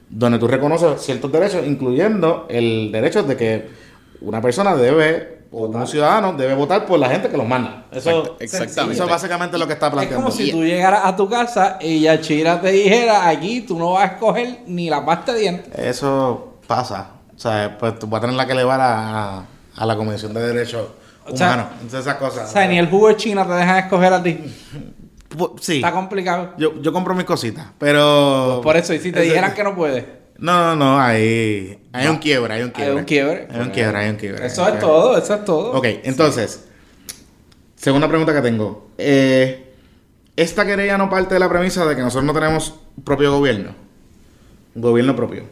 donde 0.09 0.39
tú 0.39 0.47
reconoces 0.49 1.01
ciertos 1.03 1.31
derechos, 1.33 1.67
incluyendo 1.67 2.47
el 2.49 2.91
derecho 2.93 3.23
de 3.23 3.37
que 3.37 3.69
una 4.21 4.41
persona 4.41 4.75
debe, 4.75 5.45
o 5.53 5.67
un 5.67 5.87
ciudadano 5.87 6.33
debe 6.33 6.55
votar 6.55 6.85
por 6.87 6.99
la 6.99 7.09
gente 7.09 7.29
que 7.29 7.37
los 7.37 7.47
manda. 7.47 7.87
Eso, 7.93 8.11
Exacto- 8.11 8.37
exactamente. 8.41 8.95
eso 8.95 9.05
es 9.05 9.11
básicamente 9.11 9.59
lo 9.59 9.67
que 9.67 9.73
está 9.75 9.87
Es 9.87 9.93
planteando. 9.93 10.25
como 10.25 10.37
si 10.37 10.51
tú 10.51 10.65
llegaras 10.65 11.03
a 11.05 11.15
tu 11.17 11.29
casa 11.29 11.79
y 11.81 12.01
Yachira 12.01 12.61
te 12.61 12.71
dijera, 12.73 13.29
aquí 13.29 13.61
tú 13.61 13.79
no 13.79 13.93
vas 13.93 14.11
a 14.11 14.12
escoger 14.15 14.61
ni 14.67 14.89
la 14.91 15.05
pasta 15.05 15.33
de 15.33 15.41
dientes. 15.41 15.79
Eso 15.79 16.55
pasa. 16.67 17.11
O 17.37 17.39
sea, 17.39 17.77
pues 17.79 17.99
tú 17.99 18.07
vas 18.09 18.19
a 18.19 18.21
tener 18.23 18.37
la 18.37 18.47
que 18.47 18.53
elevar 18.53 18.81
a, 18.81 19.39
a- 19.39 19.45
a 19.77 19.87
la 19.87 19.97
Comisión 19.97 20.33
de 20.35 20.41
Derechos 20.41 20.87
O 21.27 21.37
sea, 21.37 21.47
Humanos. 21.49 21.66
Entonces, 21.75 22.01
esas 22.01 22.14
cosas. 22.16 22.51
O 22.51 22.53
sea, 22.53 22.66
ni 22.68 22.79
el 22.79 22.89
jugo 22.89 23.09
de 23.09 23.16
China 23.16 23.47
te 23.47 23.53
dejan 23.53 23.79
escoger 23.79 24.12
a 24.12 24.22
ti. 24.22 24.39
Pu- 25.31 25.59
Sí. 25.61 25.77
Está 25.77 25.91
complicado. 25.93 26.53
Yo, 26.59 26.81
yo 26.81 26.93
compro 26.93 27.14
mis 27.14 27.25
cositas, 27.25 27.66
pero... 27.79 28.61
Por 28.62 28.77
eso, 28.77 28.95
y 28.95 28.99
si 29.01 29.11
te 29.11 29.20
dijeran 29.22 29.53
que 29.55 29.64
no 29.64 29.75
puedes. 29.75 30.05
No, 30.39 30.53
no, 30.61 30.77
no, 30.77 31.01
hay, 31.01 31.79
hay 31.93 32.07
un 32.09 32.16
quiebre, 32.18 32.55
hay 32.55 32.62
un 32.62 32.68
Hay 32.68 32.72
quiebre. 32.72 32.95
un 32.97 33.05
quiebre. 33.05 33.49
Hay 33.51 33.61
un 33.61 33.70
quiebre, 33.70 33.99
hay 33.99 34.11
un 34.11 34.16
quiebre. 34.16 34.47
Eso 34.47 34.68
es 34.68 34.79
todo, 34.81 35.16
eso 35.16 35.35
es 35.35 35.45
todo. 35.45 35.72
Ok, 35.72 35.87
entonces, 36.03 36.64
segunda 37.77 38.09
pregunta 38.09 38.35
que 38.35 38.41
tengo. 38.43 38.91
Eh, 38.99 39.75
esta 40.37 40.66
querella 40.66 40.99
no 40.99 41.09
parte 41.09 41.35
de 41.35 41.41
la 41.41 41.49
premisa 41.49 41.87
de 41.87 41.95
que 41.97 42.03
nosotros 42.03 42.25
no 42.25 42.33
tenemos 42.35 42.75
propio 43.05 43.33
gobierno. 43.33 43.75
Gobierno 44.75 45.14
propio. 45.14 45.45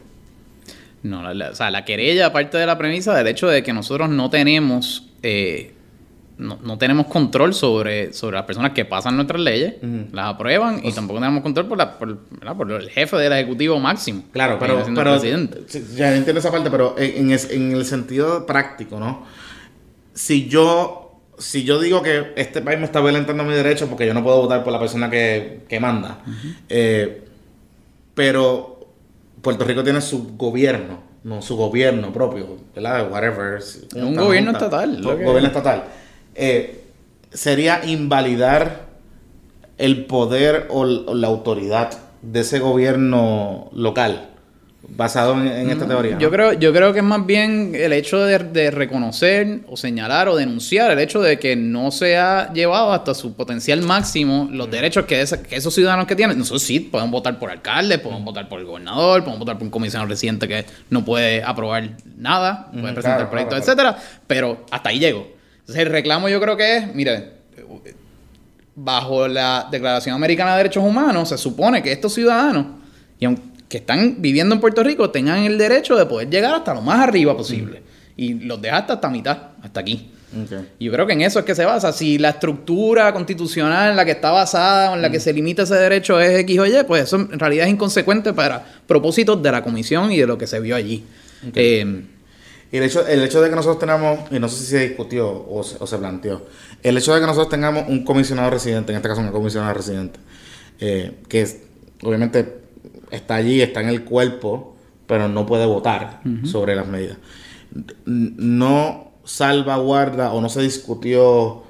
No, 1.04 1.22
la, 1.22 1.32
la- 1.34 1.50
o 1.50 1.54
sea, 1.54 1.70
la 1.70 1.84
querella 1.84 2.32
parte 2.32 2.58
de 2.58 2.66
la 2.66 2.76
premisa 2.78 3.14
del 3.14 3.28
hecho 3.28 3.46
de 3.48 3.62
que 3.62 3.72
nosotros 3.72 4.08
no 4.10 4.30
tenemos 4.30 5.08
eh, 5.22 5.74
no, 6.38 6.58
no 6.62 6.76
tenemos 6.78 7.06
control 7.06 7.54
sobre, 7.54 8.12
sobre 8.12 8.36
las 8.36 8.44
personas 8.46 8.72
que 8.72 8.84
pasan 8.84 9.14
nuestras 9.16 9.40
leyes, 9.40 9.74
las 10.12 10.34
aprueban 10.34 10.80
y 10.84 10.90
tampoco 10.92 11.20
tenemos 11.20 11.42
control 11.42 11.68
por, 11.68 11.78
la, 11.78 11.98
por, 11.98 12.72
el 12.72 12.88
jefe 12.90 13.16
del 13.16 13.32
ejecutivo 13.34 13.78
máximo. 13.78 14.24
Claro, 14.32 14.56
pero, 14.58 14.78
pero 14.96 15.10
ya 15.94 16.14
entiendo 16.16 16.40
esa 16.40 16.50
parte, 16.50 16.70
pero 16.70 16.96
en, 16.98 17.26
en 17.26 17.30
es- 17.32 17.50
en 17.50 17.72
el 17.72 17.84
sentido 17.84 18.44
práctico, 18.46 18.98
¿no? 18.98 19.24
Si 20.14 20.48
yo, 20.48 21.20
si 21.38 21.64
yo 21.64 21.78
digo 21.80 22.02
que 22.02 22.32
este 22.36 22.60
país 22.60 22.78
me 22.78 22.86
está 22.86 23.00
violentando 23.00 23.44
mi 23.44 23.52
derecho 23.54 23.86
porque 23.88 24.06
yo 24.06 24.14
no 24.14 24.22
puedo 24.24 24.38
votar 24.42 24.64
por 24.64 24.72
la 24.72 24.80
persona 24.80 25.08
que, 25.10 25.60
que 25.68 25.78
manda, 25.80 26.18
eh, 26.68 27.24
pero 28.14 28.80
Puerto 29.42 29.64
Rico 29.64 29.82
tiene 29.84 30.00
su 30.00 30.36
gobierno, 30.36 31.02
no 31.24 31.40
su 31.42 31.56
gobierno 31.56 32.12
propio, 32.12 32.46
¿verdad? 32.74 33.10
Whatever. 33.10 33.62
Un 33.94 34.16
gobierno 34.16 34.50
estatal, 34.52 35.00
lo 35.00 35.16
que- 35.16 35.24
Gobierno 35.24 35.48
estatal. 35.48 35.84
Eh, 36.34 36.84
sería 37.30 37.84
invalidar 37.84 38.86
el 39.78 40.04
poder 40.06 40.66
o 40.70 40.84
la 40.84 41.28
autoridad 41.28 41.90
de 42.22 42.40
ese 42.40 42.58
gobierno 42.58 43.70
local 43.72 44.28
basado 44.88 45.34
en, 45.34 45.46
en 45.46 45.70
esta 45.70 45.86
teoría. 45.86 46.16
Mm, 46.16 46.18
Yo 46.18 46.28
¿no? 46.28 46.32
creo, 46.32 46.52
yo 46.54 46.72
creo 46.72 46.92
que 46.92 46.98
es 46.98 47.04
más 47.04 47.24
bien 47.24 47.72
el 47.74 47.92
hecho 47.92 48.18
de, 48.24 48.38
de 48.38 48.70
reconocer 48.70 49.60
o 49.68 49.76
señalar 49.76 50.28
o 50.28 50.36
denunciar 50.36 50.90
el 50.90 50.98
hecho 50.98 51.20
de 51.20 51.38
que 51.38 51.56
no 51.56 51.90
se 51.90 52.16
ha 52.18 52.52
llevado 52.52 52.92
hasta 52.92 53.14
su 53.14 53.34
potencial 53.34 53.80
máximo 53.82 54.48
los 54.50 54.70
derechos 54.70 55.06
que, 55.06 55.20
esos 55.22 55.74
ciudadanos 55.74 56.06
que 56.06 56.16
tienen. 56.16 56.36
Nosotros 56.38 56.62
sí 56.62 56.80
podemos 56.80 57.12
votar 57.12 57.38
por 57.38 57.50
alcalde, 57.50 57.98
podemos 57.98 58.24
votar 58.24 58.48
por 58.48 58.60
el 58.60 58.66
gobernador, 58.66 59.20
podemos 59.20 59.38
votar 59.38 59.56
por 59.56 59.64
un 59.64 59.70
comisionado 59.70 60.08
residente 60.10 60.46
que 60.48 60.66
no 60.90 61.04
puede 61.04 61.42
aprobar 61.42 61.90
nada, 62.16 62.66
puede 62.70 62.84
Ujú, 62.84 62.94
presentar 62.94 63.16
claro, 63.16 63.30
proyectos, 63.30 63.64
claro, 63.64 63.72
etcétera, 63.92 64.18
pero 64.26 64.66
hasta 64.70 64.88
ahí 64.90 64.98
llego. 64.98 65.26
Entonces 65.60 65.84
el 65.86 65.90
reclamo 65.92 66.28
yo 66.28 66.40
creo 66.40 66.56
que 66.56 66.76
es, 66.78 66.94
mire, 66.94 67.34
bajo 68.74 69.28
la 69.28 69.68
Declaración 69.70 70.14
Americana 70.14 70.52
de 70.52 70.56
Derechos 70.58 70.82
Humanos, 70.84 71.28
se 71.28 71.38
supone 71.38 71.82
que 71.82 71.92
estos 71.92 72.14
ciudadanos, 72.14 72.66
y 73.18 73.26
aun- 73.26 73.51
que 73.72 73.78
están 73.78 74.16
viviendo 74.18 74.54
en 74.54 74.60
Puerto 74.60 74.82
Rico, 74.84 75.08
tengan 75.08 75.38
el 75.44 75.56
derecho 75.56 75.96
de 75.96 76.04
poder 76.04 76.28
llegar 76.28 76.54
hasta 76.54 76.74
lo 76.74 76.82
más 76.82 77.00
arriba 77.00 77.34
posible. 77.34 77.82
Y 78.18 78.34
los 78.34 78.60
deja 78.60 78.76
hasta, 78.76 78.92
hasta 78.92 79.08
mitad, 79.08 79.38
hasta 79.62 79.80
aquí. 79.80 80.10
Y 80.78 80.84
yo 80.84 80.92
creo 80.92 81.06
que 81.06 81.14
en 81.14 81.22
eso 81.22 81.38
es 81.38 81.44
que 81.46 81.54
se 81.54 81.64
basa. 81.64 81.90
Si 81.92 82.18
la 82.18 82.28
estructura 82.30 83.12
constitucional 83.14 83.90
en 83.90 83.96
la 83.96 84.04
que 84.04 84.10
está 84.10 84.30
basada 84.30 84.90
o 84.90 84.94
en 84.94 85.00
la 85.00 85.10
que 85.10 85.20
se 85.20 85.32
limita 85.32 85.62
ese 85.62 85.74
derecho 85.74 86.20
es 86.20 86.38
X 86.40 86.58
o 86.58 86.66
Y, 86.66 86.72
pues 86.86 87.04
eso 87.04 87.16
en 87.16 87.38
realidad 87.38 87.66
es 87.66 87.72
inconsecuente 87.72 88.34
para 88.34 88.62
propósitos 88.86 89.42
de 89.42 89.50
la 89.50 89.62
comisión 89.62 90.12
y 90.12 90.18
de 90.18 90.26
lo 90.26 90.36
que 90.36 90.46
se 90.46 90.60
vio 90.60 90.76
allí. 90.76 91.04
Eh, 91.54 92.02
Y 92.70 92.76
el 92.76 92.82
hecho, 92.84 93.06
el 93.06 93.22
hecho 93.22 93.40
de 93.40 93.48
que 93.50 93.56
nosotros 93.56 93.78
tenemos, 93.78 94.20
y 94.30 94.38
no 94.38 94.48
sé 94.50 94.56
si 94.58 94.66
se 94.70 94.88
discutió 94.88 95.28
o 95.50 95.62
se, 95.62 95.76
o 95.80 95.86
se 95.86 95.96
planteó, 95.98 96.46
el 96.82 96.96
hecho 96.98 97.14
de 97.14 97.20
que 97.20 97.26
nosotros 97.26 97.48
tengamos 97.50 97.84
un 97.88 98.04
comisionado 98.04 98.50
residente, 98.50 98.92
en 98.92 98.96
este 98.96 99.08
caso 99.08 99.20
una 99.22 99.30
comisionada 99.32 99.72
residente, 99.74 100.18
eh, 100.80 101.12
que 101.28 101.42
es- 101.42 101.58
obviamente 102.02 102.61
está 103.12 103.36
allí, 103.36 103.60
está 103.60 103.80
en 103.80 103.88
el 103.88 104.02
cuerpo, 104.02 104.74
pero 105.06 105.28
no 105.28 105.46
puede 105.46 105.66
votar 105.66 106.20
sobre 106.44 106.74
las 106.74 106.86
medidas. 106.88 107.18
No 108.14 109.12
salvaguarda 109.24 110.32
o 110.32 110.40
no 110.40 110.48
se 110.48 110.62
discutió 110.62 111.62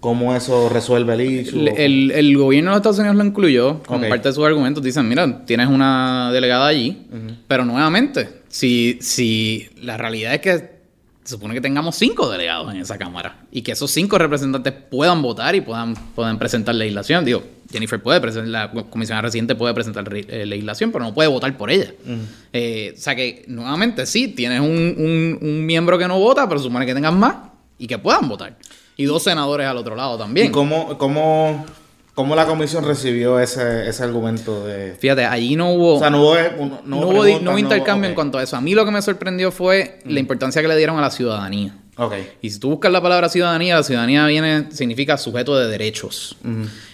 cómo 0.00 0.34
eso 0.36 0.68
resuelve 0.68 1.14
el 1.14 1.20
issue. 1.22 1.60
El, 1.68 1.68
el- 1.78 2.10
el 2.12 2.36
gobierno 2.36 2.70
de 2.70 2.74
los 2.74 2.78
Estados 2.80 2.98
Unidos 2.98 3.16
lo 3.16 3.24
incluyó 3.24 3.82
como 3.84 4.00
parte 4.10 4.28
de 4.28 4.34
sus 4.34 4.44
argumentos. 4.44 4.82
Dicen, 4.82 5.08
mira, 5.08 5.44
tienes 5.44 5.68
una 5.68 6.30
delegada 6.32 6.66
allí, 6.66 7.06
pero 7.48 7.64
nuevamente, 7.64 8.28
si, 8.48 8.98
si 9.00 9.68
la 9.82 9.96
realidad 9.96 10.34
es 10.34 10.40
que 10.40 10.77
se 11.28 11.34
supone 11.34 11.52
que 11.52 11.60
tengamos 11.60 11.94
cinco 11.96 12.30
delegados 12.30 12.72
en 12.72 12.80
esa 12.80 12.96
Cámara 12.96 13.36
y 13.52 13.60
que 13.60 13.72
esos 13.72 13.90
cinco 13.90 14.16
representantes 14.16 14.72
puedan 14.72 15.20
votar 15.20 15.54
y 15.54 15.60
puedan, 15.60 15.94
puedan 16.14 16.38
presentar 16.38 16.74
legislación. 16.74 17.22
Digo, 17.26 17.42
Jennifer 17.70 18.02
puede 18.02 18.18
presentar, 18.18 18.48
la 18.48 18.70
comisionada 18.88 19.20
residente 19.22 19.54
puede 19.54 19.74
presentar 19.74 20.08
re- 20.08 20.24
eh, 20.26 20.46
legislación, 20.46 20.90
pero 20.90 21.04
no 21.04 21.12
puede 21.12 21.28
votar 21.28 21.54
por 21.58 21.70
ella. 21.70 21.92
Eh, 22.54 22.94
o 22.96 22.98
sea 22.98 23.14
que, 23.14 23.44
nuevamente, 23.46 24.06
sí, 24.06 24.28
tienes 24.28 24.60
un, 24.60 24.68
un- 24.68 25.38
un 25.42 25.66
miembro 25.66 25.98
que 25.98 26.08
no 26.08 26.18
vota, 26.18 26.48
pero 26.48 26.60
se 26.60 26.64
supone 26.64 26.86
que 26.86 26.94
tengas 26.94 27.12
más 27.12 27.36
y 27.78 27.86
que 27.86 27.98
puedan 27.98 28.26
votar. 28.26 28.56
Y 28.96 29.04
dos 29.04 29.22
senadores 29.22 29.66
al 29.66 29.76
otro 29.76 29.94
lado 29.96 30.16
también. 30.16 30.46
¿Y 30.46 30.50
cómo, 30.50 30.96
cómo, 30.96 31.66
cómo 32.18 32.34
la 32.34 32.46
comisión 32.46 32.84
recibió 32.84 33.38
ese, 33.38 33.88
ese 33.88 34.02
argumento 34.02 34.66
de... 34.66 34.96
Fíjate, 34.98 35.24
allí 35.24 35.54
no 35.54 35.70
hubo... 35.70 35.94
O 35.94 35.98
sea, 36.00 36.10
no 36.10 36.20
hubo, 36.20 36.34
no, 36.34 36.80
no, 36.84 36.96
hubo, 36.98 37.38
no 37.38 37.52
hubo 37.52 37.58
intercambio 37.60 38.08
en 38.08 38.16
cuanto 38.16 38.38
a 38.38 38.42
eso. 38.42 38.56
A 38.56 38.60
mí 38.60 38.74
lo 38.74 38.84
que 38.84 38.90
me 38.90 39.00
sorprendió 39.00 39.52
fue 39.52 40.00
la 40.04 40.18
importancia 40.18 40.60
que 40.60 40.66
le 40.66 40.76
dieron 40.76 40.98
a 40.98 41.00
la 41.00 41.12
ciudadanía. 41.12 41.76
Ok. 41.96 42.14
Y 42.42 42.50
si 42.50 42.58
tú 42.58 42.70
buscas 42.70 42.90
la 42.90 43.00
palabra 43.00 43.28
ciudadanía, 43.28 43.76
la 43.76 43.84
ciudadanía 43.84 44.26
viene, 44.26 44.66
significa 44.72 45.16
sujeto 45.16 45.56
de 45.56 45.68
derechos. 45.68 46.36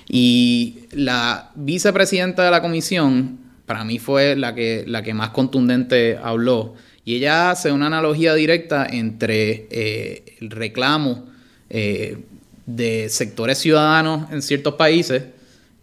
Y 0.07 0.81
la 0.93 1.53
vicepresidenta 1.55 2.45
de 2.45 2.51
la 2.51 2.61
comisión, 2.61 3.39
para 3.65 3.83
mí 3.83 3.99
fue 3.99 4.37
la 4.37 4.55
que, 4.55 4.85
la 4.87 5.01
que 5.01 5.15
más 5.15 5.31
contundente 5.31 6.19
habló. 6.23 6.75
Y 7.07 7.17
ella 7.17 7.51
hace 7.51 7.73
una 7.73 7.87
analogía 7.87 8.35
directa 8.35 8.87
entre 8.91 9.69
eh, 9.71 10.37
el 10.43 10.51
reclamo 10.51 11.25
eh, 11.71 12.19
de 12.67 13.09
sectores 13.11 13.59
ciudadanos 13.59 14.31
en 14.33 14.43
ciertos 14.43 14.75
países, 14.75 15.25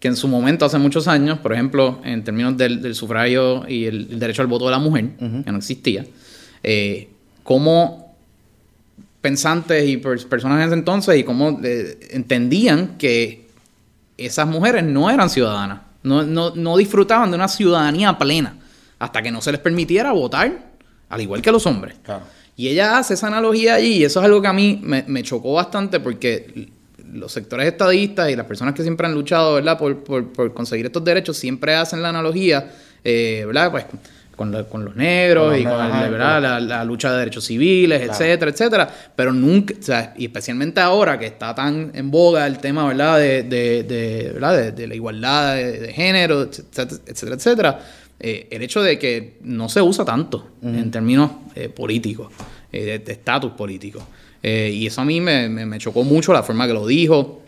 que 0.00 0.08
en 0.08 0.16
su 0.16 0.26
momento, 0.26 0.64
hace 0.64 0.78
muchos 0.78 1.06
años, 1.06 1.38
por 1.38 1.52
ejemplo, 1.52 2.00
en 2.04 2.24
términos 2.24 2.56
del, 2.56 2.82
del 2.82 2.94
sufragio 2.96 3.64
y 3.68 3.84
el, 3.84 4.08
el 4.10 4.18
derecho 4.18 4.42
al 4.42 4.48
voto 4.48 4.64
de 4.64 4.72
la 4.72 4.80
mujer, 4.80 5.10
que 5.16 5.52
no 5.52 5.58
existía, 5.58 6.04
eh, 6.64 7.08
cómo 7.44 8.16
pensantes 9.20 9.88
y 9.88 9.98
pers- 9.98 10.26
personas 10.26 10.58
en 10.58 10.66
ese 10.66 10.74
entonces 10.74 11.16
y 11.16 11.22
cómo 11.22 11.60
eh, 11.62 11.98
entendían 12.10 12.98
que 12.98 13.46
esas 14.18 14.48
mujeres 14.48 14.82
no 14.82 15.08
eran 15.08 15.30
ciudadanas, 15.30 15.82
no, 16.02 16.24
no, 16.24 16.52
no 16.56 16.76
disfrutaban 16.76 17.30
de 17.30 17.36
una 17.36 17.46
ciudadanía 17.46 18.18
plena 18.18 18.56
hasta 18.98 19.22
que 19.22 19.30
no 19.30 19.40
se 19.40 19.52
les 19.52 19.60
permitiera 19.60 20.10
votar, 20.10 20.72
al 21.08 21.20
igual 21.20 21.42
que 21.42 21.52
los 21.52 21.64
hombres. 21.66 21.94
Claro. 22.02 22.24
Y 22.56 22.68
ella 22.68 22.98
hace 22.98 23.14
esa 23.14 23.28
analogía 23.28 23.74
allí 23.74 23.94
y 23.98 24.04
eso 24.04 24.20
es 24.20 24.26
algo 24.26 24.42
que 24.42 24.48
a 24.48 24.52
mí 24.52 24.78
me, 24.82 25.04
me 25.08 25.22
chocó 25.22 25.54
bastante 25.54 26.00
porque 26.00 26.68
los 27.12 27.32
sectores 27.32 27.66
estadistas 27.66 28.30
y 28.30 28.36
las 28.36 28.46
personas 28.46 28.74
que 28.74 28.82
siempre 28.82 29.06
han 29.06 29.14
luchado 29.14 29.54
¿verdad? 29.54 29.78
Por, 29.78 30.02
por- 30.04 30.32
por 30.32 30.52
conseguir 30.54 30.86
estos 30.86 31.04
derechos 31.04 31.36
siempre 31.36 31.74
hacen 31.74 32.02
la 32.02 32.08
analogía 32.10 32.70
eh, 33.04 33.44
¿verdad? 33.46 33.70
Pues, 33.70 33.84
con, 34.36 34.50
la- 34.52 34.64
con 34.64 34.84
los 34.84 34.96
negros 34.96 35.44
Con 35.44 35.52
los 35.52 35.60
y 35.60 35.64
con 35.64 36.18
La, 36.18 36.58
la 36.60 36.84
lucha 36.84 37.12
de 37.12 37.18
derechos 37.18 37.44
civiles, 37.44 37.98
Claro. 38.00 38.12
etcétera, 38.14 38.50
etcétera. 38.50 38.94
Pero 39.14 39.32
nunca, 39.32 39.74
o 39.78 39.82
sea, 39.82 40.14
y 40.16 40.24
especialmente 40.26 40.80
ahora 40.80 41.18
que 41.18 41.26
está 41.26 41.54
tan 41.54 41.90
en 41.94 42.10
boga 42.10 42.46
el 42.46 42.58
tema 42.58 42.86
¿verdad? 42.86 43.18
De, 43.18 43.42
de, 43.42 43.82
de- 43.82 44.30
¿verdad? 44.32 44.56
de, 44.56 44.72
de 44.72 44.86
la 44.86 44.94
igualdad 44.94 45.54
de, 45.56 45.80
de 45.80 45.92
género, 45.92 46.42
etcétera, 46.42 46.88
etcétera, 47.06 47.34
etcétera, 47.36 47.80
eh, 48.22 48.46
el 48.50 48.62
hecho 48.62 48.82
de 48.82 48.98
que 48.98 49.38
no 49.42 49.68
se 49.68 49.82
usa 49.82 50.04
tanto 50.04 50.48
en 50.62 50.90
términos 50.90 51.30
eh, 51.54 51.68
políticos, 51.68 52.32
eh, 52.72 53.02
de 53.04 53.12
estatus 53.12 53.52
político. 53.52 54.00
Y 54.42 54.86
eso 54.86 55.00
a 55.00 55.04
mí 55.04 55.20
me, 55.20 55.48
me- 55.48 55.66
me 55.66 55.78
chocó 55.78 56.02
mucho 56.04 56.32
la 56.32 56.42
forma 56.42 56.66
que 56.66 56.72
lo 56.72 56.86
dijo. 56.86 57.42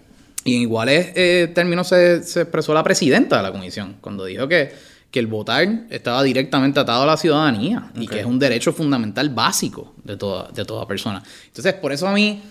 Y 0.45 0.57
en 0.57 0.61
iguales 0.63 1.15
términos 1.55 1.89
se, 1.89 2.23
se 2.23 2.43
expresó 2.43 2.75
la 2.75 2.83
presidenta 2.85 3.39
de 3.39 3.43
la 3.45 3.51
comisión 3.51 3.97
cuando 4.01 4.27
dijo 4.27 4.47
que, 4.47 4.71
que 5.11 5.19
el 5.19 5.27
votar 5.27 5.87
estaba 5.91 6.23
directamente 6.23 6.79
atado 6.81 7.05
a 7.05 7.07
la 7.07 7.17
ciudadanía 7.17 7.91
y 7.95 8.07
que 8.07 8.21
es 8.21 8.27
un 8.27 8.39
derecho 8.39 8.73
fundamental 8.73 9.31
básico 9.31 9.95
de 10.05 10.17
toda, 10.19 10.51
de 10.53 10.65
toda 10.67 10.87
persona. 10.87 11.23
Entonces, 11.47 11.73
por 11.75 11.93
eso 11.93 12.07
a 12.07 12.13
mí, 12.13 12.43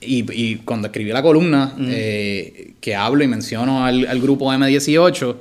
y, 0.00 0.24
y 0.40 0.56
cuando 0.56 0.86
escribí 0.86 1.10
la 1.10 1.22
columna 1.22 1.74
eh, 1.80 2.74
que 2.80 2.94
hablo 2.94 3.24
y 3.24 3.26
menciono 3.26 3.84
al, 3.84 4.06
al 4.06 4.20
grupo 4.20 4.52
M18, 4.52 5.36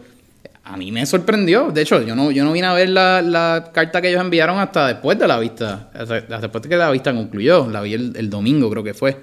a 0.66 0.78
mí 0.78 0.92
me 0.92 1.06
sorprendió. 1.06 1.72
De 1.72 1.82
hecho, 1.84 2.02
yo 2.02 2.16
no, 2.16 2.32
yo 2.32 2.44
no 2.44 2.52
vine 2.52 2.68
a 2.68 2.74
ver 2.74 2.90
la, 2.90 3.22
la 3.22 3.70
carta 3.72 4.02
que 4.02 4.10
ellos 4.10 4.22
enviaron 4.22 4.60
hasta 4.60 4.88
después 4.88 5.18
de 5.18 5.28
la 5.28 5.40
vista, 5.40 5.90
hasta, 5.94 6.16
hasta 6.18 6.40
después 6.40 6.64
de 6.64 6.70
que 6.70 6.76
la 6.76 6.90
vista 6.92 7.14
concluyó. 7.14 7.68
La 7.70 7.82
vi 7.82 7.94
el, 7.94 8.14
el 8.16 8.30
domingo, 8.30 8.70
creo 8.70 8.84
que 8.84 8.94
fue. 8.94 9.18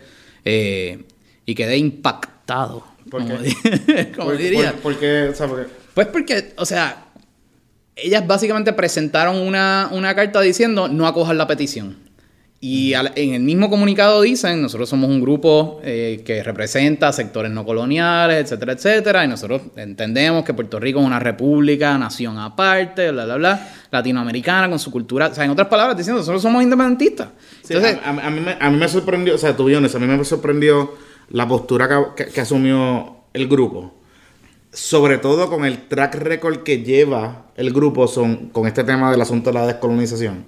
Eh, 0.44 1.04
y 1.44 1.54
quedé 1.54 1.76
impactado. 1.76 2.84
¿Por 3.10 3.22
como 3.22 3.38
qué? 3.38 4.12
como 4.16 4.28
¿Por- 4.28 4.36
diría. 4.38 4.72
por-? 4.82 4.94
O 4.94 5.34
sea, 5.34 5.46
porque- 5.48 5.66
Pues 5.94 6.06
porque, 6.06 6.54
o 6.56 6.64
sea, 6.64 7.06
ellas 7.96 8.26
básicamente 8.26 8.72
presentaron 8.72 9.36
una, 9.36 9.88
una 9.92 10.14
carta 10.14 10.40
diciendo 10.40 10.88
no 10.88 11.06
acojan 11.06 11.36
la 11.36 11.46
petición. 11.46 11.98
Y 12.64 12.94
al- 12.94 13.10
en 13.16 13.34
el 13.34 13.42
mismo 13.42 13.68
comunicado 13.68 14.22
dicen, 14.22 14.62
nosotros 14.62 14.88
somos 14.88 15.10
un 15.10 15.20
grupo 15.20 15.80
eh, 15.82 16.22
que 16.24 16.44
representa 16.44 17.12
sectores 17.12 17.50
no 17.50 17.64
coloniales, 17.64 18.44
etcétera, 18.44 18.74
etcétera, 18.74 19.24
y 19.24 19.28
nosotros 19.28 19.62
entendemos 19.74 20.44
que 20.44 20.54
Puerto 20.54 20.78
Rico 20.78 21.00
es 21.00 21.06
una 21.06 21.18
república, 21.18 21.98
nación 21.98 22.38
aparte, 22.38 23.10
bla, 23.10 23.24
bla, 23.24 23.34
bla, 23.34 23.68
latinoamericana, 23.90 24.68
con 24.68 24.78
su 24.78 24.92
cultura, 24.92 25.26
o 25.26 25.34
sea, 25.34 25.44
en 25.44 25.50
otras 25.50 25.66
palabras, 25.66 25.96
diciendo, 25.96 26.20
nosotros 26.20 26.40
somos 26.40 26.62
independentistas. 26.62 27.30
Sí, 27.64 27.74
Entonces, 27.74 27.98
a, 28.04 28.10
a- 28.10 28.26
a 28.28 28.30
mí 28.30 28.38
me, 28.40 28.56
a 28.60 28.70
mí 28.70 28.76
me 28.78 28.88
sorprendió, 28.88 29.34
o 29.34 29.38
sea, 29.38 29.56
tú 29.56 29.66
a 29.66 29.80
mí 29.80 30.06
me 30.06 30.24
sorprendió 30.24 30.94
la 31.30 31.48
postura 31.48 31.88
que, 31.88 32.24
que- 32.26 32.30
que 32.30 32.40
asumió 32.42 33.16
el 33.32 33.48
grupo. 33.48 33.92
Sobre 34.70 35.18
todo 35.18 35.50
con 35.50 35.64
el 35.64 35.88
track 35.88 36.14
record 36.14 36.58
que 36.62 36.84
lleva 36.84 37.46
el 37.56 37.72
grupo 37.72 38.06
son, 38.06 38.50
con 38.50 38.68
este 38.68 38.84
tema 38.84 39.10
del 39.10 39.20
asunto 39.20 39.50
de 39.50 39.54
la 39.58 39.66
descolonización. 39.66 40.46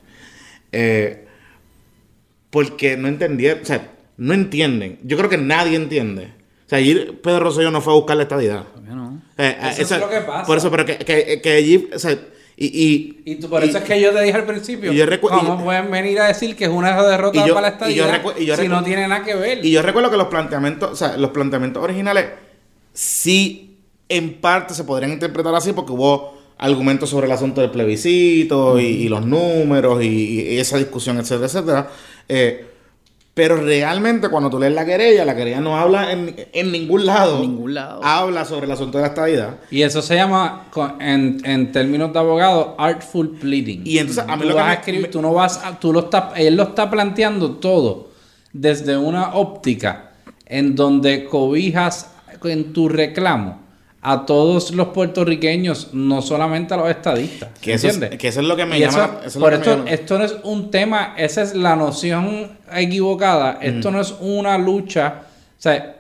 Eh, 0.70 1.23
porque 2.54 2.96
no 2.96 3.08
entendieron, 3.08 3.62
o 3.62 3.66
sea, 3.66 3.90
no 4.16 4.32
entienden. 4.32 5.00
Yo 5.02 5.16
creo 5.16 5.28
que 5.28 5.38
nadie 5.38 5.74
entiende. 5.74 6.26
O 6.66 6.68
sea, 6.68 6.78
allí 6.78 6.94
Pedro 7.20 7.40
Rosselló 7.40 7.72
no 7.72 7.80
fue 7.80 7.92
a 7.92 7.96
buscar 7.96 8.16
la 8.16 8.22
estadidad. 8.22 8.62
no. 8.88 9.20
Eh, 9.36 9.56
Eso 9.76 9.96
es 9.96 10.00
lo 10.00 10.08
que 10.08 10.20
pasa. 10.20 10.46
Por 10.46 10.56
eso, 10.56 10.70
pero 10.70 10.84
que, 10.86 10.96
que, 10.98 11.40
que 11.42 11.52
allí, 11.52 11.88
o 11.92 11.98
sea, 11.98 12.12
y, 12.56 12.66
y, 12.66 13.22
Y 13.32 13.34
tú, 13.40 13.48
por 13.50 13.64
eso 13.64 13.78
es 13.78 13.82
que 13.84 14.00
yo 14.00 14.12
te 14.12 14.22
dije 14.22 14.36
al 14.38 14.46
principio, 14.46 14.92
y 14.92 14.96
yo 14.96 15.04
¿cómo 15.20 15.58
y- 15.60 15.64
pueden 15.64 15.90
venir 15.90 16.20
a 16.20 16.28
decir 16.28 16.54
que 16.54 16.64
es 16.66 16.70
una 16.70 17.02
derrota 17.02 17.44
y 17.44 17.48
yo- 17.48 17.54
para 17.54 17.70
la 17.76 17.90
y 17.90 17.94
yo 17.96 18.04
estadidad 18.04 18.36
yo 18.46 18.56
si 18.56 18.68
no 18.68 18.84
tiene 18.84 19.08
nada 19.08 19.24
que 19.24 19.34
ver? 19.34 19.64
Y 19.66 19.72
yo 19.72 19.82
recuerdo 19.82 20.08
que 20.12 20.16
los 20.16 20.28
planteamientos, 20.28 20.92
o 20.92 20.94
sea, 20.94 21.16
los 21.16 21.30
planteamientos 21.30 21.82
originales 21.82 22.26
sí 22.92 23.78
en 24.08 24.34
parte 24.34 24.74
se 24.74 24.84
podrían 24.84 25.10
interpretar 25.12 25.54
así 25.56 25.72
porque 25.72 25.90
hubo 25.92 26.34
argumentos 26.58 27.10
sobre 27.10 27.26
el 27.26 27.32
asunto 27.32 27.60
del 27.60 27.70
plebiscito 27.70 28.78
y, 28.78 28.84
y 28.84 29.08
los 29.08 29.26
números 29.26 30.02
y, 30.04 30.42
y 30.52 30.58
esa 30.58 30.78
discusión, 30.78 31.18
etcétera, 31.18 31.46
etcétera. 31.46 31.90
Eh, 32.28 32.66
pero 33.34 33.56
realmente 33.56 34.28
cuando 34.28 34.48
tú 34.48 34.60
lees 34.60 34.72
la 34.74 34.84
querella, 34.86 35.24
la 35.24 35.34
querella 35.34 35.60
no 35.60 35.76
habla 35.76 36.12
en, 36.12 36.36
en 36.52 36.70
ningún 36.70 37.04
lado. 37.04 37.36
En 37.42 37.50
ningún 37.50 37.74
lado. 37.74 38.00
Habla 38.04 38.44
sobre 38.44 38.66
el 38.66 38.72
asunto 38.72 38.98
de 38.98 39.02
la 39.02 39.08
estadidad. 39.08 39.56
Y 39.72 39.82
eso 39.82 40.02
se 40.02 40.14
llama, 40.14 40.68
en, 41.00 41.40
en 41.44 41.72
términos 41.72 42.12
de 42.12 42.18
abogado, 42.20 42.76
artful 42.78 43.30
pleading. 43.30 43.82
Y 43.84 43.98
entonces, 43.98 44.22
a 44.28 44.36
mí 44.36 44.42
tú 44.42 44.48
lo 44.50 44.54
que 44.54 44.60
a 44.60 44.66
me- 44.66 44.72
escribir, 44.74 45.02
me- 45.02 45.08
tú 45.08 45.20
no 45.20 45.32
vas 45.32 45.60
a- 45.64 45.78
tú 45.80 45.92
lo 45.92 46.00
está, 46.00 46.32
él 46.36 46.54
lo 46.54 46.62
está 46.62 46.88
planteando 46.88 47.56
todo 47.56 48.10
desde 48.52 48.96
una 48.96 49.34
óptica 49.34 50.12
en 50.46 50.76
donde 50.76 51.24
cobijas 51.24 52.12
en 52.44 52.72
tu 52.72 52.88
reclamo 52.88 53.63
a 54.06 54.26
todos 54.26 54.70
los 54.72 54.88
puertorriqueños, 54.88 55.94
no 55.94 56.20
solamente 56.20 56.74
a 56.74 56.76
los 56.76 56.90
estadistas. 56.90 57.48
Que 57.60 57.72
eso, 57.74 57.88
que 58.18 58.28
eso 58.28 58.40
es 58.40 58.46
lo 58.46 58.54
que 58.54 58.66
me 58.66 58.76
Y 58.76 58.80
llama. 58.82 58.92
eso- 59.22 59.26
eso 59.28 59.40
por 59.40 59.54
esto, 59.54 59.70
llama- 59.78 59.90
esto 59.90 60.18
no 60.18 60.24
es 60.24 60.36
un 60.44 60.70
tema, 60.70 61.14
esa 61.16 61.40
es 61.42 61.54
la 61.54 61.74
noción 61.74 62.58
equivocada. 62.74 63.58
Esto 63.62 63.90
no 63.90 64.00
es 64.00 64.14
una 64.20 64.58
lucha. 64.58 65.22
O 65.58 65.62
sea, 65.62 65.96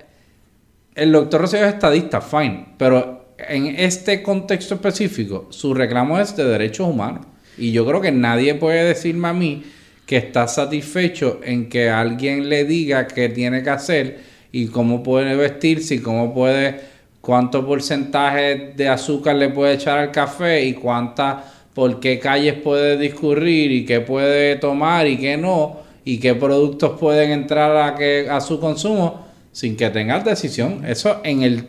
el 0.94 1.12
doctor 1.12 1.40
Rosselló 1.40 1.66
es 1.66 1.74
estadista, 1.74 2.20
fine. 2.20 2.66
Pero 2.76 3.34
en 3.38 3.66
este 3.66 4.22
contexto 4.22 4.74
específico, 4.74 5.46
su 5.50 5.72
reclamo 5.74 6.18
es 6.20 6.36
de 6.36 6.44
derechos 6.44 6.86
humanos. 6.88 7.26
Y 7.56 7.72
yo 7.72 7.86
creo 7.86 8.00
que 8.00 8.12
nadie 8.12 8.54
puede 8.54 8.84
decirme 8.84 9.28
a 9.28 9.32
mí 9.32 9.64
que 10.06 10.18
está 10.18 10.46
satisfecho 10.46 11.40
en 11.42 11.68
que 11.70 11.88
alguien 11.88 12.48
le 12.50 12.64
diga 12.64 13.06
qué 13.06 13.30
tiene 13.30 13.62
que 13.62 13.70
hacer 13.70 14.18
y 14.52 14.66
cómo 14.66 15.02
puede 15.02 15.34
vestirse 15.36 15.94
y 15.94 15.98
cómo 16.00 16.34
puede, 16.34 16.92
cuánto 17.24 17.66
porcentaje 17.66 18.72
de 18.76 18.88
azúcar 18.88 19.36
le 19.36 19.48
puede 19.48 19.74
echar 19.74 19.98
al 19.98 20.10
café 20.10 20.64
y 20.64 20.74
cuánta, 20.74 21.44
por 21.74 21.98
qué 22.00 22.18
calles 22.18 22.54
puede 22.54 22.96
discurrir 22.98 23.72
y 23.72 23.84
qué 23.84 24.00
puede 24.00 24.56
tomar 24.56 25.06
y 25.06 25.16
qué 25.16 25.36
no. 25.36 25.82
y 26.04 26.18
qué 26.18 26.34
productos 26.34 26.98
pueden 27.00 27.30
entrar 27.30 27.74
a, 27.76 27.94
que, 27.96 28.28
a 28.30 28.40
su 28.42 28.60
consumo 28.60 29.24
sin 29.52 29.74
que 29.76 29.88
tengas 29.88 30.22
decisión. 30.24 30.84
Eso 30.86 31.20
en 31.24 31.42
el 31.42 31.68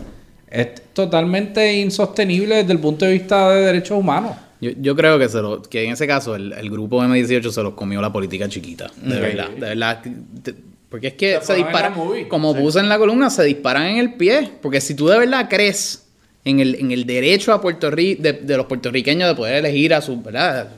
es 0.49 0.67
totalmente 0.93 1.73
insostenible 1.79 2.55
desde 2.57 2.73
el 2.73 2.79
punto 2.79 3.05
de 3.05 3.11
vista 3.13 3.49
de 3.49 3.61
derechos 3.65 3.97
humanos. 3.97 4.33
Yo, 4.61 4.71
yo 4.79 4.95
creo 4.95 5.19
que, 5.19 5.27
se 5.27 5.41
lo, 5.41 5.61
que 5.61 5.83
en 5.83 5.91
ese 5.93 6.07
caso 6.07 6.35
el, 6.35 6.53
el 6.53 6.69
grupo 6.69 7.01
M18 7.03 7.49
se 7.51 7.61
los 7.63 7.73
comió 7.73 8.01
la 8.01 8.11
política 8.13 8.47
chiquita. 8.47 8.89
De 9.01 9.19
verdad. 9.19 9.49
De 9.49 9.59
verdad. 9.59 10.01
te- 10.43 10.55
Porque 10.95 11.07
es 11.07 11.13
que 11.15 11.39
Se 11.41 11.55
disparan. 11.55 11.93
Como 12.29 12.53
Sí. 12.53 12.59
puse 12.61 12.79
en 12.79 12.87
la 12.87 12.97
columna, 12.97 13.29
se 13.29 13.43
disparan 13.43 13.83
en 13.87 13.97
el 13.97 14.13
pie. 14.13 14.49
Porque 14.61 14.79
si 14.79 14.95
tú 14.95 15.07
de 15.07 15.19
verdad 15.19 15.47
crees 15.49 16.05
en 16.45 16.61
el, 16.61 16.75
en 16.75 16.91
el 16.91 17.05
derecho 17.05 17.51
a 17.51 17.59
Puerto 17.59 17.91
Rico, 17.91 18.23
de, 18.23 18.31
de 18.31 18.55
los 18.55 18.65
puertorriqueños 18.67 19.27
de 19.27 19.35
poder 19.35 19.55
elegir 19.55 19.93
a 19.93 20.01
su. 20.01 20.21
¿verdad? 20.21 20.69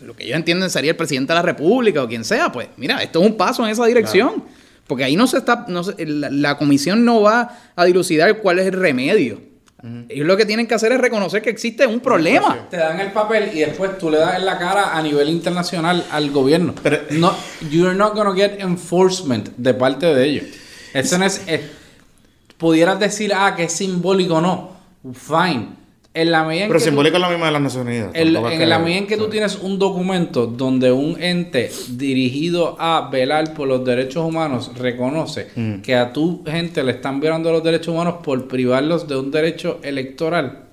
Lo 0.00 0.16
que 0.16 0.24
ellos 0.24 0.34
entienden 0.36 0.70
sería 0.70 0.90
el 0.90 0.96
presidente 0.96 1.32
de 1.32 1.36
la 1.36 1.42
República 1.42 2.02
o 2.02 2.08
quien 2.08 2.24
sea, 2.24 2.50
pues 2.50 2.66
mira, 2.78 3.00
esto 3.00 3.20
es 3.20 3.26
un 3.30 3.36
paso 3.36 3.64
en 3.64 3.70
esa 3.70 3.86
dirección. 3.86 4.42
Porque 4.88 5.04
ahí 5.04 5.14
no 5.14 5.28
se 5.28 5.38
está. 5.38 5.66
No 5.68 5.84
se- 5.84 6.04
la, 6.04 6.30
la 6.30 6.58
comisión 6.58 7.04
no 7.04 7.20
va 7.20 7.56
a 7.76 7.84
dilucidar 7.84 8.38
cuál 8.38 8.58
es 8.58 8.66
el 8.66 8.72
remedio. 8.72 9.40
Ellos 10.08 10.26
lo 10.26 10.36
que 10.36 10.44
tienen 10.44 10.66
que 10.66 10.74
hacer 10.74 10.90
es 10.90 11.00
reconocer 11.00 11.40
que 11.40 11.50
existe 11.50 11.86
un 11.86 12.00
problema. 12.00 12.66
Te 12.68 12.76
dan 12.78 12.98
el 12.98 13.12
papel 13.12 13.50
y 13.54 13.60
después 13.60 13.96
tú 13.96 14.10
le 14.10 14.18
das 14.18 14.34
en 14.36 14.44
la 14.44 14.58
cara 14.58 14.96
a 14.96 15.02
nivel 15.02 15.28
internacional 15.28 16.04
al 16.10 16.30
gobierno. 16.32 16.74
Pero- 16.82 17.02
no, 17.10 17.32
you're 17.70 17.94
not 17.94 18.14
gonna 18.14 18.34
get 18.34 18.60
enforcement 18.60 19.50
de 19.56 19.74
parte 19.74 20.06
de 20.12 20.24
ellos. 20.24 20.44
Eso 20.92 21.16
no 21.18 21.24
es, 21.26 21.42
es- 21.46 21.60
pudieras 22.56 22.98
decir, 22.98 23.32
ah, 23.32 23.54
que 23.54 23.64
es 23.64 23.72
simbólico, 23.72 24.40
no. 24.40 24.76
Fine. 25.14 25.68
En 26.14 26.32
la 26.32 26.42
medida 26.42 26.64
en 26.64 26.68
Pero 26.70 26.80
que 26.80 26.88
es 26.88 27.20
lo 27.22 27.28
mismo 27.30 27.44
de 27.44 27.52
las 27.52 27.60
Naciones 27.62 27.86
Unidas. 27.94 28.10
el- 28.14 28.32
Tampoco 28.32 28.48
es 28.48 28.54
en 28.54 28.60
que- 28.60 28.66
la 28.66 28.78
medida 28.80 28.98
en 28.98 29.06
que 29.06 29.16
tú 29.16 29.28
tienes 29.28 29.56
un 29.56 29.78
documento 29.78 30.46
donde 30.46 30.90
un 30.90 31.22
ente 31.22 31.70
dirigido 31.90 32.76
a 32.80 33.08
velar 33.10 33.54
por 33.54 33.68
los 33.68 33.84
derechos 33.84 34.24
humanos 34.24 34.72
reconoce 34.76 35.48
Mm. 35.54 35.74
que 35.82 35.94
a 35.94 36.12
tu 36.12 36.42
gente 36.44 36.82
le 36.82 36.92
están 36.92 37.20
violando 37.20 37.52
los 37.52 37.62
derechos 37.62 37.88
humanos 37.94 38.16
por 38.24 38.48
privarlos 38.48 39.06
de 39.06 39.16
un 39.16 39.30
derecho 39.30 39.78
electoral, 39.82 40.64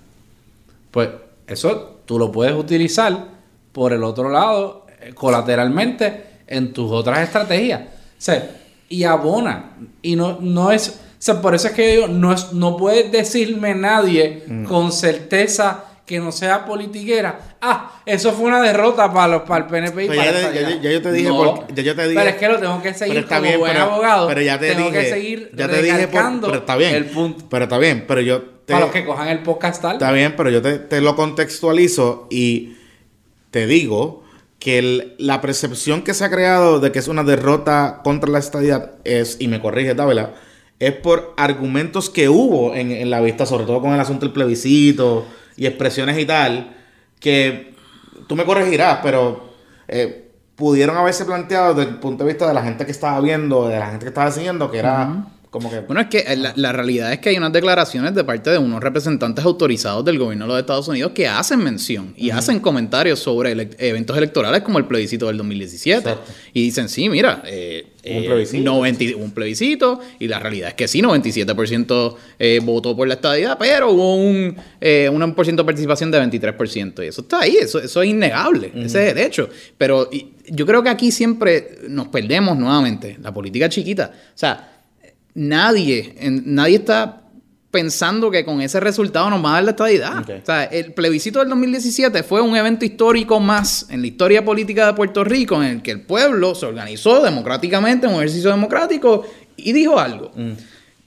pues 0.89 1.09
eso 1.47 1.99
tú 2.05 2.17
lo 2.17 2.31
puedes 2.31 2.55
utilizar 2.55 3.25
por 3.71 3.93
el 3.93 4.03
otro 4.03 4.29
lado, 4.29 4.87
eh, 5.01 5.11
colateralmente, 5.13 6.23
en 6.47 6.73
tus 6.73 6.91
otras 6.91 7.19
estrategias. 7.19 7.81
O 7.81 7.85
sea, 8.17 8.49
y 8.89 9.03
abona. 9.03 9.71
Y 10.01 10.15
no, 10.15 10.37
no 10.39 10.71
es. 10.71 11.01
O 11.25 11.31
sea, 11.33 11.41
por 11.41 11.55
eso 11.55 11.67
es 11.69 11.73
que 11.73 11.87
yo 11.95 12.01
digo, 12.01 12.07
no, 12.07 12.31
es, 12.33 12.53
no 12.53 12.77
puedes 12.77 13.11
decirme 13.11 13.73
nadie 13.73 14.43
con 14.67 14.91
certeza 14.91 15.85
que 16.05 16.19
no 16.19 16.31
sea 16.31 16.65
politiquera. 16.65 17.55
Ah, 17.59 17.99
eso 18.05 18.31
fue 18.33 18.45
una 18.45 18.61
derrota 18.61 19.11
para 19.11 19.27
los 19.29 19.41
para 19.41 19.65
el 19.65 19.71
PNP 19.71 20.03
y 20.05 20.07
Pero 20.09 20.19
para 20.21 20.31
ya, 20.31 20.41
ya- 20.53 20.67
allá". 20.67 20.81
ya 20.83 20.91
yo 20.91 21.01
te 21.01 21.11
dije, 21.11 21.29
No. 21.29 21.37
porque- 21.55 21.73
ya 21.73 21.81
yo 21.81 21.95
te 21.95 22.03
dije. 22.03 22.15
Pero 22.15 22.29
es 22.29 22.35
que 22.35 22.47
lo 22.47 22.59
tengo 22.59 22.77
que 22.77 22.89
Pero 22.89 22.97
seguir 22.99 23.17
está 23.17 23.37
como 23.37 23.47
bien, 23.47 23.59
buen 23.59 23.71
pero- 23.71 23.85
abogado. 23.85 24.27
Pero 24.27 24.41
ya 24.41 24.59
te 24.59 24.67
tengo 24.75 24.89
dije. 24.91 25.01
que 25.03 25.09
seguir 25.09 25.51
ya 25.55 25.67
te 25.67 25.81
dije 25.81 26.07
por- 26.09 26.39
pero 26.41 26.55
está 26.57 26.75
bien. 26.75 26.93
el 26.93 27.05
punto. 27.05 27.45
Pero 27.49 27.63
está 27.63 27.77
bien, 27.79 28.05
pero 28.07 28.21
yo 28.21 28.41
te, 28.43 28.73
Para 28.73 28.85
los 28.85 28.93
que 28.93 29.03
cojan 29.03 29.27
el 29.29 29.39
podcast 29.39 29.81
tal. 29.81 29.93
Está 29.93 30.11
bien, 30.11 30.35
pero 30.37 30.51
yo 30.51 30.61
te, 30.61 30.77
te 30.77 31.01
lo 31.01 31.15
contextualizo 31.15 32.27
y 32.29 32.75
te 33.49 33.65
digo 33.65 34.23
que 34.59 34.77
el- 34.77 35.15
la 35.17 35.41
percepción 35.41 36.03
que 36.03 36.13
se 36.13 36.23
ha 36.23 36.29
creado 36.29 36.79
de 36.79 36.91
que 36.91 36.99
es 36.99 37.07
una 37.07 37.23
derrota 37.23 38.01
contra 38.03 38.29
la 38.29 38.37
estadidad 38.37 38.91
es, 39.05 39.37
y 39.39 39.47
me 39.47 39.59
corrige 39.59 39.95
Dávila, 39.95 40.33
es 40.79 40.93
por 40.93 41.33
argumentos 41.37 42.09
que 42.09 42.29
hubo 42.29 42.73
en, 42.73 42.91
en 42.91 43.09
la 43.09 43.21
vista, 43.21 43.45
sobre 43.45 43.65
todo 43.65 43.81
con 43.81 43.93
el 43.93 43.99
asunto 43.99 44.25
del 44.25 44.33
plebiscito 44.33 45.25
y 45.55 45.65
expresiones 45.65 46.17
y 46.19 46.25
tal, 46.25 46.75
que 47.19 47.73
tú 48.27 48.35
me 48.35 48.45
corregirás, 48.45 48.99
pero 49.01 49.53
eh, 49.87 50.31
pudieron 50.55 50.97
haberse 50.97 51.25
planteado 51.25 51.73
desde 51.73 51.91
el 51.91 51.97
punto 51.97 52.23
de 52.23 52.31
vista 52.31 52.47
de 52.47 52.53
la 52.53 52.63
gente 52.63 52.85
que 52.85 52.91
estaba 52.91 53.19
viendo, 53.21 53.67
de 53.67 53.79
la 53.79 53.87
gente 53.87 54.05
que 54.05 54.09
estaba 54.09 54.31
siguiendo, 54.31 54.71
que 54.71 54.79
era 54.79 55.25
como 55.55 55.71
que... 55.71 55.79
Bueno, 55.79 56.01
es 56.01 56.07
que 56.07 56.17
eh, 56.19 56.35
la, 56.35 56.51
la 56.57 56.73
realidad 56.73 57.13
es 57.13 57.19
que 57.19 57.29
hay 57.29 57.37
unas 57.37 57.53
declaraciones 57.53 58.13
de 58.13 58.25
parte 58.25 58.49
de 58.49 58.57
unos 58.57 58.81
representantes 58.83 59.45
autorizados 59.45 60.03
del 60.03 60.19
gobierno 60.19 60.43
de 60.45 60.49
los 60.49 60.59
Estados 60.59 60.85
Unidos 60.89 61.13
que 61.15 61.29
hacen 61.29 61.59
mención 61.59 62.13
y 62.17 62.31
hacen 62.31 62.59
comentarios 62.59 63.19
sobre 63.19 63.53
ele- 63.53 63.69
eventos 63.77 64.17
electorales 64.17 64.63
como 64.63 64.79
el 64.79 64.85
plebiscito 64.85 65.27
del 65.27 65.37
2017. 65.37 66.09
Exacto. 66.09 66.31
Y 66.53 66.63
dicen, 66.63 66.89
sí, 66.89 67.07
mira, 67.07 67.41
eh, 67.45 67.85
un 68.05 68.23
eh, 68.23 68.25
plebiscito. 68.25 68.63
90 68.63 69.03
hubo 69.15 69.23
un 69.23 69.31
plebiscito 69.31 69.99
y 70.19 70.27
la 70.27 70.39
realidad 70.39 70.69
es 70.69 70.75
que 70.75 70.87
sí, 70.89 71.01
97% 71.01 72.15
eh, 72.37 72.59
votó 72.61 72.95
por 72.95 73.07
la 73.07 73.13
estadidad, 73.13 73.57
pero 73.57 73.91
hubo 73.91 74.15
un, 74.17 74.57
eh, 74.81 75.09
un 75.09 75.33
por 75.33 75.45
ciento 75.45 75.63
de 75.63 75.67
participación 75.67 76.11
de 76.11 76.19
23%. 76.21 77.03
Y 77.03 77.07
eso 77.07 77.21
está 77.21 77.39
ahí, 77.39 77.55
eso, 77.55 77.79
eso 77.79 78.01
es 78.01 78.09
innegable, 78.09 78.71
ese 78.75 79.07
es 79.07 79.13
el 79.13 79.19
hecho. 79.19 79.49
Pero 79.77 80.09
y, 80.11 80.33
yo 80.47 80.65
creo 80.65 80.83
que 80.83 80.89
aquí 80.89 81.11
siempre 81.11 81.79
nos 81.87 82.09
perdemos 82.09 82.57
nuevamente, 82.57 83.17
la 83.21 83.33
política 83.33 83.69
chiquita. 83.69 84.11
O 84.13 84.37
sea, 84.37 84.74
nadie, 85.35 86.15
en- 86.19 86.43
nadie 86.55 86.77
está 86.77 87.21
pensando 87.71 88.31
que 88.31 88.45
con 88.45 88.61
ese 88.61 88.79
resultado 88.79 89.29
nos 89.29 89.43
va 89.43 89.49
a 89.49 89.53
dar 89.55 89.63
la 89.65 89.71
estadidad. 89.71 90.23
O 90.41 90.45
sea, 90.45 90.63
el 90.63 90.93
plebiscito 90.93 91.39
del 91.39 91.49
2017 91.49 92.23
fue 92.23 92.41
un 92.41 92.55
evento 92.55 92.85
histórico 92.85 93.39
más 93.41 93.87
en 93.89 93.99
la 93.99 94.07
historia 94.07 94.45
política 94.45 94.87
de 94.87 94.93
Puerto 94.93 95.25
Rico 95.25 95.61
en 95.61 95.69
el 95.69 95.81
que 95.81 95.91
el 95.91 96.01
pueblo 96.01 96.55
se 96.55 96.65
organizó 96.65 97.21
democráticamente 97.21 98.07
en 98.07 98.13
un 98.13 98.19
ejercicio 98.19 98.49
democrático 98.49 99.25
y 99.57 99.73
dijo 99.73 99.99
algo. 99.99 100.31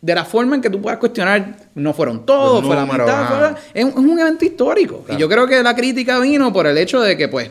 De 0.01 0.15
la 0.15 0.25
forma 0.27 0.57
en 0.57 0.63
que 0.63 0.69
tú 0.71 0.81
puedas 0.81 0.99
cuestionar, 0.99 1.57
no 1.75 1.93
fueron 1.95 2.25
todos, 2.27 2.63
fue 2.65 2.77
la 2.77 2.83
mitad, 3.07 3.29
fue 3.29 3.41
la- 3.41 3.57
es, 3.75 3.85
un- 3.85 3.91
es 3.91 4.11
un 4.13 4.19
evento 4.21 4.45
histórico. 4.45 5.05
Y 5.09 5.17
yo 5.17 5.29
creo 5.29 5.47
que 5.47 5.63
la 5.63 5.75
crítica 5.75 6.21
vino 6.21 6.53
por 6.53 6.67
el 6.67 6.77
hecho 6.79 7.01
de 7.01 7.17
que, 7.17 7.29
pues, 7.29 7.51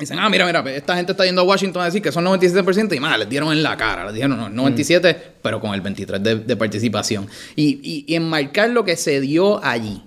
Dicen, 0.00 0.18
ah, 0.18 0.28
mira, 0.28 0.44
mira, 0.46 0.64
esta 0.74 0.96
gente 0.96 1.12
está 1.12 1.24
yendo 1.24 1.42
a 1.42 1.44
Washington 1.44 1.82
a 1.82 1.84
decir 1.84 2.00
que 2.02 2.10
son 2.10 2.24
97% 2.24 2.96
y 2.96 3.00
más, 3.00 3.18
les 3.18 3.28
dieron 3.28 3.52
en 3.52 3.62
la 3.62 3.76
cara. 3.76 4.04
Les 4.06 4.14
dijeron, 4.14 4.36
no, 4.38 4.48
97, 4.48 5.34
pero 5.42 5.60
con 5.60 5.74
el 5.74 5.80
23 5.82 6.22
de, 6.22 6.36
de 6.36 6.56
participación. 6.56 7.28
Y, 7.54 7.78
y, 7.82 8.04
y 8.08 8.14
enmarcar 8.16 8.70
lo 8.70 8.84
que 8.84 8.96
se 8.96 9.20
dio 9.20 9.62
allí. 9.64 10.02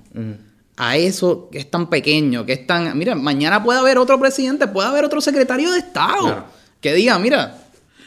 A 0.76 0.98
eso 0.98 1.50
que 1.52 1.60
es 1.60 1.70
tan 1.70 1.90
pequeño, 1.90 2.46
que 2.46 2.54
es 2.54 2.66
tan... 2.68 2.98
Mira, 2.98 3.14
mañana 3.16 3.64
puede 3.64 3.80
haber 3.80 3.98
otro 4.00 4.20
presidente, 4.20 4.68
puede 4.68 4.88
haber 4.90 5.06
otro 5.06 5.22
secretario 5.22 5.72
de 5.72 5.78
Estado. 5.80 6.22
Claro. 6.24 6.46
Que 6.82 6.94
diga, 6.96 7.18
mira, 7.20 7.60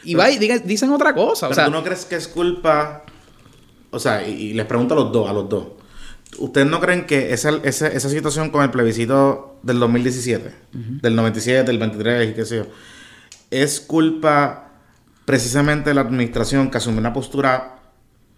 y 0.03 0.15
va 0.15 0.29
y 0.29 0.37
diga- 0.37 0.61
dicen 0.61 0.91
otra 0.91 1.15
cosa. 1.15 1.45
O 1.47 1.49
Pero 1.49 1.55
sea, 1.55 1.65
tú 1.65 1.71
no 1.71 1.83
crees 1.83 2.03
que 2.05 2.15
es 2.17 2.27
culpa. 2.27 3.03
O 3.89 3.99
sea, 3.99 4.27
y, 4.27 4.31
y 4.33 4.53
les 4.53 4.65
pregunto 4.65 4.93
a 4.93 4.97
los 4.97 5.11
dos, 5.13 5.29
a 5.29 5.33
los 5.33 5.47
dos. 5.47 5.65
¿Ustedes 6.39 6.67
no 6.67 6.79
creen 6.81 7.05
que 7.05 7.33
esa, 7.33 7.51
esa, 7.63 7.87
esa 7.87 8.09
situación 8.09 8.49
con 8.49 8.61
el 8.63 8.69
plebiscito 8.69 9.59
del 9.63 9.79
2017, 9.79 10.51
del 11.01 11.15
97, 11.15 11.63
del 11.63 11.79
23 11.79 12.29
y 12.29 12.33
qué 12.33 12.45
sé 12.45 12.57
yo, 12.57 12.67
es 13.49 13.79
culpa 13.79 14.71
precisamente 15.25 15.89
de 15.89 15.93
la 15.95 16.01
administración 16.01 16.69
que 16.69 16.77
asumió 16.77 16.99
una 16.99 17.13
postura 17.13 17.79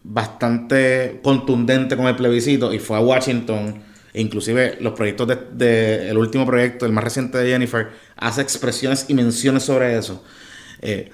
bastante 0.03 1.19
contundente 1.23 1.95
con 1.97 2.07
el 2.07 2.15
plebiscito 2.15 2.73
y 2.73 2.79
fue 2.79 2.97
a 2.97 3.01
Washington? 3.01 3.83
E 4.13 4.21
inclusive 4.21 4.77
los 4.81 4.93
proyectos 4.93 5.27
de, 5.27 5.37
de- 5.51 6.09
el 6.09 6.17
último 6.17 6.45
proyecto, 6.45 6.85
el 6.85 6.91
más 6.91 7.03
reciente 7.03 7.37
de 7.37 7.51
Jennifer, 7.51 7.89
hace 8.15 8.41
expresiones 8.41 9.05
y 9.07 9.13
menciones 9.13 9.63
sobre 9.63 9.97
eso. 9.97 10.23
Eh, 10.81 11.11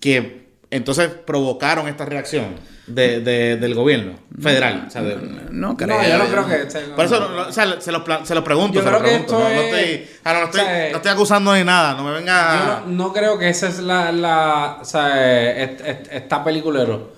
que 0.00 0.48
entonces 0.70 1.08
provocaron 1.08 1.88
esta 1.88 2.04
reacción 2.06 2.54
de- 2.88 3.20
de- 3.20 3.56
del 3.56 3.74
gobierno 3.74 4.12
federal. 4.40 4.84
o 4.86 4.90
sea, 4.90 5.02
de- 5.02 5.16
no 5.50 5.76
creo. 5.76 5.96
No, 5.96 6.08
yo 6.08 6.18
no 6.18 6.24
creo 6.26 6.46
que... 6.46 6.78
por 6.96 7.04
eso 7.04 7.20
no, 7.28 7.48
o 7.48 7.52
sea, 7.52 7.80
se, 7.80 7.92
los, 7.92 8.02
pla- 8.02 8.24
se 8.24 8.34
los 8.34 8.44
pregunto. 8.44 8.74
Yo 8.74 8.82
se 8.82 8.88
creo 8.88 9.00
que 9.02 9.08
pregunto. 9.08 9.38
esto 9.38 9.48
no, 9.48 9.54
no 9.54 9.60
es- 9.60 9.74
estoy, 9.74 10.08
no, 10.24 10.32
no 10.40 10.44
estoy, 10.46 10.60
o 10.60 10.64
sea, 10.64 10.90
no 10.90 10.96
estoy 10.96 11.10
acusando 11.12 11.54
ni 11.54 11.64
nada. 11.64 11.94
No 11.94 12.04
me 12.04 12.12
venga. 12.12 12.82
Yo 12.84 12.86
no, 12.90 12.96
no 13.06 13.12
creo 13.12 13.38
que 13.38 13.48
esa 13.48 13.68
es 13.68 13.78
la, 13.80 14.10
la 14.12 14.78
o 14.80 14.84
sea, 14.84 15.62
está 15.62 16.42
peliculero. 16.44 17.12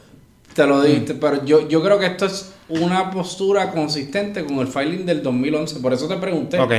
Te 0.55 0.67
lo 0.67 0.83
digo, 0.83 1.15
pero 1.21 1.45
yo, 1.45 1.69
yo 1.69 1.83
creo 1.83 1.99
que 1.99 2.07
esto 2.07 2.27
es 2.27 2.53
una 2.69 3.11
postura 3.11 3.71
consistente 3.71 4.45
con 4.45 4.59
el 4.59 4.67
filing 4.67 5.07
del 5.07 5.23
2011. 5.23 5.79
Por 5.81 5.93
eso 5.93 6.09
te 6.09 6.17
pregunté. 6.17 6.59
Ok. 6.59 6.73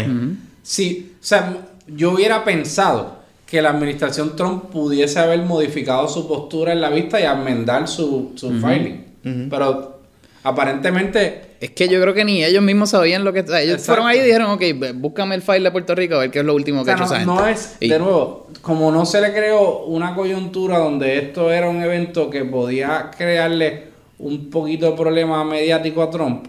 Sí, 0.62 1.14
o 1.16 1.24
sea, 1.24 1.56
yo 1.88 2.12
hubiera 2.12 2.44
pensado 2.44 3.21
que 3.52 3.62
la 3.62 3.72
administración 3.72 4.38
Trump 4.38 4.70
pudiese 4.72 5.20
haber 5.20 5.42
modificado 5.42 6.08
su 6.08 6.26
postura 6.26 6.72
en 6.72 6.80
la 6.80 6.90
vista 6.90 7.20
y 7.20 7.24
enmendar 7.26 7.86
su, 7.90 8.32
su 8.36 8.50
filing. 8.54 9.50
Pero 9.50 10.00
aparentemente 10.44 11.42
Es 11.60 11.72
que 11.72 11.90
yo 11.90 12.02
creo 12.02 12.14
que 12.14 12.24
ni 12.24 12.44
ellos 12.44 12.64
mismos 12.64 12.92
sabían 12.92 13.24
lo 13.26 13.34
que... 13.34 13.42
o 13.42 13.48
sea, 13.48 13.62
ellos 13.62 13.76
Exacto. 13.76 14.02
fueron 14.02 14.08
ahí 14.08 14.20
y 14.20 14.24
dijeron, 14.24 14.52
ok, 14.52 14.64
búscame 14.96 15.36
el 15.36 15.42
file 15.42 15.60
de 15.64 15.72
Puerto 15.72 15.94
Rico 15.96 16.16
a 16.16 16.20
ver 16.20 16.32
qué 16.32 16.40
es 16.40 16.46
lo 16.46 16.56
último 16.56 16.82
O 16.82 16.86
que 16.86 16.92
sea, 16.92 16.94
ha 16.94 17.06
hecho 17.06 17.14
esa 17.14 17.26
no, 17.26 17.36
gente. 17.38 17.44
no 17.44 17.48
es, 17.50 17.76
Y- 17.82 17.90
de 17.90 18.00
nuevo, 18.00 18.48
como 18.62 18.92
no 18.92 19.06
se 19.06 19.20
le 19.22 19.34
creó 19.34 19.84
una 19.86 20.16
coyuntura 20.16 20.78
donde 20.80 21.18
esto 21.20 21.52
era 21.52 21.70
un 21.70 21.82
evento 21.84 22.30
que 22.30 22.46
podía 22.46 23.12
crearle 23.18 23.92
un 24.20 24.50
poquito 24.50 24.86
de 24.92 24.98
problema 24.98 25.44
mediático 25.44 26.02
a 26.04 26.10
Trump, 26.10 26.46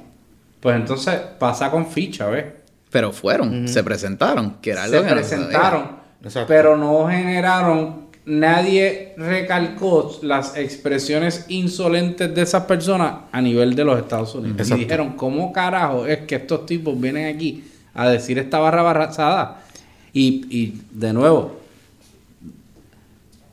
pues 0.60 0.76
entonces 0.76 1.14
pasa 1.38 1.70
con 1.70 1.86
ficha, 1.86 2.26
¿ves? 2.28 2.44
Pero 2.90 3.10
fueron, 3.12 3.66
se 3.66 3.82
presentaron, 3.82 4.58
que 4.62 4.70
era 4.70 4.86
Se 4.86 4.96
algo 4.96 5.02
que 5.08 5.14
no 5.14 5.16
presentaron, 5.16 6.01
pero 6.46 6.76
no 6.76 7.08
generaron, 7.08 8.06
nadie 8.24 9.14
recalcó 9.16 10.18
las 10.22 10.56
expresiones 10.56 11.46
insolentes 11.48 12.32
de 12.34 12.42
esas 12.42 12.64
personas 12.64 13.22
a 13.32 13.40
nivel 13.40 13.74
de 13.74 13.84
los 13.84 13.98
Estados 13.98 14.34
Unidos. 14.34 14.70
Y 14.70 14.74
dijeron, 14.74 15.14
¿cómo 15.14 15.52
carajo 15.52 16.06
es 16.06 16.20
que 16.20 16.36
estos 16.36 16.66
tipos 16.66 16.98
vienen 17.00 17.34
aquí 17.34 17.64
a 17.94 18.08
decir 18.08 18.38
esta 18.38 18.58
barra 18.58 18.82
barrazada? 18.82 19.64
Y, 20.12 20.46
y 20.50 20.82
de 20.92 21.12
nuevo, 21.12 21.60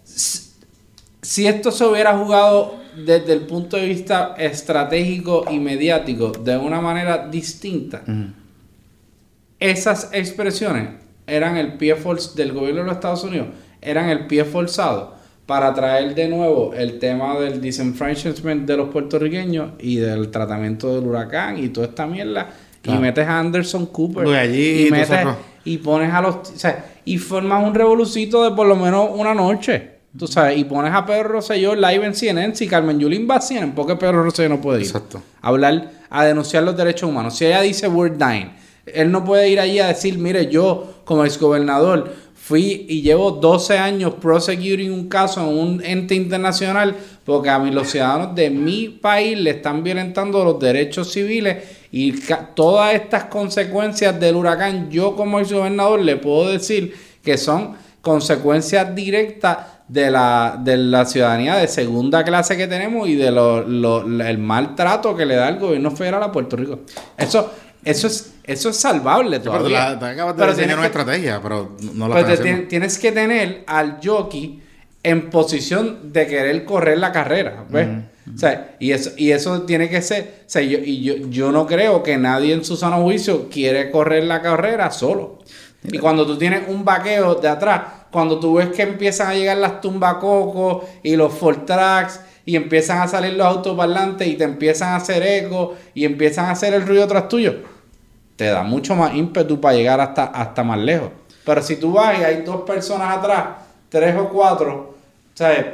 si 0.03 1.47
esto 1.47 1.71
se 1.71 1.85
hubiera 1.85 2.17
jugado 2.17 2.75
desde 2.95 3.33
el 3.33 3.41
punto 3.41 3.77
de 3.77 3.85
vista 3.85 4.35
estratégico 4.37 5.45
y 5.49 5.57
mediático 5.57 6.31
de 6.31 6.57
una 6.57 6.81
manera 6.81 7.27
distinta, 7.27 8.03
esas 9.59 10.09
expresiones 10.11 11.08
eran 11.29 11.57
el 11.57 11.73
pie 11.73 11.95
forzado 11.95 12.35
del 12.35 12.51
gobierno 12.53 12.81
de 12.81 12.87
los 12.87 12.95
Estados 12.95 13.23
Unidos, 13.23 13.47
eran 13.81 14.09
el 14.09 14.27
pie 14.27 14.43
forzado 14.45 15.15
para 15.45 15.73
traer 15.73 16.13
de 16.15 16.27
nuevo 16.27 16.73
el 16.75 16.99
tema 16.99 17.39
del 17.39 17.59
disenfranchisement 17.61 18.67
de 18.67 18.77
los 18.77 18.89
puertorriqueños 18.89 19.71
y 19.79 19.95
del 19.97 20.29
tratamiento 20.29 20.93
del 20.95 21.07
huracán 21.07 21.57
y 21.57 21.69
toda 21.69 21.87
esta 21.87 22.05
mierda. 22.05 22.49
Y 22.83 22.91
metes 22.93 23.27
a 23.27 23.39
Anderson 23.39 23.87
Cooper. 23.87 24.23
Voy 24.25 24.35
allí 24.35 24.87
y, 24.87 24.91
metes- 24.91 25.27
y 25.65 25.77
pones 25.77 26.13
a 26.13 26.21
los. 26.21 26.35
O 26.35 26.45
sea, 26.55 26.85
y 27.03 27.17
formas 27.17 27.63
un 27.65 27.73
revolucito 27.75 28.43
de 28.49 28.55
por 28.55 28.67
lo 28.67 28.75
menos 28.75 29.09
una 29.13 29.33
noche. 29.33 29.99
Tú 30.17 30.27
sabes, 30.27 30.57
y 30.57 30.63
pones 30.63 30.91
a 30.93 31.05
Pedro 31.05 31.29
Rosselló 31.29 31.75
live 31.75 32.05
en 32.05 32.15
CNN. 32.15 32.55
Si 32.55 32.67
Carmen 32.67 32.99
Yulín 32.99 33.27
va 33.29 33.35
a 33.35 33.41
CNN, 33.41 33.73
¿por 33.73 33.85
qué 33.85 33.95
Pedro 33.95 34.23
Rosselló 34.23 34.49
no 34.49 34.61
puede 34.61 34.79
ir? 34.79 34.85
Exacto. 34.87 35.21
A 35.41 35.49
hablar, 35.49 35.91
a 36.09 36.25
denunciar 36.25 36.63
los 36.63 36.75
derechos 36.77 37.07
humanos. 37.09 37.35
Si 37.37 37.45
ella 37.45 37.61
dice 37.61 37.87
we're 37.87 38.15
dying, 38.15 38.49
él 38.87 39.11
no 39.11 39.23
puede 39.23 39.49
ir 39.49 39.59
allí 39.59 39.77
a 39.79 39.87
decir, 39.87 40.17
mire, 40.17 40.47
yo 40.49 40.98
como 41.09 41.25
exgobernador 41.25 42.13
fui 42.35 42.85
y 42.87 43.01
llevo 43.01 43.31
12 43.31 43.79
años 43.79 44.13
prosecuting 44.21 44.91
un 44.93 45.09
caso 45.09 45.41
en 45.41 45.57
un 45.57 45.83
ente 45.83 46.13
internacional 46.13 46.95
porque 47.25 47.49
a 47.49 47.57
mí 47.57 47.71
los 47.71 47.89
ciudadanos 47.89 48.35
de 48.35 48.51
mi 48.51 48.89
país 48.89 49.35
le 49.39 49.49
están 49.49 49.83
violentando 49.83 50.43
los 50.43 50.59
derechos 50.59 51.11
civiles 51.11 51.57
y 51.91 52.13
todas 52.55 52.93
estas 52.93 53.23
consecuencias 53.23 54.19
del 54.19 54.35
huracán, 54.35 54.91
yo 54.91 55.15
como 55.15 55.39
exgobernador 55.39 55.99
le 55.99 56.17
puedo 56.17 56.49
decir 56.51 56.93
que 57.23 57.37
son 57.39 57.73
consecuencias 58.01 58.93
directas 58.93 59.57
de 59.87 60.11
la, 60.11 60.59
de 60.63 60.77
la 60.77 61.05
ciudadanía 61.05 61.55
de 61.55 61.67
segunda 61.67 62.23
clase 62.23 62.55
que 62.55 62.67
tenemos 62.67 63.07
y 63.09 63.15
de 63.15 63.31
lo, 63.31 63.61
lo- 63.67 64.05
maltrato 64.37 65.15
que 65.15 65.25
le 65.25 65.35
da 65.35 65.49
el 65.49 65.57
gobierno 65.57 65.89
federal 65.89 66.21
a 66.21 66.31
Puerto 66.31 66.55
Rico. 66.55 66.81
Eso, 67.17 67.51
eso 67.83 68.05
es, 68.05 68.35
eso 68.51 68.69
es 68.69 68.75
salvable 68.77 69.39
Pero 69.39 69.51
tú 69.51 69.57
todavía. 69.57 69.89
la- 69.91 69.99
te 69.99 70.05
acabas 70.05 70.35
de 70.35 70.41
Pero 70.43 70.55
tienes 70.55 70.73
una 70.75 70.81
que- 70.83 70.87
estrategia, 70.87 71.41
pero 71.41 71.75
no 71.93 72.07
la 72.07 72.15
pero 72.15 72.27
te 72.35 72.53
tienes 72.67 72.97
que 72.97 73.11
tener 73.11 73.63
al 73.67 73.99
jockey 74.03 74.61
en 75.03 75.29
posición 75.29 76.11
de 76.11 76.27
querer 76.27 76.65
correr 76.65 76.97
la 76.97 77.11
carrera, 77.11 77.63
¿ves? 77.69 77.87
O 78.35 78.37
sea, 78.37 78.75
y 78.79 78.91
eso, 78.91 79.11
y 79.17 79.31
eso 79.31 79.63
tiene 79.63 79.89
que 79.89 80.01
ser, 80.03 80.41
o 80.45 80.49
sea, 80.49 80.61
yo, 80.61 80.77
y 80.77 81.01
yo, 81.01 81.15
yo 81.29 81.51
no 81.51 81.65
creo 81.65 82.03
que 82.03 82.17
nadie 82.17 82.53
en 82.53 82.63
su 82.63 82.75
sano 82.77 83.01
juicio 83.01 83.49
quiere 83.49 83.89
correr 83.89 84.25
la 84.25 84.41
carrera 84.41 84.91
solo. 84.91 85.39
Y 85.83 85.97
cuando 85.97 86.27
tú 86.27 86.37
tienes 86.37 86.63
un 86.67 86.83
vaqueo 86.85 87.35
de 87.35 87.47
atrás, 87.47 87.81
cuando 88.11 88.39
tú 88.39 88.55
ves 88.55 88.67
que 88.69 88.81
empiezan 88.83 89.29
a 89.29 89.33
llegar 89.33 89.57
las 89.57 89.79
tumbacocos 89.81 90.83
y 91.01 91.15
los 91.15 91.33
Ford 91.33 91.59
Tracks 91.65 92.19
y 92.45 92.55
empiezan 92.55 92.99
a 93.01 93.07
salir 93.07 93.33
los 93.33 93.47
autoparlantes 93.47 94.27
y 94.27 94.35
te 94.35 94.43
empiezan 94.43 94.89
a 94.89 94.95
hacer 94.97 95.23
eco 95.23 95.75
y 95.95 96.05
empiezan 96.05 96.45
a 96.45 96.51
hacer 96.51 96.73
el 96.73 96.85
ruido 96.85 97.07
tras 97.07 97.29
tuyo, 97.29 97.55
te 98.39 98.45
da 98.45 98.63
mucho 98.63 98.95
más 98.95 99.13
ímpetu 99.13 99.59
para 99.59 99.75
llegar 99.75 99.99
hasta, 99.99 100.23
hasta 100.23 100.63
más 100.63 100.79
lejos. 100.79 101.09
Pero 101.43 101.61
si 101.61 101.75
tú 101.75 101.91
vas 101.91 102.17
y 102.17 102.23
hay 102.23 102.41
dos 102.43 102.61
personas 102.61 103.17
atrás, 103.17 103.45
tres 103.89 104.15
o 104.15 104.29
cuatro, 104.29 104.95
¿sabes? 105.33 105.65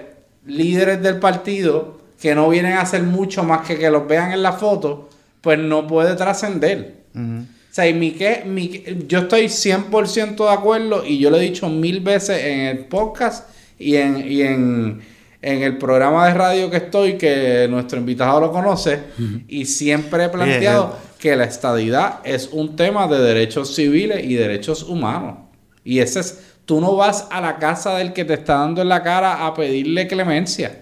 líderes 0.47 0.99
del 1.03 1.19
partido 1.19 1.99
que 2.19 2.33
no 2.33 2.49
vienen 2.49 2.73
a 2.73 2.81
hacer 2.81 3.03
mucho 3.03 3.43
más 3.43 3.67
que 3.67 3.77
que 3.77 3.91
los 3.91 4.07
vean 4.07 4.31
en 4.31 4.41
la 4.41 4.53
foto, 4.53 5.09
pues 5.41 5.59
no 5.59 5.85
puede 5.85 6.15
trascender. 6.15 6.95
O 7.15 7.45
sea, 7.75 7.87
y 7.87 7.93
mi 7.93 8.11
que, 8.13 8.41
mi 8.45 8.67
que- 8.69 9.03
yo 9.07 9.19
estoy 9.19 9.47
100% 9.47 10.45
de 10.45 10.51
acuerdo 10.51 11.05
y 11.05 11.19
yo 11.19 11.29
lo 11.29 11.37
he 11.37 11.41
dicho 11.41 11.69
mil 11.69 11.99
veces 11.99 12.43
en 12.45 12.59
el 12.61 12.77
podcast 12.85 13.47
y 13.77 13.95
en, 13.97 14.25
y 14.31 14.41
en, 14.41 15.01
en 15.45 15.61
el 15.63 15.77
programa 15.77 16.27
de 16.27 16.33
radio 16.33 16.69
que 16.71 16.77
estoy, 16.77 17.17
que 17.17 17.67
nuestro 17.69 17.99
invitado 17.99 18.39
lo 18.39 18.51
conoce, 18.51 18.99
y 19.47 19.65
siempre 19.65 20.25
he 20.25 20.29
planteado 20.29 20.97
que 21.19 21.35
la 21.35 21.43
estadidad 21.45 22.19
es 22.23 22.49
un 22.51 22.75
tema 22.75 23.07
de 23.07 23.19
derechos 23.19 23.73
civiles 23.75 24.23
y 24.25 24.33
derechos 24.35 24.83
humanos. 24.83 25.37
Y 25.83 25.99
ese 25.99 26.19
es, 26.21 26.39
tú 26.65 26.81
no 26.81 26.95
vas 26.95 27.27
a 27.31 27.41
la 27.41 27.57
casa 27.57 27.95
del 27.97 28.11
que 28.13 28.25
te 28.25 28.33
está 28.33 28.55
dando 28.55 28.81
en 28.81 28.89
la 28.89 29.03
cara 29.03 29.45
a 29.45 29.53
pedirle 29.53 30.07
clemencia. 30.07 30.81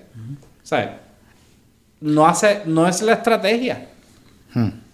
¿Sabes? 0.64 0.90
No, 2.00 2.26
hace, 2.26 2.62
no 2.66 2.88
es 2.88 3.02
la 3.02 3.14
estrategia. 3.14 3.88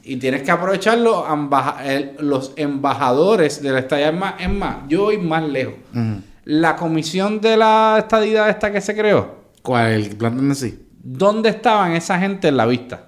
Y 0.04 0.16
tienes 0.18 0.42
que 0.44 0.52
el- 1.86 2.12
los 2.20 2.54
embajadores 2.56 3.62
de 3.62 3.72
la 3.72 3.80
estadía. 3.80 4.10
Es 4.10 4.16
más, 4.16 4.34
es 4.40 4.50
más, 4.50 4.78
yo 4.88 5.04
voy 5.04 5.18
más 5.18 5.44
lejos. 5.44 5.76
La 6.46 6.76
comisión 6.76 7.40
de 7.42 7.58
la 7.58 7.98
estadidad 8.00 8.50
esta 8.50 8.72
que 8.72 8.82
se 8.82 8.96
creó, 8.96 9.39
¿Cuál? 9.70 9.92
¿El 9.92 10.16
plan 10.18 10.50
de 10.50 10.56
sí? 10.56 10.80
¿dónde 11.04 11.50
estaban 11.50 11.92
esa 11.92 12.18
gente 12.18 12.48
en 12.48 12.58
la 12.58 12.66
vista? 12.66 13.04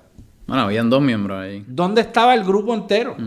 Bueno, 0.46 0.62
habían 0.62 0.92
dos 0.92 1.02
miembros 1.02 1.42
ahí. 1.42 1.66
¿Dónde 1.68 2.02
estaba 2.02 2.36
el 2.36 2.44
grupo 2.44 2.76
entero? 2.76 3.18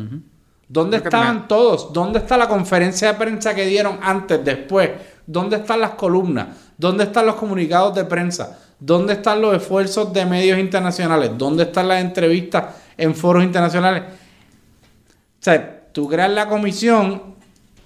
¿Dónde 0.69 0.99
estaban 0.99 1.49
todos? 1.49 1.93
¿Dónde 1.93 2.21
está 2.21 2.37
la 2.37 2.47
conferencia 2.47 3.09
de 3.09 3.19
prensa 3.19 3.53
que 3.53 3.67
dieron 3.67 3.99
antes, 4.01 4.45
después? 4.45 4.89
¿Dónde 5.27 5.57
están 5.57 5.81
las 5.81 5.95
columnas? 5.95 6.47
¿Dónde 6.79 7.03
están 7.03 7.27
los 7.27 7.35
comunicados 7.35 7.97
de 7.97 8.05
prensa? 8.05 8.57
¿Dónde 8.79 9.15
están 9.15 9.41
los 9.41 9.57
esfuerzos 9.57 10.13
de 10.13 10.25
medios 10.27 10.57
internacionales? 10.57 11.33
¿Dónde 11.37 11.65
están 11.65 11.89
las 11.89 12.05
entrevistas 12.05 12.67
en 12.97 13.17
foros 13.17 13.43
internacionales? 13.43 14.05
O 15.41 15.43
sea, 15.43 15.89
tú 15.91 16.09
creas 16.09 16.31
la 16.31 16.49
comisión, 16.49 17.35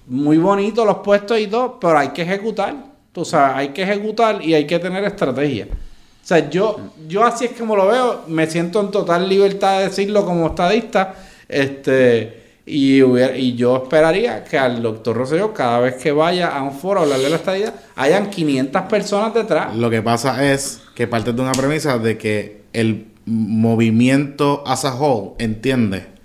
muy 0.05 0.37
bonito 0.37 0.85
los 0.85 0.97
puestos 0.97 1.39
y 1.39 1.47
todo, 1.47 1.79
pero 1.79 1.97
hay 1.97 2.09
que 2.09 2.21
ejecutar. 2.21 2.88
Tú 3.11 3.25
sabes, 3.25 3.57
hay 3.57 3.69
que 3.69 3.83
ejecutar 3.83 4.41
y 4.43 4.53
hay 4.53 4.65
que 4.65 4.79
tener 4.79 5.03
estrategia. 5.03 5.67
O 5.69 6.27
sea, 6.29 6.49
yo, 6.49 6.79
yo 7.07 7.23
así 7.23 7.45
es 7.45 7.51
como 7.53 7.75
lo 7.75 7.87
veo, 7.87 8.23
me 8.27 8.45
siento 8.47 8.81
en 8.81 8.91
total 8.91 9.27
libertad 9.27 9.79
de 9.79 9.85
decirlo 9.85 10.25
como 10.25 10.47
estadista. 10.47 11.15
Este, 11.47 12.39
y, 12.65 13.01
y 13.01 13.55
yo 13.55 13.77
esperaría 13.77 14.43
que 14.43 14.59
al 14.59 14.81
doctor 14.83 15.17
Rosselló, 15.17 15.53
cada 15.53 15.79
vez 15.79 15.95
que 15.95 16.11
vaya 16.11 16.49
a 16.49 16.61
un 16.61 16.73
foro 16.73 16.99
a 16.99 17.03
hablar 17.03 17.19
de 17.19 17.29
la 17.29 17.37
estadía, 17.37 17.73
hayan 17.95 18.29
500 18.29 18.81
personas 18.83 19.33
detrás. 19.33 19.75
Lo 19.75 19.89
que 19.89 20.03
pasa 20.03 20.51
es 20.51 20.81
que 20.93 21.07
parte 21.07 21.33
de 21.33 21.41
una 21.41 21.53
premisa 21.53 21.97
de 21.97 22.17
que 22.17 22.61
el 22.73 23.07
movimiento 23.25 24.63
as 24.67 24.85
a 24.85 24.93
whole 24.93 25.31
entiende 25.39 26.18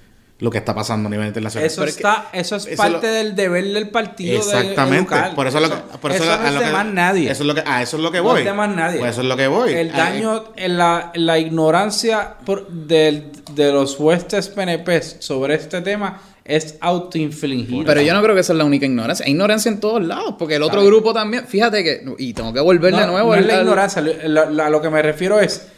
lo 0.44 0.50
que 0.50 0.58
está 0.58 0.74
pasando 0.74 1.06
a 1.08 1.10
nivel 1.10 1.26
internacional. 1.26 1.66
Eso, 1.66 1.84
está, 1.84 2.28
eso 2.32 2.56
es 2.56 2.66
eso 2.66 2.76
parte 2.76 3.06
lo- 3.06 3.12
del 3.14 3.34
deber 3.34 3.64
del 3.64 3.88
partido. 3.88 4.32
de 4.32 4.38
Exactamente. 4.38 4.98
educar. 4.98 5.34
por 5.34 5.46
eso, 5.46 5.58
es 5.58 5.68
lo 5.68 5.74
que, 5.74 5.98
por 5.98 6.12
eso, 6.12 6.22
eso 6.24 6.32
a 6.32 6.36
no 6.36 6.46
es 6.48 6.54
lo 6.54 6.60
de 6.60 6.66
que- 6.66 6.72
más 6.72 6.86
nadie. 6.86 7.30
Eso 7.30 7.42
es 7.42 7.46
lo 7.46 7.54
que, 7.54 7.62
a 7.66 7.82
eso 7.82 7.96
es 7.96 8.02
lo 8.02 8.10
que 8.12 8.18
No 8.18 8.24
voy. 8.24 8.40
es 8.40 8.44
de 8.46 8.52
más 8.52 8.68
nadie. 8.76 8.98
Pues 8.98 9.10
eso 9.12 9.22
es 9.22 9.26
lo 9.26 9.36
que 9.36 9.46
voy. 9.48 9.72
El 9.72 9.90
Ah, 9.92 9.96
daño, 9.96 10.44
en 10.56 10.76
la, 10.76 11.10
la 11.14 11.38
ignorancia 11.38 12.34
por- 12.44 12.68
del- 12.68 13.32
de 13.52 13.72
los 13.72 13.98
huestes 13.98 14.48
PNP 14.48 15.00
sobre 15.02 15.54
este 15.54 15.80
tema 15.80 16.20
es 16.44 16.76
autoinfligido. 16.80 17.84
Pero 17.86 18.02
yo 18.02 18.12
no 18.12 18.22
creo 18.22 18.34
que 18.34 18.42
esa 18.42 18.52
es 18.52 18.58
la 18.58 18.64
única 18.64 18.84
ignorancia. 18.86 19.24
Hay 19.24 19.32
ignorancia 19.32 19.70
en 19.70 19.80
todos 19.80 20.02
lados, 20.04 20.34
porque 20.38 20.56
el 20.56 20.62
otro 20.62 20.84
grupo 20.84 21.12
también, 21.14 21.46
fíjate 21.46 21.82
que, 21.82 22.04
y 22.18 22.34
tengo 22.34 22.52
que 22.52 22.60
volver 22.60 22.92
no, 22.92 23.00
de 23.00 23.06
nuevo 23.06 23.34
no 23.34 23.40
es 23.40 23.46
la 23.46 23.54
al- 23.54 23.60
ignorancia. 23.62 24.02
Lo- 24.02 24.50
lo- 24.50 24.62
a 24.62 24.68
lo 24.70 24.82
que 24.82 24.90
me 24.90 25.00
refiero 25.00 25.40
es 25.40 25.68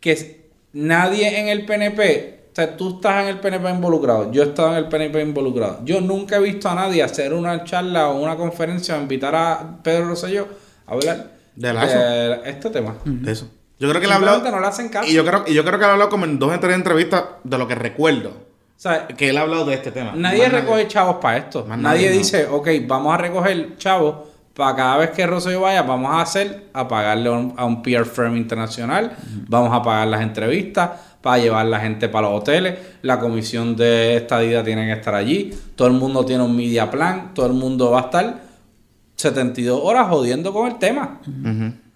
que 0.00 0.48
nadie 0.72 1.38
en 1.40 1.48
el 1.48 1.64
PNP, 1.64 2.37
sea, 2.58 2.76
tú 2.76 2.96
estás 2.96 3.22
en 3.22 3.28
el 3.28 3.40
PNP 3.40 3.70
involucrado, 3.70 4.32
yo 4.32 4.42
he 4.42 4.46
estado 4.46 4.70
en 4.70 4.76
el 4.76 4.88
PNP 4.88 5.22
involucrado. 5.22 5.80
Yo 5.84 6.00
nunca 6.00 6.36
he 6.36 6.40
visto 6.40 6.68
a 6.68 6.74
nadie 6.74 7.02
hacer 7.02 7.32
una 7.32 7.64
charla 7.64 8.08
o 8.08 8.20
una 8.20 8.36
conferencia 8.36 8.96
o 8.96 9.00
invitar 9.00 9.34
a 9.34 9.78
Pedro 9.82 10.08
Rosselló 10.08 10.48
a 10.86 10.92
hablar 10.92 11.32
De 11.54 12.40
este 12.44 12.70
tema. 12.70 12.96
De 13.04 13.32
eso. 13.32 13.48
Yo 13.78 13.88
creo 13.88 14.00
que 14.00 14.08
le 14.08 14.14
habló. 14.14 14.32
Simplemente 14.32 14.56
no 14.56 14.60
le 14.60 14.66
hacen 14.66 14.88
caso. 14.88 15.08
Y 15.08 15.12
yo 15.12 15.24
creo, 15.24 15.44
y 15.46 15.54
yo 15.54 15.64
creo 15.64 15.78
que 15.78 15.84
le 15.84 15.92
hablado 15.92 16.10
como 16.10 16.24
en 16.24 16.38
dos 16.38 16.52
o 16.52 16.60
tres 16.60 16.74
entrevistas 16.74 17.24
de 17.44 17.58
lo 17.58 17.68
que 17.68 17.76
recuerdo. 17.76 18.30
O 18.30 18.80
sea, 18.80 19.06
Que 19.08 19.30
él 19.30 19.36
ha 19.36 19.42
hablado 19.42 19.64
de 19.64 19.74
este 19.74 19.90
tema. 19.90 20.12
Nadie 20.16 20.44
Más 20.44 20.52
recoge 20.52 20.88
chavos 20.88 21.16
para 21.16 21.38
esto. 21.38 21.64
Más 21.64 21.78
nadie 21.78 22.06
nadie, 22.06 22.10
no. 22.10 22.18
dice, 22.18 22.46
ok, 22.46 22.68
vamos 22.86 23.14
a 23.14 23.18
recoger 23.18 23.76
chavos 23.76 24.28
para 24.58 24.74
cada 24.74 24.96
vez 24.96 25.10
que 25.10 25.24
Rosselló 25.24 25.60
vaya, 25.60 25.82
vamos 25.82 26.12
a 26.12 26.20
hacer, 26.20 26.66
a 26.72 26.88
pagarle 26.88 27.28
a 27.28 27.32
un, 27.32 27.54
a 27.56 27.64
un 27.64 27.80
PR 27.80 28.04
firm 28.04 28.36
internacional, 28.36 29.16
vamos 29.48 29.72
a 29.72 29.80
pagar 29.80 30.08
las 30.08 30.20
entrevistas, 30.20 30.90
para 31.22 31.38
llevar 31.38 31.66
la 31.66 31.80
gente 31.80 32.08
para 32.08 32.28
los 32.28 32.40
hoteles, 32.40 32.78
la 33.02 33.18
comisión 33.18 33.76
de 33.76 34.16
estadía 34.16 34.62
tiene 34.62 34.86
que 34.86 34.92
estar 34.92 35.14
allí, 35.14 35.50
todo 35.74 35.88
el 35.88 35.94
mundo 35.94 36.24
tiene 36.24 36.44
un 36.44 36.56
media 36.56 36.90
plan, 36.90 37.32
todo 37.34 37.46
el 37.46 37.54
mundo 37.54 37.90
va 37.90 38.00
a 38.00 38.04
estar 38.04 38.42
72 39.16 39.80
horas 39.82 40.08
jodiendo 40.08 40.52
con 40.52 40.68
el 40.68 40.78
tema. 40.78 41.20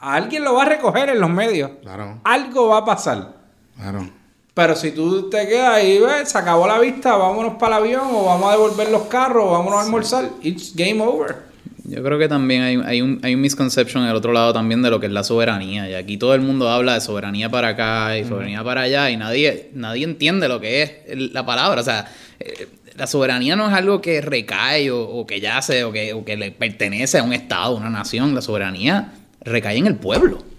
A 0.00 0.14
alguien 0.14 0.42
lo 0.42 0.54
va 0.54 0.62
a 0.62 0.66
recoger 0.66 1.10
en 1.10 1.20
los 1.20 1.30
medios. 1.30 1.70
Claro. 1.80 2.20
Algo 2.24 2.68
va 2.68 2.78
a 2.78 2.84
pasar. 2.84 3.36
Claro. 3.76 4.10
Pero 4.54 4.76
si 4.76 4.90
tú 4.90 5.30
te 5.30 5.46
quedas 5.48 5.76
ahí, 5.76 5.98
ves, 5.98 6.28
se 6.28 6.36
acabó 6.36 6.66
la 6.66 6.78
vista, 6.78 7.16
vámonos 7.16 7.54
para 7.54 7.78
el 7.78 7.84
avión, 7.84 8.08
o 8.12 8.24
vamos 8.24 8.48
a 8.48 8.52
devolver 8.52 8.90
los 8.90 9.02
carros, 9.02 9.44
o 9.46 9.50
vámonos 9.52 9.80
a 9.80 9.82
almorzar, 9.84 10.28
it's 10.42 10.74
game 10.74 11.00
over. 11.00 11.51
Yo 11.84 12.02
creo 12.02 12.18
que 12.18 12.28
también 12.28 12.62
hay, 12.62 12.80
hay, 12.84 13.02
un, 13.02 13.18
hay 13.22 13.34
un 13.34 13.40
misconception 13.40 14.04
en 14.04 14.10
el 14.10 14.16
otro 14.16 14.32
lado 14.32 14.52
también 14.52 14.82
de 14.82 14.90
lo 14.90 15.00
que 15.00 15.06
es 15.06 15.12
la 15.12 15.24
soberanía. 15.24 15.88
Y 15.90 15.94
aquí 15.94 16.16
todo 16.16 16.34
el 16.34 16.40
mundo 16.40 16.68
habla 16.68 16.94
de 16.94 17.00
soberanía 17.00 17.50
para 17.50 17.68
acá 17.68 18.16
y 18.16 18.24
soberanía 18.24 18.62
para 18.62 18.82
allá 18.82 19.10
y 19.10 19.16
nadie, 19.16 19.70
nadie 19.74 20.04
entiende 20.04 20.48
lo 20.48 20.60
que 20.60 20.82
es 20.82 20.92
la 21.32 21.44
palabra. 21.44 21.80
O 21.80 21.84
sea, 21.84 22.06
eh, 22.38 22.68
la 22.96 23.06
soberanía 23.06 23.56
no 23.56 23.68
es 23.68 23.74
algo 23.74 24.00
que 24.00 24.20
recae 24.20 24.90
o, 24.90 25.00
o 25.00 25.26
que 25.26 25.40
yace 25.40 25.82
o 25.84 25.92
que, 25.92 26.12
o 26.12 26.24
que 26.24 26.36
le 26.36 26.52
pertenece 26.52 27.18
a 27.18 27.24
un 27.24 27.32
estado, 27.32 27.76
a 27.76 27.80
una 27.80 27.90
nación. 27.90 28.34
La 28.34 28.42
soberanía 28.42 29.14
recae 29.40 29.78
en 29.78 29.88
el 29.88 29.96
pueblo. 29.96 30.51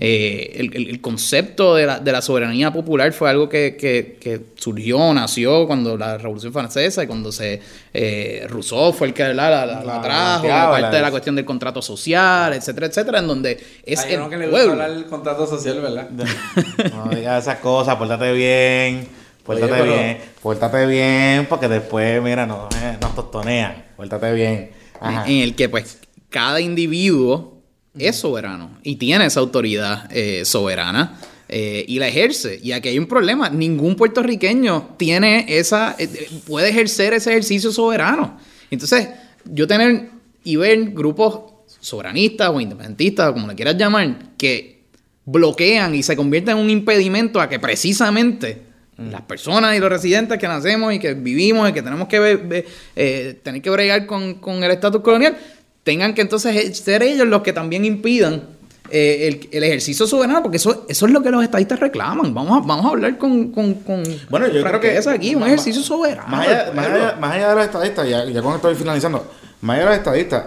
Eh, 0.00 0.52
el, 0.56 0.74
el- 0.76 0.88
el 0.90 1.00
concepto 1.00 1.74
de 1.74 1.86
la, 1.86 1.98
de 2.00 2.12
la 2.12 2.20
soberanía 2.20 2.70
popular 2.72 3.12
fue 3.12 3.30
algo 3.30 3.48
que, 3.48 3.76
que- 3.76 4.18
que 4.20 4.40
surgió, 4.56 5.12
nació 5.14 5.66
cuando 5.66 5.96
la 5.96 6.18
Revolución 6.18 6.52
Francesa 6.52 7.02
y 7.02 7.06
cuando 7.06 7.32
se 7.32 7.60
eh, 7.94 8.46
Rousseau 8.48 8.92
fue 8.92 9.06
el 9.08 9.14
que 9.14 9.22
la, 9.32 9.48
la- 9.48 9.64
la- 9.66 9.82
la 9.84 10.02
trajo, 10.02 10.42
parte 10.48 10.80
la- 10.82 10.90
de 10.90 11.00
la 11.00 11.10
cuestión 11.10 11.34
del 11.36 11.44
contrato 11.44 11.80
social, 11.80 12.52
etcétera, 12.52 12.86
etcétera, 12.88 13.18
en 13.20 13.26
donde 13.26 13.58
es 13.84 14.00
Hay 14.00 14.12
el 14.14 14.28
que 14.28 14.36
le 14.36 14.46
gusta 14.46 14.50
pueblo. 14.50 14.72
hablar 14.72 14.90
del 14.92 15.06
contrato 15.06 15.46
social, 15.46 15.80
¿verdad? 15.80 16.10
No 16.10 17.08
digas 17.14 17.42
esas 17.44 17.58
cosas, 17.60 17.96
pórtate 17.96 18.32
bien, 18.32 19.08
pórtate 19.44 19.72
Oye, 19.72 19.82
pero- 19.82 19.94
bien, 19.94 20.18
pórtate 20.42 20.86
bien, 20.86 21.46
porque 21.48 21.68
después, 21.68 22.22
mira, 22.22 22.44
no, 22.46 22.68
eh, 22.82 22.96
nos 23.00 23.14
tostonean, 23.14 23.84
pórtate 23.96 24.32
bien. 24.32 24.70
Ajá. 25.00 25.24
en 25.26 25.38
el 25.38 25.54
que 25.54 25.70
pues 25.70 25.98
cada 26.28 26.60
individuo 26.60 27.49
es 27.98 28.16
soberano 28.16 28.78
y 28.82 28.96
tiene 28.96 29.26
esa 29.26 29.40
autoridad 29.40 30.08
eh, 30.10 30.44
soberana 30.44 31.18
eh, 31.48 31.84
y 31.88 31.98
la 31.98 32.08
ejerce. 32.08 32.60
Y 32.62 32.72
aquí 32.72 32.90
hay 32.90 32.98
un 32.98 33.06
problema, 33.06 33.50
ningún 33.50 33.96
puertorriqueño 33.96 34.90
tiene 34.96 35.46
esa, 35.48 35.96
eh, 35.98 36.28
puede 36.46 36.68
ejercer 36.68 37.12
ese 37.12 37.30
ejercicio 37.30 37.72
soberano. 37.72 38.38
Entonces, 38.70 39.08
yo 39.44 39.66
tener 39.66 40.10
y 40.44 40.56
ver 40.56 40.90
grupos 40.90 41.52
soberanistas 41.80 42.50
o 42.50 42.60
independentistas, 42.60 43.30
o 43.30 43.32
como 43.32 43.48
le 43.48 43.54
quieras 43.56 43.76
llamar, 43.76 44.16
que 44.38 44.84
bloquean 45.24 45.94
y 45.94 46.02
se 46.02 46.16
convierten 46.16 46.56
en 46.56 46.62
un 46.62 46.70
impedimento 46.70 47.40
a 47.40 47.48
que 47.48 47.58
precisamente 47.58 48.62
las 48.96 49.22
personas 49.22 49.76
y 49.76 49.80
los 49.80 49.88
residentes 49.88 50.38
que 50.38 50.46
nacemos 50.46 50.92
y 50.92 50.98
que 50.98 51.14
vivimos 51.14 51.70
y 51.70 51.72
que 51.72 51.82
tenemos 51.82 52.06
que 52.06 52.64
eh, 52.94 53.40
tener 53.42 53.62
que 53.62 53.70
bregar 53.70 54.06
con, 54.06 54.34
con 54.34 54.62
el 54.62 54.70
estatus 54.70 55.00
colonial, 55.00 55.36
tengan 55.84 56.14
que 56.14 56.20
entonces 56.22 56.78
ser 56.78 57.02
ellos 57.02 57.26
los 57.26 57.42
que 57.42 57.52
también 57.52 57.84
impidan 57.84 58.42
eh, 58.90 59.28
el, 59.28 59.48
el 59.52 59.62
ejercicio 59.64 60.06
soberano, 60.06 60.42
porque 60.42 60.56
eso, 60.56 60.84
eso 60.88 61.06
es 61.06 61.12
lo 61.12 61.22
que 61.22 61.30
los 61.30 61.42
estadistas 61.44 61.78
reclaman. 61.78 62.34
Vamos 62.34 62.58
a, 62.62 62.66
vamos 62.66 62.86
a 62.86 62.88
hablar 62.88 63.16
con, 63.18 63.52
con, 63.52 63.74
con 63.74 64.02
Bueno, 64.28 64.46
yo 64.46 64.62
creo 64.62 64.80
que. 64.80 64.88
franqueza 64.88 65.12
aquí, 65.12 65.34
un 65.34 65.40
más- 65.42 65.48
ejercicio 65.50 65.82
soberano. 65.82 66.28
Más 66.28 66.46
allá, 66.48 66.64
del 66.64 66.74
más 66.74 66.86
pueblo. 66.86 67.06
allá- 67.06 67.16
más 67.20 67.32
allá 67.34 67.48
de 67.50 67.54
los 67.54 67.64
estadistas, 67.64 68.08
ya, 68.08 68.24
esto 68.24 68.56
estoy 68.56 68.74
finalizando. 68.74 69.30
Más 69.60 69.74
allá 69.76 69.84
de 69.84 69.90
los 69.90 69.98
estadistas, 69.98 70.46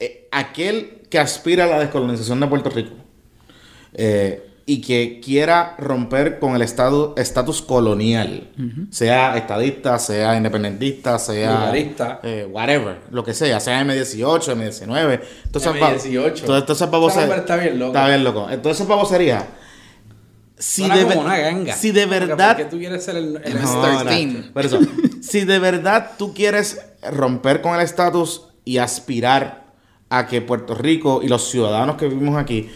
eh, 0.00 0.28
aquel 0.32 1.02
que 1.08 1.18
aspira 1.20 1.64
a 1.64 1.66
la 1.68 1.78
descolonización 1.80 2.40
de 2.40 2.46
Puerto 2.48 2.70
Rico 2.70 2.94
eh, 3.94 4.42
y 4.64 4.80
que 4.80 5.20
quiera 5.24 5.74
romper 5.78 6.38
con 6.38 6.54
el 6.54 6.62
estado- 6.62 7.14
estatus 7.16 7.62
colonial, 7.62 8.48
sea 8.90 9.36
estadista, 9.36 9.98
sea 9.98 10.36
independentista, 10.36 11.18
sea. 11.18 11.52
Lugarista. 11.60 12.20
eh, 12.22 12.46
whatever, 12.50 12.98
lo 13.10 13.24
que 13.24 13.34
sea, 13.34 13.58
sea 13.60 13.80
M18, 13.84 14.52
M19. 14.54 15.20
Entonces, 15.44 15.72
M18. 15.72 16.44
Todas 16.44 16.68
esas 16.70 16.90
baboserías- 16.90 17.10
Ese 17.16 17.22
hombre 17.24 17.38
está 17.40 17.56
bien 17.56 17.78
loco. 17.78 17.92
Está 17.96 18.08
bien 18.08 18.24
loco. 18.24 18.48
Entonces, 18.50 18.86
babosería. 18.86 19.46
Si 20.58 20.82
Suena 20.82 20.96
de, 20.96 21.04
como 21.06 21.20
una 21.22 21.38
ganga. 21.38 21.74
si 21.74 21.90
de 21.90 22.06
Porque, 22.06 22.20
verdad 22.26 22.56
¿Por 22.56 22.64
qué 22.64 22.70
tú 22.70 22.78
quieres 22.78 23.04
ser 23.04 23.16
el, 23.16 23.40
el- 23.42 23.54
No, 23.62 23.74
no, 23.82 24.02
13. 24.04 24.26
no, 24.26 24.52
por 24.52 24.64
eso, 24.64 24.78
si 25.20 25.44
de 25.44 25.58
verdad 25.58 26.12
tú 26.18 26.32
quieres 26.34 26.80
romper 27.10 27.62
con 27.62 27.74
el 27.74 27.80
estatus 27.80 28.42
y 28.64 28.78
aspirar 28.78 29.61
a 30.12 30.26
que 30.26 30.42
Puerto 30.42 30.74
Rico 30.74 31.20
y 31.22 31.28
los 31.28 31.48
ciudadanos 31.48 31.96
que 31.96 32.06
vivimos 32.06 32.36
aquí 32.36 32.70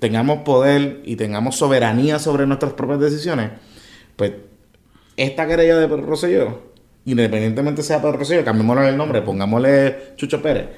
tengamos 0.00 0.38
poder 0.38 1.02
y 1.04 1.14
tengamos 1.14 1.54
soberanía 1.54 2.18
sobre 2.18 2.48
nuestras 2.48 2.72
propias 2.72 2.98
decisiones, 2.98 3.52
pues 4.16 4.32
esta 5.16 5.46
querella 5.46 5.78
de 5.78 5.86
Pedro 5.86 6.02
Rosselló, 6.02 6.62
independientemente 7.04 7.84
sea 7.84 8.02
Pedro 8.02 8.18
Rosselló, 8.18 8.44
cambiémosle 8.44 8.88
el 8.88 8.96
nombre, 8.96 9.22
pongámosle 9.22 10.14
Chucho 10.16 10.42
Pérez, 10.42 10.70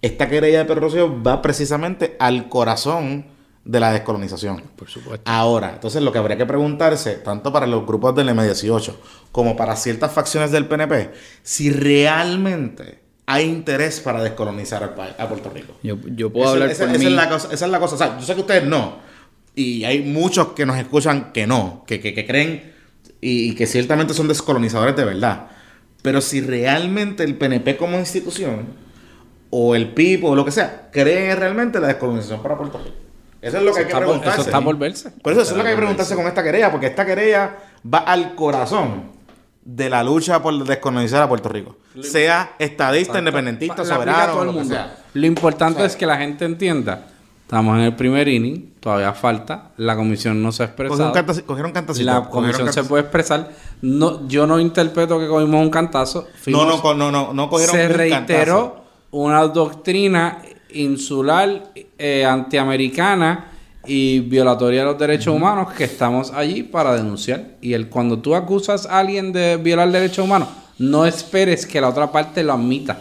esta 0.00 0.30
querella 0.30 0.60
de 0.60 0.64
Pedro 0.64 0.80
Rosselló 0.80 1.22
va 1.22 1.42
precisamente 1.42 2.16
al 2.18 2.48
corazón 2.48 3.26
de 3.66 3.80
la 3.80 3.92
descolonización. 3.92 4.62
Por 4.76 4.88
supuesto. 4.88 5.30
Ahora, 5.30 5.72
entonces 5.74 6.00
lo 6.00 6.10
que 6.10 6.18
habría 6.18 6.38
que 6.38 6.46
preguntarse, 6.46 7.16
tanto 7.16 7.52
para 7.52 7.66
los 7.66 7.84
grupos 7.84 8.14
del 8.14 8.30
M18 8.30 8.94
como 9.30 9.56
para 9.56 9.76
ciertas 9.76 10.10
facciones 10.10 10.50
del 10.52 10.68
PNP, 10.68 11.10
si 11.42 11.70
realmente 11.70 13.03
hay 13.26 13.44
interés 13.46 14.00
para 14.00 14.22
descolonizar 14.22 14.82
al 14.82 14.94
pa- 14.94 15.14
a 15.18 15.28
Puerto 15.28 15.50
Rico. 15.50 15.74
Yo, 15.82 15.96
yo 16.14 16.30
puedo 16.32 16.44
Esa- 16.46 16.52
hablar 16.54 16.70
esa, 16.70 16.84
por 16.86 16.90
esa 16.94 16.98
mí. 16.98 17.06
es 17.06 17.12
la 17.12 17.28
cosa, 17.28 17.48
esa 17.52 17.64
es 17.64 17.70
la 17.70 17.78
cosa. 17.80 17.94
O 17.94 17.98
sea, 17.98 18.18
yo 18.18 18.24
sé 18.26 18.34
que 18.34 18.40
ustedes 18.42 18.64
no. 18.64 18.98
Y 19.54 19.84
hay 19.84 20.00
muchos 20.02 20.48
que 20.48 20.66
nos 20.66 20.76
escuchan 20.76 21.32
que 21.32 21.46
no, 21.46 21.84
que, 21.86 22.00
que- 22.00 22.12
que 22.14 22.26
creen 22.26 22.72
y, 23.20 23.50
y 23.50 23.54
que 23.54 23.66
ciertamente 23.66 24.12
son 24.14 24.28
descolonizadores 24.28 24.94
de 24.96 25.04
verdad. 25.04 25.46
Pero 26.02 26.20
si 26.20 26.40
realmente 26.42 27.24
el 27.24 27.36
PNP 27.36 27.76
como 27.78 27.98
institución, 27.98 28.66
o 29.50 29.74
el 29.76 29.90
PIB, 29.94 30.24
o 30.24 30.34
lo 30.34 30.44
que 30.44 30.50
sea, 30.50 30.88
cree 30.92 31.34
realmente 31.36 31.78
la 31.80 31.86
descolonización 31.86 32.42
para 32.42 32.58
Puerto 32.58 32.78
Rico. 32.78 32.96
Eso 33.40 33.58
es 33.58 33.62
lo 33.62 33.72
que 33.72 33.78
hay 33.80 33.84
que 33.86 33.90
está 33.92 33.98
por- 34.00 34.06
preguntarse. 34.06 34.40
eso 34.40 34.48
está 34.50 34.60
por 34.60 34.76
verse. 34.78 35.10
Por 35.22 35.32
eso, 35.32 35.42
eso 35.42 35.50
es 35.52 35.56
lo 35.56 35.62
que 35.62 35.68
hay 35.68 35.74
que 35.76 35.80
preguntarse 35.80 36.14
con 36.16 36.26
esta 36.26 36.42
querella, 36.42 36.70
porque 36.72 36.86
esta 36.88 37.06
querella 37.06 37.56
va 37.92 37.98
al 37.98 38.34
corazón 38.34 39.12
de 39.64 39.88
la 39.90 40.04
lucha 40.04 40.42
por 40.42 40.62
descolonizar 40.64 41.22
a 41.22 41.28
Puerto 41.28 41.48
Rico. 41.48 41.76
Sea 42.02 42.54
estadista, 42.58 43.18
independentista, 43.18 43.84
soberano, 43.84 44.32
todo 44.32 44.40
el 44.42 44.46
lo 44.48 44.52
que 44.52 44.58
mundo. 44.60 44.74
sea. 44.74 44.96
Lo 45.14 45.26
importante 45.26 45.84
es 45.84 45.96
que 45.96 46.06
la 46.06 46.16
gente 46.18 46.44
entienda. 46.44 47.06
Estamos 47.42 47.76
en 47.78 47.84
el 47.84 47.94
primer 47.94 48.26
inning, 48.26 48.72
todavía 48.80 49.12
falta. 49.12 49.70
La 49.76 49.94
comisión 49.96 50.42
no 50.42 50.50
se 50.50 50.62
ha 50.64 50.66
Cogieron, 50.74 50.92
expresado. 50.92 51.12
canta- 51.12 51.42
cogieron 51.46 51.72
cantacito. 51.72 52.06
La 52.06 52.14
cogieron 52.28 52.52
comisión 52.52 52.72
se 52.72 52.84
puede 52.84 53.02
expresar. 53.02 53.50
No, 53.82 54.26
yo 54.26 54.46
no 54.46 54.58
interpreto 54.58 55.18
que 55.18 55.28
cogimos 55.28 55.60
un 55.62 55.70
cantazo. 55.70 56.22
No, 56.22 56.38
Fuimos- 56.42 56.82
no, 56.82 56.94
no, 56.94 57.10
no, 57.12 57.32
no 57.34 57.48
cogieron 57.50 57.76
se 57.76 57.86
un 57.86 57.92
reiteró 57.92 58.16
cantazo. 58.72 58.84
una 59.12 59.46
doctrina 59.46 60.38
insular 60.72 61.70
eh, 61.98 62.24
antiamericana 62.24 63.52
y 63.86 64.20
violatoria 64.20 64.80
de 64.80 64.86
los 64.86 64.98
derechos 64.98 65.34
humanos 65.34 65.72
que 65.72 65.84
estamos 65.84 66.32
allí 66.32 66.62
para 66.62 66.94
denunciar. 66.94 67.42
Y 67.60 67.72
el 67.74 67.88
cuando 67.88 68.18
tú 68.18 68.34
acusas 68.34 68.86
a 68.86 68.98
alguien 68.98 69.32
de 69.32 69.56
violar 69.56 69.90
derechos 69.90 70.24
humanos, 70.24 70.48
no 70.78 71.06
esperes 71.06 71.66
que 71.66 71.80
la 71.80 71.88
otra 71.88 72.10
parte 72.10 72.42
lo 72.42 72.52
admita. 72.52 72.98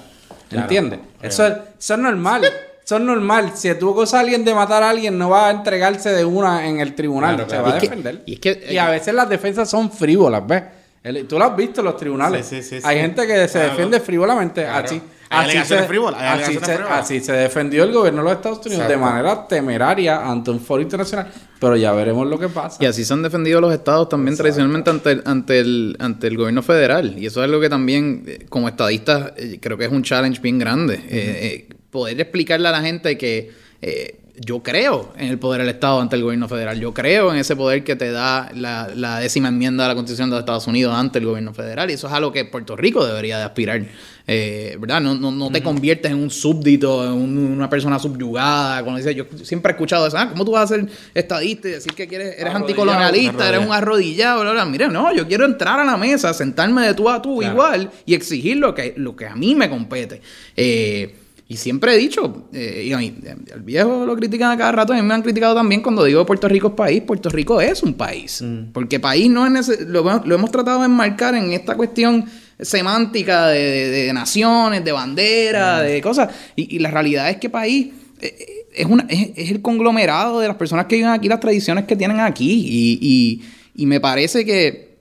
¿Entiendes? 0.52 1.00
Eso 1.22 1.48
es, 1.48 1.54
eso 1.80 1.94
es 1.96 2.00
normal. 2.00 2.44
Eso 2.86 2.98
es 2.98 3.02
normal. 3.02 3.52
Si 3.56 3.74
tú 3.76 3.92
acusas 3.92 4.16
a 4.16 4.20
alguien 4.20 4.44
de 4.46 4.54
matar 4.54 4.84
a 4.84 4.90
alguien, 4.90 5.18
no 5.18 5.30
va 5.30 5.48
a 5.48 5.52
entregarse 5.52 6.10
de 6.12 6.26
una 6.26 6.68
en 6.68 6.80
el 6.80 6.94
tribunal. 6.94 7.36
Claro, 7.36 7.50
Se 7.50 7.56
claro. 7.56 7.70
va 7.72 7.76
a 7.76 7.80
que- 7.80 7.88
defender. 7.88 8.24
y 8.26 8.34
es 8.34 8.40
que- 8.40 8.68
Y 8.72 8.78
a 8.78 8.90
veces 8.90 9.14
las 9.14 9.30
defensas 9.30 9.70
son 9.70 9.90
frívolas, 9.92 10.46
¿ves? 10.46 10.64
El- 11.02 11.26
tú 11.26 11.40
lo 11.40 11.46
has 11.46 11.56
visto 11.56 11.82
en 11.82 11.86
los 11.86 11.98
tribunales. 11.98 12.46
Sí, 12.46 12.62
sí, 12.62 12.78
sí, 12.80 12.86
Hay 12.86 13.00
gente 13.00 13.26
que 13.26 13.48
se 13.48 13.54
Claro. 13.54 13.70
defiende 13.70 14.00
frívolamente. 14.00 14.64
Claro. 14.64 14.86
Así, 14.86 15.02
así, 15.34 15.52
se, 15.66 15.76
así, 15.76 16.60
se, 16.60 16.74
así 16.74 17.20
se 17.20 17.34
defendió 17.34 17.84
el 17.84 17.92
gobierno 17.92 18.22
de 18.22 18.30
los 18.30 18.38
Estados 18.38 18.66
Unidos 18.66 18.88
de 18.88 18.98
manera 18.98 19.48
temeraria 19.48 20.26
ante 20.26 20.52
un 20.52 20.60
foro 20.60 20.82
internacional. 20.82 21.28
Pero 21.60 21.76
ya 21.78 21.94
veremos 21.94 22.28
lo 22.28 22.38
que 22.38 22.50
pasa. 22.50 22.78
Y 22.84 22.86
así 22.86 23.06
se 23.06 23.14
han 23.14 23.24
defendido 23.24 23.62
los 23.62 23.74
estados 23.74 24.10
también 24.10 24.36
tradicionalmente 24.36 24.90
ante 24.90 25.12
el, 25.12 25.24
ante, 25.26 25.60
el, 25.60 25.96
ante 26.00 26.28
el 26.28 26.38
gobierno 26.38 26.62
federal. 26.62 27.16
Y 27.18 27.26
eso 27.26 27.42
es 27.42 27.46
algo 27.46 27.62
que 27.62 27.70
también, 27.70 28.24
eh, 28.28 28.46
como 28.50 28.68
estadistas, 28.68 29.34
eh, 29.38 29.60
creo 29.62 29.78
que 29.78 29.86
es 29.86 29.92
un 29.92 30.04
challenge 30.04 30.42
bien 30.42 30.60
grande. 30.60 30.96
Eh, 30.96 31.68
eh, 31.70 31.74
poder 31.90 32.20
explicarle 32.20 32.68
a 32.68 32.72
la 32.72 32.82
gente 32.82 33.18
que 33.18 33.52
eh, 33.82 34.23
yo 34.40 34.64
creo 34.64 35.14
en 35.18 35.28
el 35.30 35.38
poder 35.38 35.62
del 35.62 35.70
Estado 35.70 36.02
ante 36.02 36.16
el 36.16 36.24
gobierno 36.24 36.48
federal. 36.48 36.80
Yo 36.80 36.92
creo 36.94 37.32
en 37.32 37.38
ese 37.40 37.56
poder 37.56 37.84
que 37.84 37.96
te 37.96 38.12
da 38.12 38.50
la, 38.56 38.90
la 38.96 39.20
décima 39.20 39.50
enmienda 39.50 39.84
de 39.84 39.90
la 39.90 39.96
Constitución 39.96 40.30
de 40.30 40.36
los 40.36 40.42
Estados 40.42 40.66
Unidos 40.66 40.96
ante 40.96 41.20
el 41.20 41.26
gobierno 41.26 41.54
federal. 41.54 41.90
Y 41.92 41.94
eso 41.94 42.08
es 42.08 42.14
algo 42.14 42.32
que 42.32 42.44
Puerto 42.46 42.76
Rico 42.76 43.06
debería 43.06 43.38
de 43.38 43.44
aspirar. 43.44 43.84
Eh, 44.26 44.76
¿Verdad? 44.80 45.02
No, 45.02 45.14
no, 45.16 45.32
no 45.32 45.52
te 45.52 45.62
conviertes 45.62 46.10
en 46.12 46.18
un 46.18 46.32
súbdito, 46.32 47.04
en 47.06 47.12
un- 47.12 47.38
una 47.38 47.70
persona 47.70 48.00
subyugada. 48.00 48.82
Cuando 48.82 48.98
dice, 48.98 49.14
yo 49.14 49.26
siempre 49.44 49.72
he 49.72 49.74
escuchado 49.74 50.08
eso. 50.08 50.18
Ah, 50.18 50.30
¿Cómo 50.30 50.46
tú 50.46 50.52
vas 50.52 50.64
a 50.72 50.76
ser 50.76 50.88
estadista 51.14 51.68
y 51.68 51.72
decir 51.72 51.94
que 51.94 52.08
quieres, 52.08 52.36
eres 52.40 52.56
anticolonialista, 52.56 53.48
eres 53.50 53.66
un 53.66 53.72
arrodillado. 53.72 53.74
arrodillado? 53.74 54.42
Bla, 54.42 54.52
bla? 54.54 54.66
Mira, 54.66 54.88
no, 54.88 55.14
yo 55.14 55.28
quiero 55.28 55.46
entrar 55.46 55.80
a 55.80 55.84
la 55.84 55.98
mesa, 55.98 56.34
sentarme 56.34 56.88
de 56.88 56.94
tú 56.96 57.08
a 57.10 57.22
tú 57.22 57.38
Claro. 57.40 57.54
igual 57.54 57.92
y 58.06 58.16
exigir 58.16 58.58
lo 58.58 58.74
que, 58.74 58.94
lo 58.98 59.16
que 59.16 59.28
a 59.28 59.36
mí 59.36 59.54
me 59.56 59.70
compete. 59.70 60.22
Eh, 60.56 61.16
y 61.54 61.58
siempre 61.58 61.94
he 61.94 61.98
dicho, 61.98 62.48
eh, 62.52 62.84
y 62.88 62.94
a 62.94 62.98
mí, 62.98 63.14
el 63.54 63.62
viejo 63.62 64.06
lo 64.06 64.16
critican 64.16 64.52
a 64.52 64.58
cada 64.58 64.72
rato, 64.72 64.94
a 64.94 64.96
mí 64.96 65.02
me 65.02 65.14
han 65.14 65.22
criticado 65.22 65.54
también 65.56 65.82
cuando 65.82 66.04
digo 66.04 66.26
Puerto 66.26 66.48
Rico 66.48 66.70
es 66.70 66.74
país, 66.74 67.02
Puerto 67.04 67.30
Rico 67.30 67.62
es 67.62 67.84
un 67.84 67.94
país. 67.94 68.44
Porque 68.74 69.00
país 69.00 69.30
no 69.30 69.46
es 69.46 69.80
lo, 69.88 70.00
hemos- 70.00 70.26
lo 70.26 70.36
hemos 70.36 70.52
tratado 70.52 70.80
de 70.80 70.86
enmarcar 70.86 71.36
en 71.36 71.54
esta 71.54 71.76
cuestión 71.76 72.26
semántica 72.60 73.48
de, 73.48 73.60
de- 73.60 73.90
de 74.08 74.14
naciones, 74.14 74.84
de 74.84 74.92
bandera, 74.92 75.82
de 75.82 76.02
cosas. 76.02 76.30
Y, 76.56 76.76
y 76.76 76.80
la 76.80 76.90
realidad 76.92 77.30
es 77.30 77.38
que 77.38 77.50
país 77.50 77.88
eh, 78.22 78.36
eh, 78.40 78.66
es, 78.76 78.86
una, 78.86 79.06
es, 79.10 79.30
es 79.36 79.52
el 79.52 79.62
conglomerado 79.62 80.40
de 80.40 80.48
las 80.48 80.58
personas 80.58 80.86
que 80.88 80.96
viven 80.96 81.12
aquí, 81.12 81.28
las 81.28 81.40
tradiciones 81.40 81.86
que 81.86 81.96
tienen 81.96 82.20
aquí. 82.20 82.52
Y, 82.66 82.98
y- 83.02 83.42
y 83.76 83.86
me 83.86 84.00
parece 84.00 84.46
que... 84.46 84.98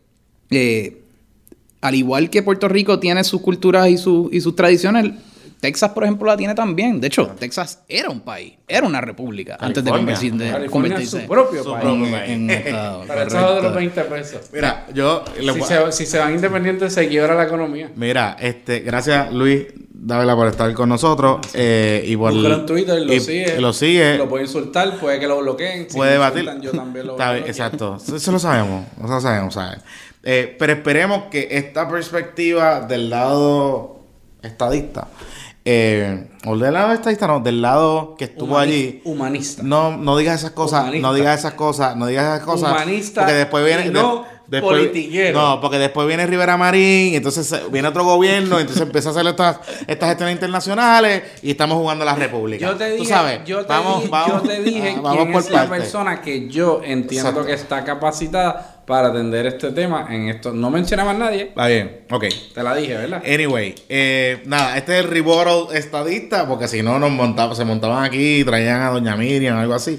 eh, 0.51 0.99
al 1.81 1.95
igual 1.97 2.31
que 2.31 2.43
Puerto 2.45 2.69
Rico 2.69 3.01
tiene 3.01 3.25
sus 3.25 3.41
culturas 3.41 3.89
y, 3.89 3.99
su- 3.99 4.29
y 4.33 4.41
sus 4.41 4.55
tradiciones, 4.55 5.13
Texas, 5.63 5.93
por 5.93 6.03
ejemplo, 6.03 6.27
la 6.27 6.37
tiene 6.37 6.57
también. 6.57 7.01
De 7.01 7.07
hecho, 7.07 7.29
Texas 7.39 7.85
era 7.89 8.11
un 8.11 8.19
país, 8.23 8.55
era 8.67 8.85
una 8.85 9.01
república 9.01 9.57
antes 9.61 9.85
de 9.85 9.91
California. 9.93 10.17
convertir- 10.17 10.33
de 10.37 10.51
California 10.51 10.65
es 10.67 10.71
convertirse 10.73 11.21
su 11.23 11.29
propio 11.29 11.63
Su 11.63 11.71
país. 11.71 11.85
propio 11.85 12.05
en- 12.07 12.13
país. 12.13 12.31
en 12.31 12.51
estado, 12.51 13.03
eso 13.05 13.13
es 13.13 13.17
de 13.17 13.23
los 13.41 13.45
correcto. 13.45 13.75
20 13.75 14.03
pesos. 14.03 14.41
Mira, 14.53 14.87
yo... 14.93 15.25
le 15.41 15.53
Si 15.53 15.59
voy- 15.61 15.69
se, 15.69 15.93
si 15.93 16.07
se 16.07 16.19
van 16.19 16.35
independientes, 16.35 16.93
se 16.93 17.07
quiebra 17.09 17.37
la 17.37 17.45
economía. 17.45 17.93
Mira, 17.95 18.37
este, 18.41 18.81
gracias 18.81 19.33
Luis 19.33 19.67
Dávila 19.95 20.35
por 20.35 20.49
estar 20.49 20.75
con 20.75 20.89
nosotros. 20.89 21.39
eh, 21.55 22.03
y 22.09 22.17
por 22.17 22.33
en 22.33 22.67
Twitter, 22.67 23.01
lo 23.01 23.13
y- 23.13 23.21
sigue. 23.21 23.61
Lo 23.61 23.73
sigue. 23.73 24.19
Lo 24.19 24.29
puede 24.29 24.43
insultar, 24.47 24.99
puede 24.99 25.21
que 25.21 25.29
lo 25.29 25.39
bloqueen. 25.39 25.89
Si 25.89 25.97
puede 25.97 26.15
me 26.15 26.19
batir. 26.19 26.41
insultan, 26.43 26.61
Yo 26.63 26.73
también 26.73 27.07
lo 27.07 27.15
bloqueo. 27.15 27.47
exacto. 27.47 27.99
Eso, 28.03 28.17
eso 28.17 28.33
lo 28.33 28.41
sabemos. 28.41 28.85
Eso 28.99 29.07
lo 29.15 29.21
sabemos, 29.21 29.55
¿sabes? 29.55 29.79
Eh, 30.25 30.57
pero 30.59 30.73
esperemos 30.73 31.25
que 31.31 31.47
esta 31.53 31.89
perspectiva 31.89 32.81
del 32.81 33.11
lado 33.11 34.01
estadista, 34.43 35.07
eh, 35.65 36.29
o 36.45 36.57
del 36.57 36.75
lado 36.75 36.93
estadista, 36.93 37.27
no, 37.27 37.41
del 37.41 37.63
lado 37.63 38.17
que 38.17 38.25
estuvo 38.25 38.55
Humani- 38.57 38.73
allí. 38.73 39.03
Humanista. 39.05 39.63
No, 39.63 39.97
no 39.97 40.17
digas 40.17 40.41
esas 40.41 40.51
cosas, 40.53 40.83
Humanista. 40.83 41.07
no 41.09 41.15
digas 41.15 41.39
esas 41.39 41.55
cosas, 41.55 41.97
no 41.97 42.07
digas 42.07 42.25
esas 42.35 42.41
cosas. 42.47 42.71
Humanista 42.73 43.21
porque 43.23 43.35
después 43.35 43.65
viene. 43.65 43.91
no 43.91 44.23
de- 44.23 44.29
politiquero. 44.61 45.41
No, 45.41 45.61
porque 45.61 45.79
después 45.79 46.07
viene 46.07 46.27
Rivera 46.27 46.57
Marín, 46.57 47.13
y 47.13 47.17
entonces 47.17 47.55
viene 47.71 47.89
otro 47.89 48.05
gobierno, 48.05 48.59
y 48.59 48.63
entonces 48.63 48.83
empieza 48.83 49.09
a 49.09 49.13
hacer 49.13 49.27
estas, 49.27 49.59
estas 49.87 50.09
gestiones 50.11 50.35
internacionales 50.35 51.23
y 51.43 51.53
estamos 51.53 51.79
jugando 51.79 52.03
a 52.03 52.07
la 52.07 52.15
República. 52.15 52.67
Yo 52.67 52.77
te 52.77 52.85
dije, 52.87 52.99
Tú 52.99 53.05
sabes, 53.05 53.41
yo 53.47 53.63
te 53.63 53.69
vamos, 53.69 53.99
dije, 53.99 54.11
vamos, 54.11 54.43
yo 54.43 54.49
te 54.49 54.63
dije 54.63 54.97
ah, 55.05 55.13
quién 55.15 55.35
es 55.35 55.51
la 55.51 55.59
partes. 55.67 55.79
persona 55.81 56.21
que 56.21 56.49
yo 56.49 56.81
entiendo 56.85 57.31
Exacto. 57.31 57.47
que 57.47 57.53
está 57.55 57.85
capacitada 57.85 58.83
para 58.87 59.09
atender 59.09 59.47
este 59.47 59.71
tema 59.71 60.07
en 60.11 60.29
esto. 60.29 60.53
No 60.53 60.69
menciona 60.69 61.05
más 61.05 61.17
nadie. 61.17 61.43
Está 61.45 61.69
bien, 61.69 62.01
ok. 62.11 62.25
Te 62.53 62.63
la 62.63 62.75
dije, 62.75 62.95
¿verdad? 62.95 63.23
Anyway, 63.25 63.75
eh, 63.89 64.43
nada, 64.45 64.77
este 64.77 64.99
es 64.99 65.05
el 65.05 65.11
rebuttal 65.11 65.69
estadista, 65.73 66.47
porque 66.49 66.67
si 66.69 66.83
no 66.83 66.99
nos 66.99 67.11
montaba, 67.11 67.55
se 67.55 67.65
montaban 67.65 68.05
aquí 68.05 68.41
y 68.41 68.45
traían 68.45 68.83
a 68.83 68.91
Doña 68.91 69.17
Miriam, 69.17 69.57
algo 69.57 69.75
así. 69.75 69.99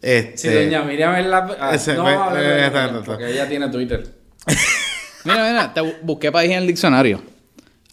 Este, 0.00 0.36
Si 0.38 0.48
doña 0.48 0.82
Miriam 0.82 1.14
es 1.16 1.26
la... 1.26 1.56
ah, 1.60 1.74
Ese- 1.74 1.94
no, 1.94 2.04
vamos 2.04 2.32
a 2.36 2.40
eh, 2.42 2.66
está- 2.66 2.84
está- 2.86 3.02
porque 3.02 3.30
ella 3.30 3.48
tiene 3.48 3.68
Twitter. 3.68 4.04
Mira, 5.24 5.48
mira, 5.48 5.74
te 5.74 5.80
bu- 5.82 5.96
busqué 6.02 6.30
país 6.32 6.50
en 6.52 6.58
el 6.58 6.66
diccionario. 6.66 7.20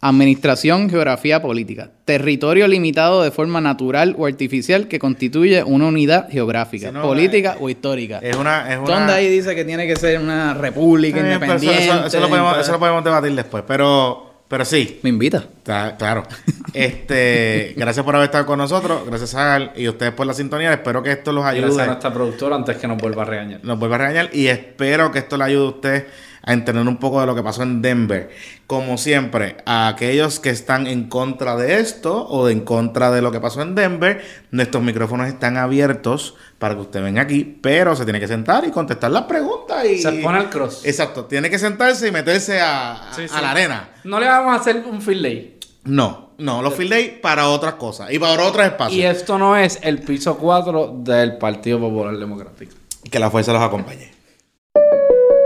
Administración, 0.01 0.87
geografía, 0.89 1.41
política. 1.41 1.89
Territorio 2.05 2.67
limitado 2.67 3.23
de 3.23 3.31
forma 3.31 3.59
natural 3.59 4.13
o 4.19 4.27
artificial 4.27 4.87
que 4.87 4.99
constituye 4.99 5.63
una 5.63 5.87
unidad 5.87 6.29
geográfica, 6.29 6.89
Sí, 6.89 6.93
no, 6.93 7.01
política 7.01 7.53
eh, 7.53 7.57
o 7.59 7.69
histórica. 7.69 8.19
es 8.21 8.35
una, 8.35 8.71
es 8.71 8.77
una. 8.77 8.87
¿Dónde 8.87 9.13
ahí 9.13 9.27
dice 9.29 9.55
que 9.55 9.65
tiene 9.65 9.87
que 9.87 9.95
ser 9.95 10.19
una 10.19 10.53
república 10.53 11.15
pero 11.17 11.27
eso- 11.27 11.33
independiente? 11.43 11.85
eso, 11.85 12.05
eso 12.05 12.19
lo 12.19 12.29
podemos, 12.29 12.57
eso 12.59 12.71
lo 12.73 12.79
podemos 12.79 13.03
debatir 13.03 13.33
después, 13.33 13.63
pero, 13.67 14.34
pero 14.47 14.63
sí. 14.65 14.99
Me 15.03 15.09
invita. 15.09 15.37
Está- 15.57 15.95
claro. 15.97 16.23
Este, 16.73 17.73
gracias 17.77 18.05
por 18.05 18.15
haber 18.15 18.25
estado 18.25 18.45
con 18.45 18.57
nosotros, 18.57 19.05
gracias 19.07 19.33
a 19.33 19.71
y 19.77 19.87
ustedes 19.87 20.11
por 20.11 20.27
la 20.27 20.33
sintonía. 20.33 20.73
Espero 20.73 21.01
que 21.01 21.11
esto 21.13 21.31
los 21.31 21.43
Gracias 21.45 21.63
a 21.63 21.67
ayude. 21.67 21.85
nuestra 21.85 22.13
productora 22.13 22.55
antes 22.57 22.75
que 22.75 22.85
nos 22.85 22.97
vuelva 22.97 23.21
a 23.21 23.25
regañar. 23.25 23.61
nos 23.63 23.79
vuelve 23.79 23.95
a 23.95 23.97
regañar 23.99 24.29
y 24.33 24.47
espero 24.47 25.09
que 25.09 25.19
esto 25.19 25.37
le 25.37 25.45
ayude 25.45 25.65
a 25.65 25.69
usted 25.69 26.07
a 26.47 26.53
entender 26.53 26.87
un 26.87 26.97
poco 26.97 27.19
de 27.19 27.25
lo 27.27 27.33
que 27.35 27.41
pasó 27.43 27.63
en 27.63 27.81
Denver. 27.81 28.29
Como 28.67 28.97
siempre, 28.97 29.57
a 29.65 29.87
aquellos 29.87 30.39
que 30.39 30.51
están 30.51 30.85
en 30.87 31.09
contra 31.09 31.55
de 31.55 31.79
esto 31.79 32.21
o 32.27 32.47
en 32.49 32.61
contra 32.61 33.09
de 33.11 33.21
lo 33.21 33.31
que 33.31 33.39
pasó 33.39 33.61
en 33.63 33.73
Denver, 33.75 34.23
nuestros 34.51 34.83
micrófonos 34.83 35.27
están 35.27 35.57
abiertos 35.57 36.35
para 36.59 36.75
que 36.75 36.81
usted 36.81 37.01
venga 37.03 37.23
aquí, 37.23 37.57
pero 37.61 37.95
se 37.95 38.03
tiene 38.05 38.19
que 38.19 38.27
sentar 38.27 38.63
y 38.65 38.71
contestar 38.71 39.09
las 39.11 39.23
preguntas 39.23 39.83
y 39.85 39.97
Se 40.01 40.11
pone 40.13 40.37
al 40.37 40.49
cross. 40.49 40.85
Exacto, 40.85 41.25
tiene 41.25 41.49
que 41.49 41.57
sentarse 41.59 42.07
y 42.07 42.11
meterse 42.11 42.61
a, 42.61 43.09
a- 43.09 43.13
Sí, 43.13 43.23
a 43.23 43.27
sí. 43.27 43.35
la 43.41 43.51
arena. 43.51 43.89
No 44.03 44.19
le 44.19 44.27
vamos 44.27 44.53
a 44.55 44.59
hacer 44.61 44.83
un 44.87 45.01
field 45.01 45.23
day. 45.23 45.59
No, 45.85 46.31
no, 46.37 46.61
los 46.61 46.73
field 46.75 46.91
day 46.91 47.19
para 47.21 47.47
otras 47.49 47.73
cosas 47.75 48.11
y 48.11 48.19
para 48.19 48.43
otros 48.43 48.65
espacios. 48.65 48.97
Y 48.97 49.03
esto 49.03 49.37
no 49.37 49.55
es 49.57 49.79
el 49.81 49.99
piso 50.01 50.37
4 50.37 50.95
del 50.99 51.37
Partido 51.37 51.79
Popular 51.79 52.15
Democrático. 52.17 52.73
Que 53.09 53.19
la 53.19 53.29
fuerza 53.31 53.51
los 53.53 53.61
acompañe. 53.61 54.11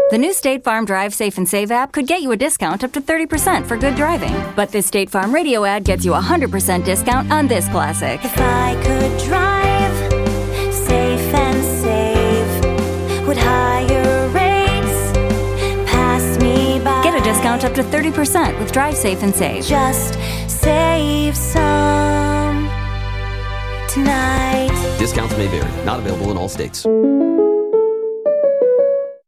The 0.09 0.17
new 0.17 0.33
State 0.33 0.63
Farm 0.63 0.85
Drive 0.85 1.13
Safe 1.13 1.37
and 1.37 1.47
Save 1.47 1.69
app 1.69 1.91
could 1.91 2.07
get 2.07 2.23
you 2.23 2.31
a 2.31 2.35
discount 2.35 2.83
up 2.83 2.91
to 2.93 2.99
30% 2.99 3.67
for 3.67 3.77
good 3.77 3.93
driving. 3.93 4.33
But 4.55 4.71
this 4.71 4.87
State 4.87 5.07
Farm 5.07 5.31
radio 5.31 5.65
ad 5.65 5.83
gets 5.83 6.03
you 6.03 6.15
a 6.15 6.19
100% 6.19 6.83
discount 6.83 7.31
on 7.31 7.47
this 7.47 7.67
classic. 7.67 8.19
If 8.25 8.35
I 8.39 8.73
could 8.81 9.19
drive 9.27 10.73
safe 10.73 11.31
and 11.35 11.63
save, 11.63 13.27
would 13.27 13.37
higher 13.37 14.27
rates 14.29 15.11
pass 15.91 16.39
me 16.39 16.79
by? 16.83 17.03
Get 17.03 17.13
a 17.13 17.23
discount 17.23 17.63
up 17.63 17.75
to 17.75 17.83
30% 17.83 18.57
with 18.57 18.71
Drive 18.71 18.95
Safe 18.95 19.21
and 19.21 19.35
Save. 19.35 19.63
Just 19.63 20.15
save 20.49 21.37
some 21.37 22.67
tonight. 23.87 24.71
Discounts 24.97 25.37
may 25.37 25.45
vary, 25.49 25.85
not 25.85 25.99
available 25.99 26.31
in 26.31 26.37
all 26.37 26.49
states. 26.49 26.87